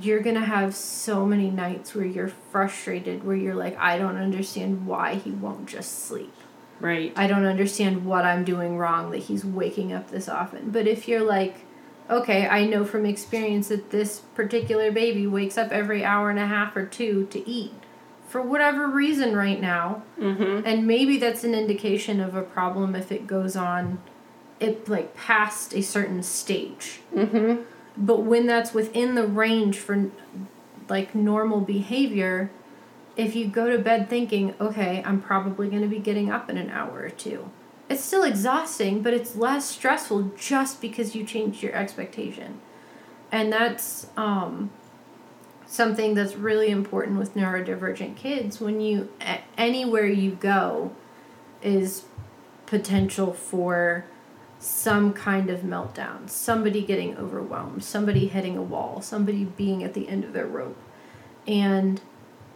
you're 0.00 0.20
gonna 0.20 0.44
have 0.44 0.74
so 0.74 1.26
many 1.26 1.50
nights 1.50 1.94
where 1.94 2.06
you're 2.06 2.28
frustrated, 2.28 3.24
where 3.24 3.36
you're 3.36 3.54
like, 3.54 3.76
I 3.78 3.98
don't 3.98 4.16
understand 4.16 4.86
why 4.86 5.16
he 5.16 5.30
won't 5.30 5.66
just 5.66 6.06
sleep. 6.06 6.32
Right. 6.80 7.12
I 7.14 7.26
don't 7.26 7.44
understand 7.44 8.04
what 8.04 8.24
I'm 8.24 8.44
doing 8.44 8.76
wrong 8.76 9.10
that 9.10 9.18
he's 9.18 9.44
waking 9.44 9.92
up 9.92 10.10
this 10.10 10.28
often. 10.28 10.70
But 10.70 10.86
if 10.86 11.06
you're 11.06 11.22
like, 11.22 11.64
okay, 12.12 12.46
I 12.46 12.64
know 12.66 12.84
from 12.84 13.06
experience 13.06 13.68
that 13.68 13.90
this 13.90 14.20
particular 14.34 14.92
baby 14.92 15.26
wakes 15.26 15.56
up 15.58 15.72
every 15.72 16.04
hour 16.04 16.30
and 16.30 16.38
a 16.38 16.46
half 16.46 16.76
or 16.76 16.86
two 16.86 17.26
to 17.30 17.48
eat 17.48 17.72
for 18.28 18.40
whatever 18.40 18.86
reason 18.88 19.36
right 19.36 19.60
now, 19.60 20.02
Mm-hmm. 20.18 20.66
and 20.66 20.86
maybe 20.86 21.18
that's 21.18 21.44
an 21.44 21.54
indication 21.54 22.20
of 22.20 22.34
a 22.34 22.42
problem 22.42 22.94
if 22.94 23.10
it 23.12 23.26
goes 23.26 23.56
on 23.56 23.98
it 24.60 24.88
like 24.88 25.14
past 25.16 25.74
a 25.74 25.82
certain 25.82 26.22
stage. 26.22 27.00
Mm-hmm. 27.14 27.62
But 27.96 28.22
when 28.22 28.46
that's 28.46 28.72
within 28.72 29.16
the 29.16 29.26
range 29.26 29.76
for 29.78 30.10
like 30.88 31.14
normal 31.14 31.60
behavior, 31.60 32.50
if 33.16 33.34
you 33.36 33.48
go 33.48 33.68
to 33.70 33.78
bed 33.78 34.08
thinking, 34.08 34.54
okay, 34.60 35.02
I'm 35.04 35.20
probably 35.20 35.68
going 35.68 35.82
to 35.82 35.88
be 35.88 35.98
getting 35.98 36.30
up 36.30 36.48
in 36.48 36.56
an 36.56 36.70
hour 36.70 37.00
or 37.00 37.10
two, 37.10 37.50
it's 37.92 38.02
still 38.02 38.24
exhausting, 38.24 39.02
but 39.02 39.12
it's 39.12 39.36
less 39.36 39.68
stressful 39.68 40.32
just 40.36 40.80
because 40.80 41.14
you 41.14 41.24
changed 41.24 41.62
your 41.62 41.74
expectation. 41.74 42.60
And 43.30 43.52
that's 43.52 44.06
um, 44.16 44.70
something 45.66 46.14
that's 46.14 46.34
really 46.34 46.70
important 46.70 47.18
with 47.18 47.34
neurodivergent 47.34 48.16
kids. 48.16 48.60
When 48.60 48.80
you, 48.80 49.10
anywhere 49.56 50.06
you 50.06 50.32
go, 50.32 50.92
is 51.62 52.04
potential 52.66 53.32
for 53.32 54.06
some 54.58 55.12
kind 55.12 55.50
of 55.50 55.60
meltdown, 55.60 56.30
somebody 56.30 56.82
getting 56.82 57.16
overwhelmed, 57.16 57.84
somebody 57.84 58.28
hitting 58.28 58.56
a 58.56 58.62
wall, 58.62 59.02
somebody 59.02 59.44
being 59.44 59.82
at 59.82 59.92
the 59.92 60.08
end 60.08 60.24
of 60.24 60.32
their 60.32 60.46
rope. 60.46 60.78
And 61.46 62.00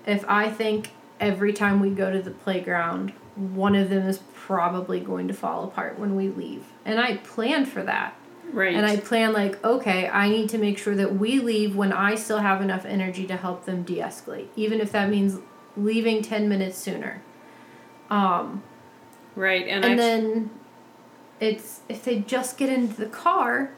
if 0.07 0.25
I 0.29 0.49
think 0.49 0.93
every 1.21 1.53
time 1.53 1.81
we 1.81 1.91
go 1.91 2.13
to 2.13 2.23
the 2.23 2.31
playground, 2.31 3.13
one 3.37 3.75
of 3.75 3.91
them 3.91 4.09
is 4.09 4.21
probably 4.35 5.01
going 5.01 5.29
to 5.29 5.35
fall 5.35 5.65
apart 5.65 5.99
when 5.99 6.17
we 6.17 6.29
leave. 6.29 6.65
And 6.85 6.99
I 6.99 7.19
plan 7.19 7.67
for 7.67 7.83
that. 7.83 8.17
Right. 8.53 8.75
And 8.75 8.87
I 8.87 8.97
plan 8.97 9.33
like, 9.33 9.63
okay, 9.65 10.09
I 10.09 10.29
need 10.29 10.49
to 10.51 10.59
make 10.59 10.79
sure 10.79 10.95
that 10.95 11.17
we 11.17 11.41
leave 11.41 11.75
when 11.75 11.93
I 11.93 12.15
still 12.15 12.39
have 12.39 12.63
enough 12.63 12.85
energy 12.85 13.27
to 13.27 13.37
help 13.37 13.65
them 13.65 13.83
de-escalate, 13.83 14.49
even 14.55 14.81
if 14.81 14.93
that 14.93 15.11
means 15.11 15.41
leaving 15.77 16.23
10 16.23 16.49
minutes 16.49 16.79
sooner. 16.79 17.23
Um, 18.09 18.63
right. 19.35 19.67
And, 19.67 19.85
and 19.85 19.99
then 19.99 20.51
it's 21.41 21.81
if 21.89 22.05
they 22.05 22.21
just 22.21 22.57
get 22.57 22.69
into 22.69 22.97
the 22.97 23.07
car 23.07 23.71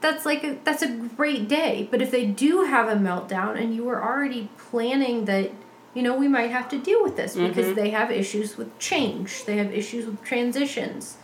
that's 0.00 0.24
like 0.24 0.44
a, 0.44 0.58
that's 0.64 0.82
a 0.82 0.88
great 0.88 1.48
day 1.48 1.88
but 1.90 2.02
if 2.02 2.10
they 2.10 2.26
do 2.26 2.64
have 2.64 2.88
a 2.88 2.94
meltdown 2.94 3.60
and 3.60 3.74
you 3.74 3.84
were 3.84 4.02
already 4.02 4.48
planning 4.58 5.24
that 5.26 5.50
you 5.98 6.04
know 6.04 6.14
we 6.14 6.28
might 6.28 6.52
have 6.52 6.68
to 6.68 6.78
deal 6.78 7.02
with 7.02 7.16
this 7.16 7.34
because 7.34 7.66
Mhm. 7.66 7.74
they 7.74 7.90
have 7.90 8.12
issues 8.12 8.56
with 8.56 8.78
change. 8.78 9.44
They 9.46 9.56
have 9.56 9.74
issues 9.74 10.06
with 10.06 10.22
transitions. 10.22 11.16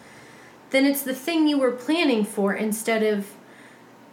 Then 0.70 0.84
it's 0.84 1.02
the 1.02 1.14
thing 1.14 1.46
you 1.46 1.58
were 1.58 1.70
planning 1.70 2.24
for 2.24 2.52
instead 2.54 3.04
of 3.04 3.28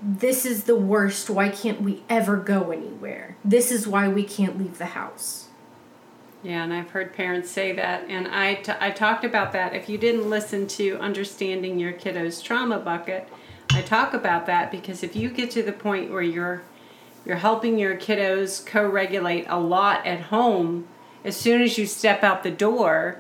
this 0.04 0.46
is 0.46 0.66
the 0.66 0.76
worst. 0.76 1.32
Why 1.32 1.50
can't 1.50 1.82
we 1.82 2.04
ever 2.12 2.36
go 2.38 2.70
anywhere? 2.70 3.38
This 3.44 3.72
is 3.72 3.88
why 3.88 4.08
we 4.08 4.22
can't 4.24 4.60
leave 4.60 4.78
the 4.78 4.94
house. 5.02 5.48
Yeah, 6.44 6.64
and 6.64 6.72
I've 6.72 6.92
heard 6.92 7.12
parents 7.16 7.50
say 7.50 7.72
that, 7.74 8.06
and 8.08 8.28
I, 8.28 8.54
t- 8.56 8.72
I 8.80 8.92
talked 8.92 9.24
about 9.26 9.54
that. 9.54 9.74
If 9.76 9.90
you 9.90 9.98
didn't 9.98 10.30
listen 10.30 10.68
to 10.78 10.98
Understanding 11.00 11.80
Your 11.80 11.92
Kiddo's 11.92 12.40
Trauma 12.40 12.78
Bucket, 12.78 13.28
I 13.72 13.82
talk 13.82 14.14
about 14.14 14.46
that 14.46 14.70
because 14.72 15.02
if 15.02 15.16
you 15.16 15.30
get 15.30 15.50
to 15.52 15.64
the 15.64 15.72
point 15.72 16.12
where 16.12 16.22
you're 16.22 16.62
you're 17.26 17.38
helping 17.38 17.78
your 17.78 17.96
kiddos 17.96 18.66
co-regulate 18.66 19.46
a 19.48 19.60
lot 19.60 20.06
at 20.06 20.22
home, 20.22 20.88
as 21.24 21.38
soon 21.38 21.62
as 21.62 21.78
you 21.78 21.86
step 21.86 22.24
out 22.24 22.44
the 22.44 22.52
door 22.52 23.20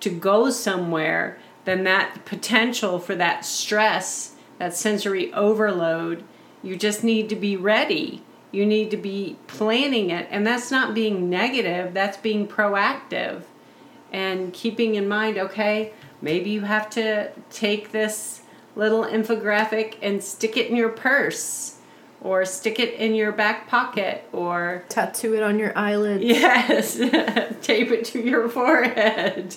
to 0.00 0.10
go 0.10 0.50
somewhere, 0.50 1.38
then 1.64 1.84
that 1.84 2.24
potential 2.24 2.98
for 2.98 3.14
that 3.14 3.44
stress, 3.44 4.34
that 4.58 4.74
sensory 4.74 5.32
overload, 5.32 6.24
you 6.62 6.76
just 6.76 7.04
need 7.04 7.28
to 7.28 7.36
be 7.36 7.56
ready. 7.56 8.22
You 8.50 8.66
need 8.66 8.90
to 8.90 8.96
be 8.96 9.36
planning 9.46 10.10
it. 10.10 10.28
And 10.30 10.46
that's 10.46 10.70
not 10.70 10.94
being 10.94 11.28
negative, 11.28 11.94
that's 11.94 12.16
being 12.16 12.48
proactive. 12.48 13.42
And 14.12 14.52
keeping 14.52 14.94
in 14.94 15.08
mind, 15.08 15.38
okay, 15.38 15.92
maybe 16.20 16.50
you 16.50 16.62
have 16.62 16.90
to 16.90 17.30
take 17.50 17.92
this 17.92 18.42
little 18.76 19.04
infographic 19.04 19.96
and 20.02 20.22
stick 20.22 20.56
it 20.56 20.68
in 20.68 20.76
your 20.76 20.90
purse 20.90 21.71
or 22.22 22.44
stick 22.44 22.78
it 22.78 22.94
in 22.94 23.14
your 23.14 23.32
back 23.32 23.68
pocket 23.68 24.24
or 24.32 24.84
tattoo 24.88 25.34
it 25.34 25.42
on 25.42 25.58
your 25.58 25.76
eyelids 25.76 26.24
yes, 26.24 26.96
tape 27.62 27.90
it 27.90 28.04
to 28.06 28.20
your 28.20 28.48
forehead. 28.48 29.54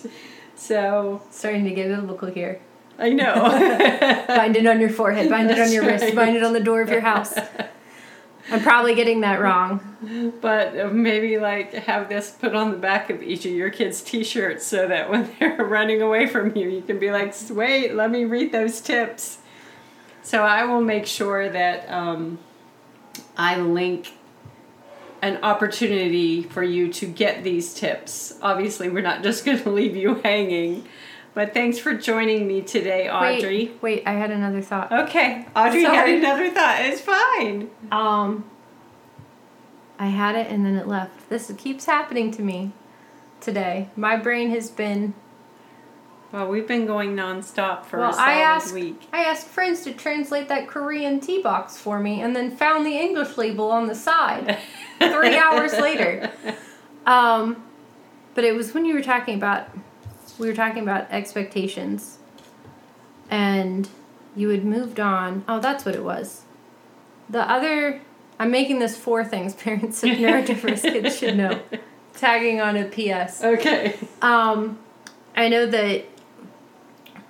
So, 0.56 1.22
starting 1.32 1.66
to 1.66 1.72
get 1.72 1.90
biblical 1.90 2.30
here 2.30 2.62
I 2.98 3.10
know. 3.10 3.34
bind 4.28 4.56
it 4.56 4.66
on 4.66 4.80
your 4.80 4.90
forehead, 4.90 5.30
bind 5.30 5.52
it 5.52 5.60
on 5.60 5.72
your 5.72 5.84
That's 5.84 6.04
wrist, 6.04 6.16
bind 6.16 6.36
it 6.36 6.44
on 6.44 6.54
the 6.54 6.60
door 6.60 6.82
of 6.82 6.90
your 6.90 7.02
house. 7.02 7.34
I'm 8.52 8.62
probably 8.62 8.94
getting 8.94 9.22
that 9.22 9.42
wrong. 9.42 10.34
But 10.40 10.80
uh, 10.80 10.90
maybe 10.90 11.38
like 11.40 11.74
have 11.74 12.10
this 12.10 12.32
put 12.32 12.54
on 12.54 12.72
the 12.72 12.78
back 12.78 13.10
of 13.10 13.24
each 13.24 13.46
of 13.46 13.52
your 13.52 13.72
kids' 13.72 14.02
t-shirts 14.02 14.66
so 14.66 14.88
that 14.88 15.10
when 15.10 15.30
they're 15.40 15.58
running 15.66 16.02
away 16.02 16.28
from 16.28 16.56
you, 16.56 16.70
you 16.70 16.82
can 16.82 17.00
be 17.00 17.12
like, 17.12 17.34
"Wait, 17.50 17.96
let 17.96 18.12
me 18.12 18.24
read 18.24 18.52
those 18.52 18.82
tips." 18.82 19.40
So 20.22 20.44
I 20.44 20.64
will 20.66 20.82
make 20.82 21.08
sure 21.08 21.50
that 21.50 21.90
um, 21.92 22.38
I 23.38 23.58
link 23.58 24.14
an 25.22 25.38
opportunity 25.44 26.44
for 26.44 26.64
you 26.64 26.92
to 26.94 27.06
get 27.06 27.44
these 27.44 27.74
tips. 27.74 28.38
Obviously, 28.42 28.90
we're 28.90 29.02
not 29.02 29.24
just 29.24 29.46
going 29.46 29.62
to 29.64 29.70
leave 29.70 29.96
you 29.96 30.16
hanging. 30.16 30.88
But 31.34 31.54
thanks 31.54 31.78
for 31.78 31.94
joining 31.94 32.48
me 32.48 32.62
today, 32.62 33.10
Audrey. 33.10 33.66
Wait, 33.66 33.82
wait, 33.82 34.04
I 34.06 34.14
had 34.14 34.32
another 34.32 34.62
thought. 34.62 34.90
Okay, 34.92 35.46
Audrey 35.54 35.84
had 35.84 36.08
another 36.08 36.50
thought. 36.50 36.80
It's 36.80 37.02
fine. 37.02 37.70
Um, 37.92 38.50
I 40.00 40.08
had 40.08 40.36
it 40.36 40.50
and 40.50 40.66
then 40.66 40.76
it 40.76 40.88
left. 40.88 41.30
This 41.30 41.52
keeps 41.58 41.86
happening 41.86 42.32
to 42.32 42.42
me 42.42 42.72
today. 43.42 43.90
My 43.98 44.16
brain 44.16 44.50
has 44.52 44.70
been. 44.70 45.14
Well, 46.36 46.50
we've 46.50 46.68
been 46.68 46.86
going 46.86 47.16
nonstop 47.16 47.86
for 47.86 47.96
a 47.96 48.02
well, 48.02 48.12
solid 48.12 48.28
I 48.28 48.42
asked 48.42 48.74
week. 48.74 49.04
I 49.14 49.24
asked 49.24 49.48
friends 49.48 49.86
to 49.86 49.94
translate 49.94 50.50
that 50.50 50.68
Korean 50.68 51.22
tea 51.22 51.42
box 51.42 51.78
for 51.78 51.98
me, 51.98 52.20
and 52.20 52.36
then 52.36 52.52
found 52.52 52.86
the 52.86 52.98
English 52.98 53.38
label 53.38 53.72
on 53.72 53.88
the 53.88 53.96
side. 53.96 54.60
Three 55.00 55.38
hours 55.38 55.72
later. 55.80 56.30
Um, 57.06 57.64
but 58.34 58.44
it 58.44 58.54
was 58.54 58.74
when 58.74 58.84
you 58.84 58.96
were 58.96 59.02
talking 59.02 59.36
about 59.36 59.70
we 60.38 60.50
were 60.50 60.54
talking 60.54 60.84
about 60.84 61.10
expectations 61.10 62.18
and 63.30 63.88
you 64.36 64.50
had 64.50 64.66
moved 64.66 65.00
on. 65.00 65.46
Oh, 65.48 65.62
that's 65.62 65.86
what 65.86 65.96
it 65.96 66.04
was. 66.04 66.42
The 67.30 67.50
other, 67.50 68.02
I'm 68.38 68.52
making 68.52 68.80
this 68.80 68.98
four 68.98 69.24
things 69.24 69.54
parents 69.56 70.04
of 70.04 70.10
neurodiverse 70.10 70.82
kids 70.82 71.18
should 71.18 71.38
know. 71.38 71.62
Tagging 72.14 72.60
on 72.60 72.76
a 72.76 72.84
PS. 72.90 73.42
Okay. 73.42 73.96
Um, 74.22 74.80
I 75.38 75.48
know 75.48 75.66
that 75.66 76.06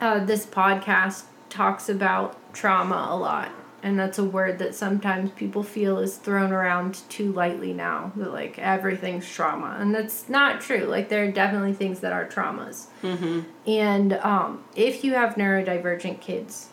uh, 0.01 0.23
this 0.23 0.45
podcast 0.45 1.23
talks 1.49 1.89
about 1.89 2.37
trauma 2.53 3.07
a 3.11 3.15
lot, 3.17 3.51
and 3.83 3.97
that's 3.99 4.17
a 4.17 4.23
word 4.23 4.59
that 4.59 4.75
sometimes 4.75 5.31
people 5.31 5.63
feel 5.63 5.99
is 5.99 6.17
thrown 6.17 6.51
around 6.51 7.01
too 7.09 7.31
lightly 7.31 7.73
now. 7.73 8.11
That 8.15 8.31
like 8.33 8.57
everything's 8.59 9.29
trauma, 9.31 9.77
and 9.79 9.93
that's 9.93 10.27
not 10.29 10.61
true. 10.61 10.85
Like 10.85 11.09
there 11.09 11.23
are 11.25 11.31
definitely 11.31 11.73
things 11.73 11.99
that 12.01 12.11
are 12.13 12.25
traumas. 12.25 12.87
Mm-hmm. 13.03 13.41
And 13.67 14.13
um, 14.13 14.63
if 14.75 15.03
you 15.03 15.13
have 15.13 15.35
neurodivergent 15.35 16.21
kids, 16.21 16.69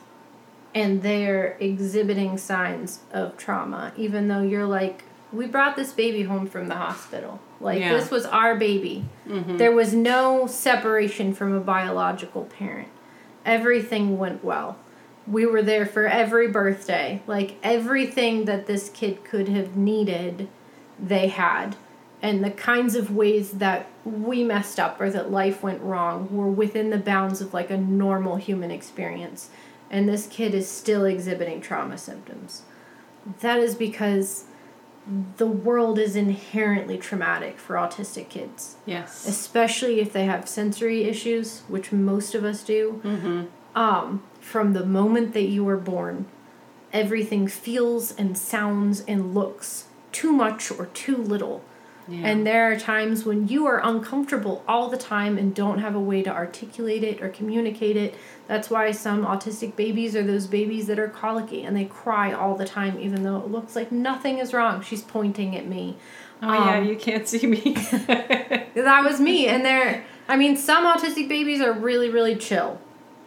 and 0.75 1.03
they're 1.03 1.57
exhibiting 1.61 2.39
signs 2.39 3.01
of 3.13 3.37
trauma, 3.37 3.93
even 3.97 4.29
though 4.29 4.43
you're 4.43 4.67
like, 4.67 5.05
we 5.33 5.47
brought 5.47 5.77
this 5.77 5.93
baby 5.93 6.23
home 6.23 6.47
from 6.47 6.69
the 6.69 6.75
hospital. 6.77 7.41
Like, 7.61 7.81
Yeah. 7.81 7.93
this 7.95 8.11
was 8.11 8.27
our 8.27 8.57
baby. 8.57 9.05
Mm-hmm. 9.29 9.57
There 9.57 9.73
was 9.73 9.95
no 9.95 10.47
separation 10.47 11.33
from 11.35 11.55
a 11.55 11.61
biological 11.61 12.45
parent. 12.45 12.89
Everything 13.45 14.19
went 14.19 14.45
well. 14.45 14.77
We 15.27 15.47
were 15.47 15.63
there 15.63 15.87
for 15.87 16.07
every 16.07 16.49
birthday. 16.49 17.23
Like, 17.27 17.57
everything 17.63 18.45
that 18.47 18.67
this 18.67 18.89
kid 18.89 19.25
could 19.25 19.49
have 19.49 19.77
needed, 19.77 20.49
they 20.99 21.29
had. 21.29 21.77
And 22.21 22.45
the 22.45 22.51
kinds 22.51 22.95
of 22.95 23.15
ways 23.15 23.53
that 23.53 23.87
we 24.05 24.45
messed 24.45 24.79
up 24.79 25.01
or 25.01 25.11
that 25.11 25.31
life 25.31 25.63
went 25.63 25.83
wrong 25.83 26.29
were 26.35 26.49
within 26.49 26.91
the 26.91 26.99
bounds 26.99 27.41
of 27.41 27.53
like 27.53 27.71
a 27.71 27.77
normal 27.77 28.37
human 28.37 28.71
experience. 28.71 29.51
And 29.91 30.09
this 30.09 30.27
kid 30.27 30.55
is 30.55 30.69
still 30.69 31.05
exhibiting 31.05 31.61
trauma 31.61 31.99
symptoms. 31.99 32.63
That 33.41 33.59
is 33.59 33.75
because 33.75 34.45
the 35.37 35.47
world 35.47 35.99
is 35.99 36.15
inherently 36.15 36.97
traumatic 36.97 37.59
for 37.59 37.75
autistic 37.75 38.29
kids, 38.29 38.77
Yes. 38.87 39.27
especially 39.27 40.01
if 40.01 40.13
they 40.13 40.25
have 40.27 40.49
sensory 40.49 41.05
issues, 41.05 41.63
which 41.69 41.91
most 41.93 42.35
of 42.35 42.45
us 42.45 42.63
do. 42.63 43.01
Mm-hmm. 43.05 43.43
Um, 43.77 44.23
from 44.41 44.75
the 44.75 44.85
moment 44.87 45.33
that 45.35 45.49
you 45.49 45.65
were 45.65 45.77
born, 45.77 46.27
everything 46.93 47.49
feels 47.49 48.13
and 48.17 48.37
sounds 48.39 49.01
and 49.09 49.35
looks 49.35 49.87
too 50.13 50.33
much 50.33 50.71
or 50.71 50.87
too 50.87 51.17
little. 51.17 51.65
Yeah. 52.09 52.27
And 52.27 52.47
there 52.47 52.71
are 52.73 52.77
times 52.79 53.25
when 53.25 53.47
you 53.47 53.67
are 53.67 53.81
uncomfortable 53.85 54.65
all 54.67 54.89
the 54.89 54.97
time 54.97 55.39
and 55.39 55.55
don't 55.55 55.79
have 55.79 55.95
a 55.95 56.01
way 56.01 56.23
to 56.23 56.31
articulate 56.31 57.05
it 57.05 57.23
or 57.23 57.29
communicate 57.29 57.97
it. 57.97 58.15
That's 58.49 58.69
why 58.71 58.91
some 58.91 59.25
autistic 59.25 59.77
babies 59.77 60.17
are 60.17 60.23
those 60.25 60.47
babies 60.49 60.89
that 60.89 60.99
are 60.99 61.09
colicky 61.09 61.63
and 61.63 61.77
they 61.77 61.85
cry 61.85 62.33
all 62.33 62.57
the 62.57 62.65
time, 62.65 62.99
even 62.99 63.23
though 63.23 63.37
it 63.39 63.49
looks 63.49 63.77
like 63.77 63.93
nothing 63.93 64.39
is 64.39 64.53
wrong. 64.53 64.83
She's 64.83 65.03
pointing 65.03 65.57
at 65.57 65.67
me. 65.67 65.97
oh 66.43 66.53
yeah, 66.53 66.79
Um, 66.79 66.87
you 66.87 66.97
can't 66.97 67.27
see 67.29 67.47
me. 67.47 67.77
That 68.75 69.05
was 69.05 69.21
me. 69.21 69.47
And 69.47 69.65
they're, 69.65 70.05
I 70.29 70.37
mean, 70.37 70.57
some 70.57 70.85
autistic 70.85 71.29
babies 71.29 71.61
are 71.61 71.73
really, 71.73 72.09
really 72.09 72.35
chill. 72.37 72.81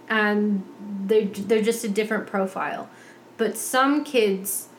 And 0.10 0.64
they're, 1.06 1.26
they're 1.26 1.62
just 1.62 1.84
a 1.84 1.90
different 1.90 2.28
profile. 2.28 2.90
But 3.38 3.58
some 3.58 4.04
kids 4.04 4.70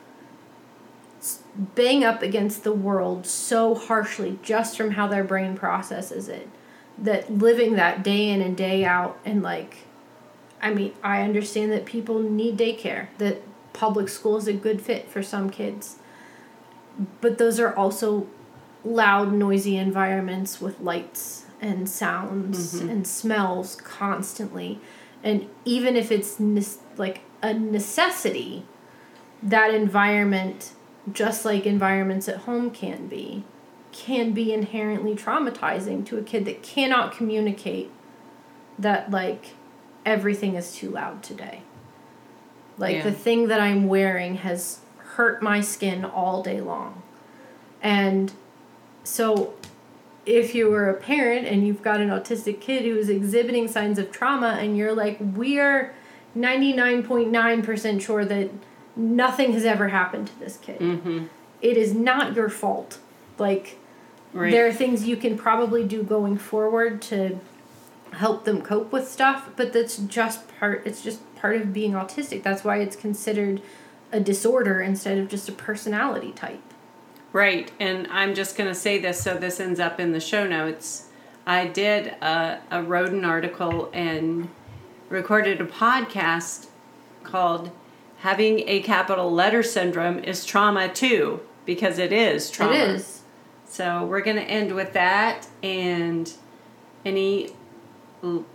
bang 1.75 2.03
up 2.03 2.21
against 2.21 2.63
the 2.63 2.71
world 2.71 3.25
so 3.25 3.73
harshly 3.73 4.39
just 4.43 4.77
from 4.77 4.91
how 4.91 5.07
their 5.07 5.23
brain 5.23 5.55
processes 5.55 6.27
it 6.29 6.47
that 6.97 7.31
living 7.31 7.75
that 7.75 8.03
day 8.03 8.29
in 8.29 8.41
and 8.41 8.55
day 8.55 8.85
out 8.85 9.17
and 9.25 9.41
like 9.41 9.77
i 10.61 10.71
mean 10.71 10.93
i 11.03 11.21
understand 11.21 11.71
that 11.71 11.85
people 11.85 12.19
need 12.19 12.57
daycare 12.57 13.07
that 13.17 13.41
public 13.73 14.07
school 14.09 14.37
is 14.37 14.47
a 14.47 14.53
good 14.53 14.81
fit 14.81 15.09
for 15.09 15.23
some 15.23 15.49
kids 15.49 15.97
but 17.21 17.37
those 17.37 17.59
are 17.59 17.75
also 17.75 18.27
loud 18.83 19.33
noisy 19.33 19.77
environments 19.77 20.61
with 20.61 20.79
lights 20.79 21.45
and 21.61 21.89
sounds 21.89 22.75
mm-hmm. 22.75 22.89
and 22.89 23.07
smells 23.07 23.75
constantly. 23.75 24.79
And 25.23 25.49
even 25.65 25.95
if 25.95 26.11
it's 26.11 26.39
nes- 26.39 26.79
like 26.97 27.21
a 27.41 27.53
necessity 27.53 28.65
that 29.43 29.73
environment 29.73 30.71
just 31.11 31.45
like 31.45 31.65
environments 31.65 32.27
at 32.27 32.37
home 32.39 32.69
can 32.71 33.07
be 33.07 33.43
can 33.91 34.31
be 34.33 34.53
inherently 34.53 35.15
traumatizing 35.15 36.05
to 36.05 36.17
a 36.17 36.21
kid 36.21 36.45
that 36.45 36.61
cannot 36.61 37.11
communicate 37.15 37.89
that 38.77 39.09
like 39.09 39.53
everything 40.05 40.55
is 40.55 40.73
too 40.75 40.89
loud 40.89 41.23
today 41.23 41.61
like 42.77 42.97
Yeah. 42.97 43.03
the 43.03 43.11
thing 43.11 43.47
that 43.47 43.59
i'm 43.59 43.87
wearing 43.87 44.35
has 44.37 44.79
hurt 45.15 45.41
my 45.41 45.61
skin 45.61 46.03
all 46.05 46.43
day 46.43 46.61
long 46.61 47.01
and 47.81 48.33
so 49.03 49.53
if 50.25 50.53
you 50.53 50.69
were 50.69 50.89
a 50.89 50.93
parent 50.93 51.47
and 51.47 51.65
you've 51.65 51.81
got 51.81 52.01
an 52.01 52.09
autistic 52.09 52.59
kid 52.59 52.83
who 52.83 52.97
is 52.97 53.07
exhibiting 53.09 53.67
signs 53.67 53.97
of 53.97 54.11
trauma 54.11 54.57
and 54.59 54.77
you're 54.77 54.93
like 54.93 55.17
we 55.35 55.57
are 55.57 55.93
99.9% 56.35 58.01
sure 58.01 58.25
that 58.25 58.49
nothing 58.97 59.53
has 59.53 59.63
ever 59.65 59.89
happened 59.89 60.27
to 60.27 60.39
this 60.39 60.57
kid 60.57 60.79
mm-hmm. 60.79 61.25
it 61.61 61.77
is 61.77 61.93
not 61.93 62.35
your 62.35 62.49
fault 62.49 62.99
like 63.37 63.77
Right. 64.33 64.51
there 64.51 64.67
are 64.67 64.73
things 64.73 65.07
you 65.07 65.15
can 65.15 65.37
probably 65.37 65.85
do 65.85 66.03
going 66.03 66.37
forward 66.37 67.01
to 67.03 67.39
help 68.11 68.43
them 68.43 68.61
cope 68.61 68.91
with 68.91 69.07
stuff 69.07 69.49
but 69.55 69.71
that's 69.71 69.97
just 69.97 70.47
part 70.59 70.85
it's 70.85 71.01
just 71.01 71.21
part 71.37 71.55
of 71.55 71.71
being 71.71 71.93
autistic 71.93 72.43
that's 72.43 72.63
why 72.63 72.77
it's 72.77 72.95
considered 72.95 73.61
a 74.11 74.19
disorder 74.19 74.81
instead 74.81 75.17
of 75.17 75.29
just 75.29 75.47
a 75.47 75.53
personality 75.53 76.33
type 76.33 76.61
Right, 77.33 77.71
and 77.79 78.07
I'm 78.09 78.33
just 78.33 78.57
going 78.57 78.69
to 78.69 78.73
say 78.75 78.97
this 78.99 79.21
so 79.21 79.37
this 79.37 79.59
ends 79.59 79.79
up 79.79 79.99
in 79.99 80.11
the 80.11 80.19
show 80.19 80.47
notes. 80.47 81.09
I 81.45 81.67
did 81.67 82.07
a, 82.21 82.59
a 82.71 82.81
rodent 82.81 83.25
article 83.25 83.89
and 83.93 84.49
recorded 85.09 85.61
a 85.61 85.65
podcast 85.65 86.67
called 87.23 87.69
Having 88.17 88.67
a 88.67 88.81
Capital 88.81 89.31
Letter 89.31 89.61
Syndrome 89.63 90.19
is 90.19 90.45
Trauma 90.45 90.89
Too, 90.89 91.41
because 91.65 91.99
it 91.99 92.11
is 92.11 92.49
trauma. 92.49 92.73
it 92.73 92.89
is 92.89 93.21
So 93.67 94.05
we're 94.05 94.21
going 94.21 94.37
to 94.37 94.43
end 94.43 94.73
with 94.73 94.93
that. 94.93 95.47
And 95.61 96.31
any 97.05 97.49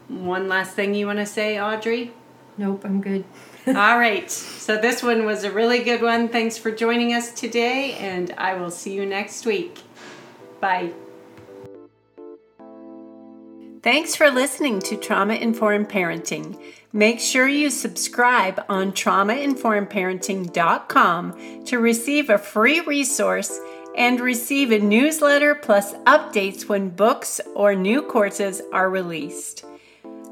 one 0.09 0.49
last 0.49 0.75
thing 0.75 0.95
you 0.95 1.07
want 1.07 1.19
to 1.21 1.27
say, 1.27 1.61
Audrey? 1.61 2.13
nope 2.59 2.85
i'm 2.85 3.01
good 3.01 3.25
All 3.67 3.97
right. 3.97 4.29
So 4.29 4.77
this 4.77 5.05
one 5.05 5.25
was 5.25 5.45
a 5.45 5.51
really 5.53 5.85
good 5.85 6.03
one. 6.03 6.29
Thanks 6.29 6.59
for 6.59 6.73
joining 6.73 7.15
us 7.15 7.31
today, 7.33 7.93
and 7.93 8.35
I 8.37 8.55
will 8.55 8.73
see 8.73 8.93
you 8.93 9.07
next 9.07 9.47
week. 9.47 9.79
Bye. 10.61 10.91
Thanks 13.85 14.17
for 14.17 14.33
listening 14.33 14.81
to 14.81 14.97
Trauma 14.97 15.35
Informed 15.35 15.89
Parenting. 15.89 16.61
Make 16.95 17.21
sure 17.21 17.49
you 17.49 17.71
subscribe 17.71 18.63
on 18.69 18.93
traumainformedparenting.com 18.93 21.65
to 21.65 21.79
receive 21.79 22.29
a 22.29 22.37
free 22.37 22.81
resource 22.81 23.59
and 23.97 24.21
receive 24.21 24.71
a 24.71 24.79
newsletter 24.79 25.55
plus 25.55 25.95
updates 26.05 26.69
when 26.69 26.91
books 26.91 27.41
or 27.55 27.75
new 27.75 28.03
courses 28.03 28.61
are 28.75 28.91
released. 28.91 29.65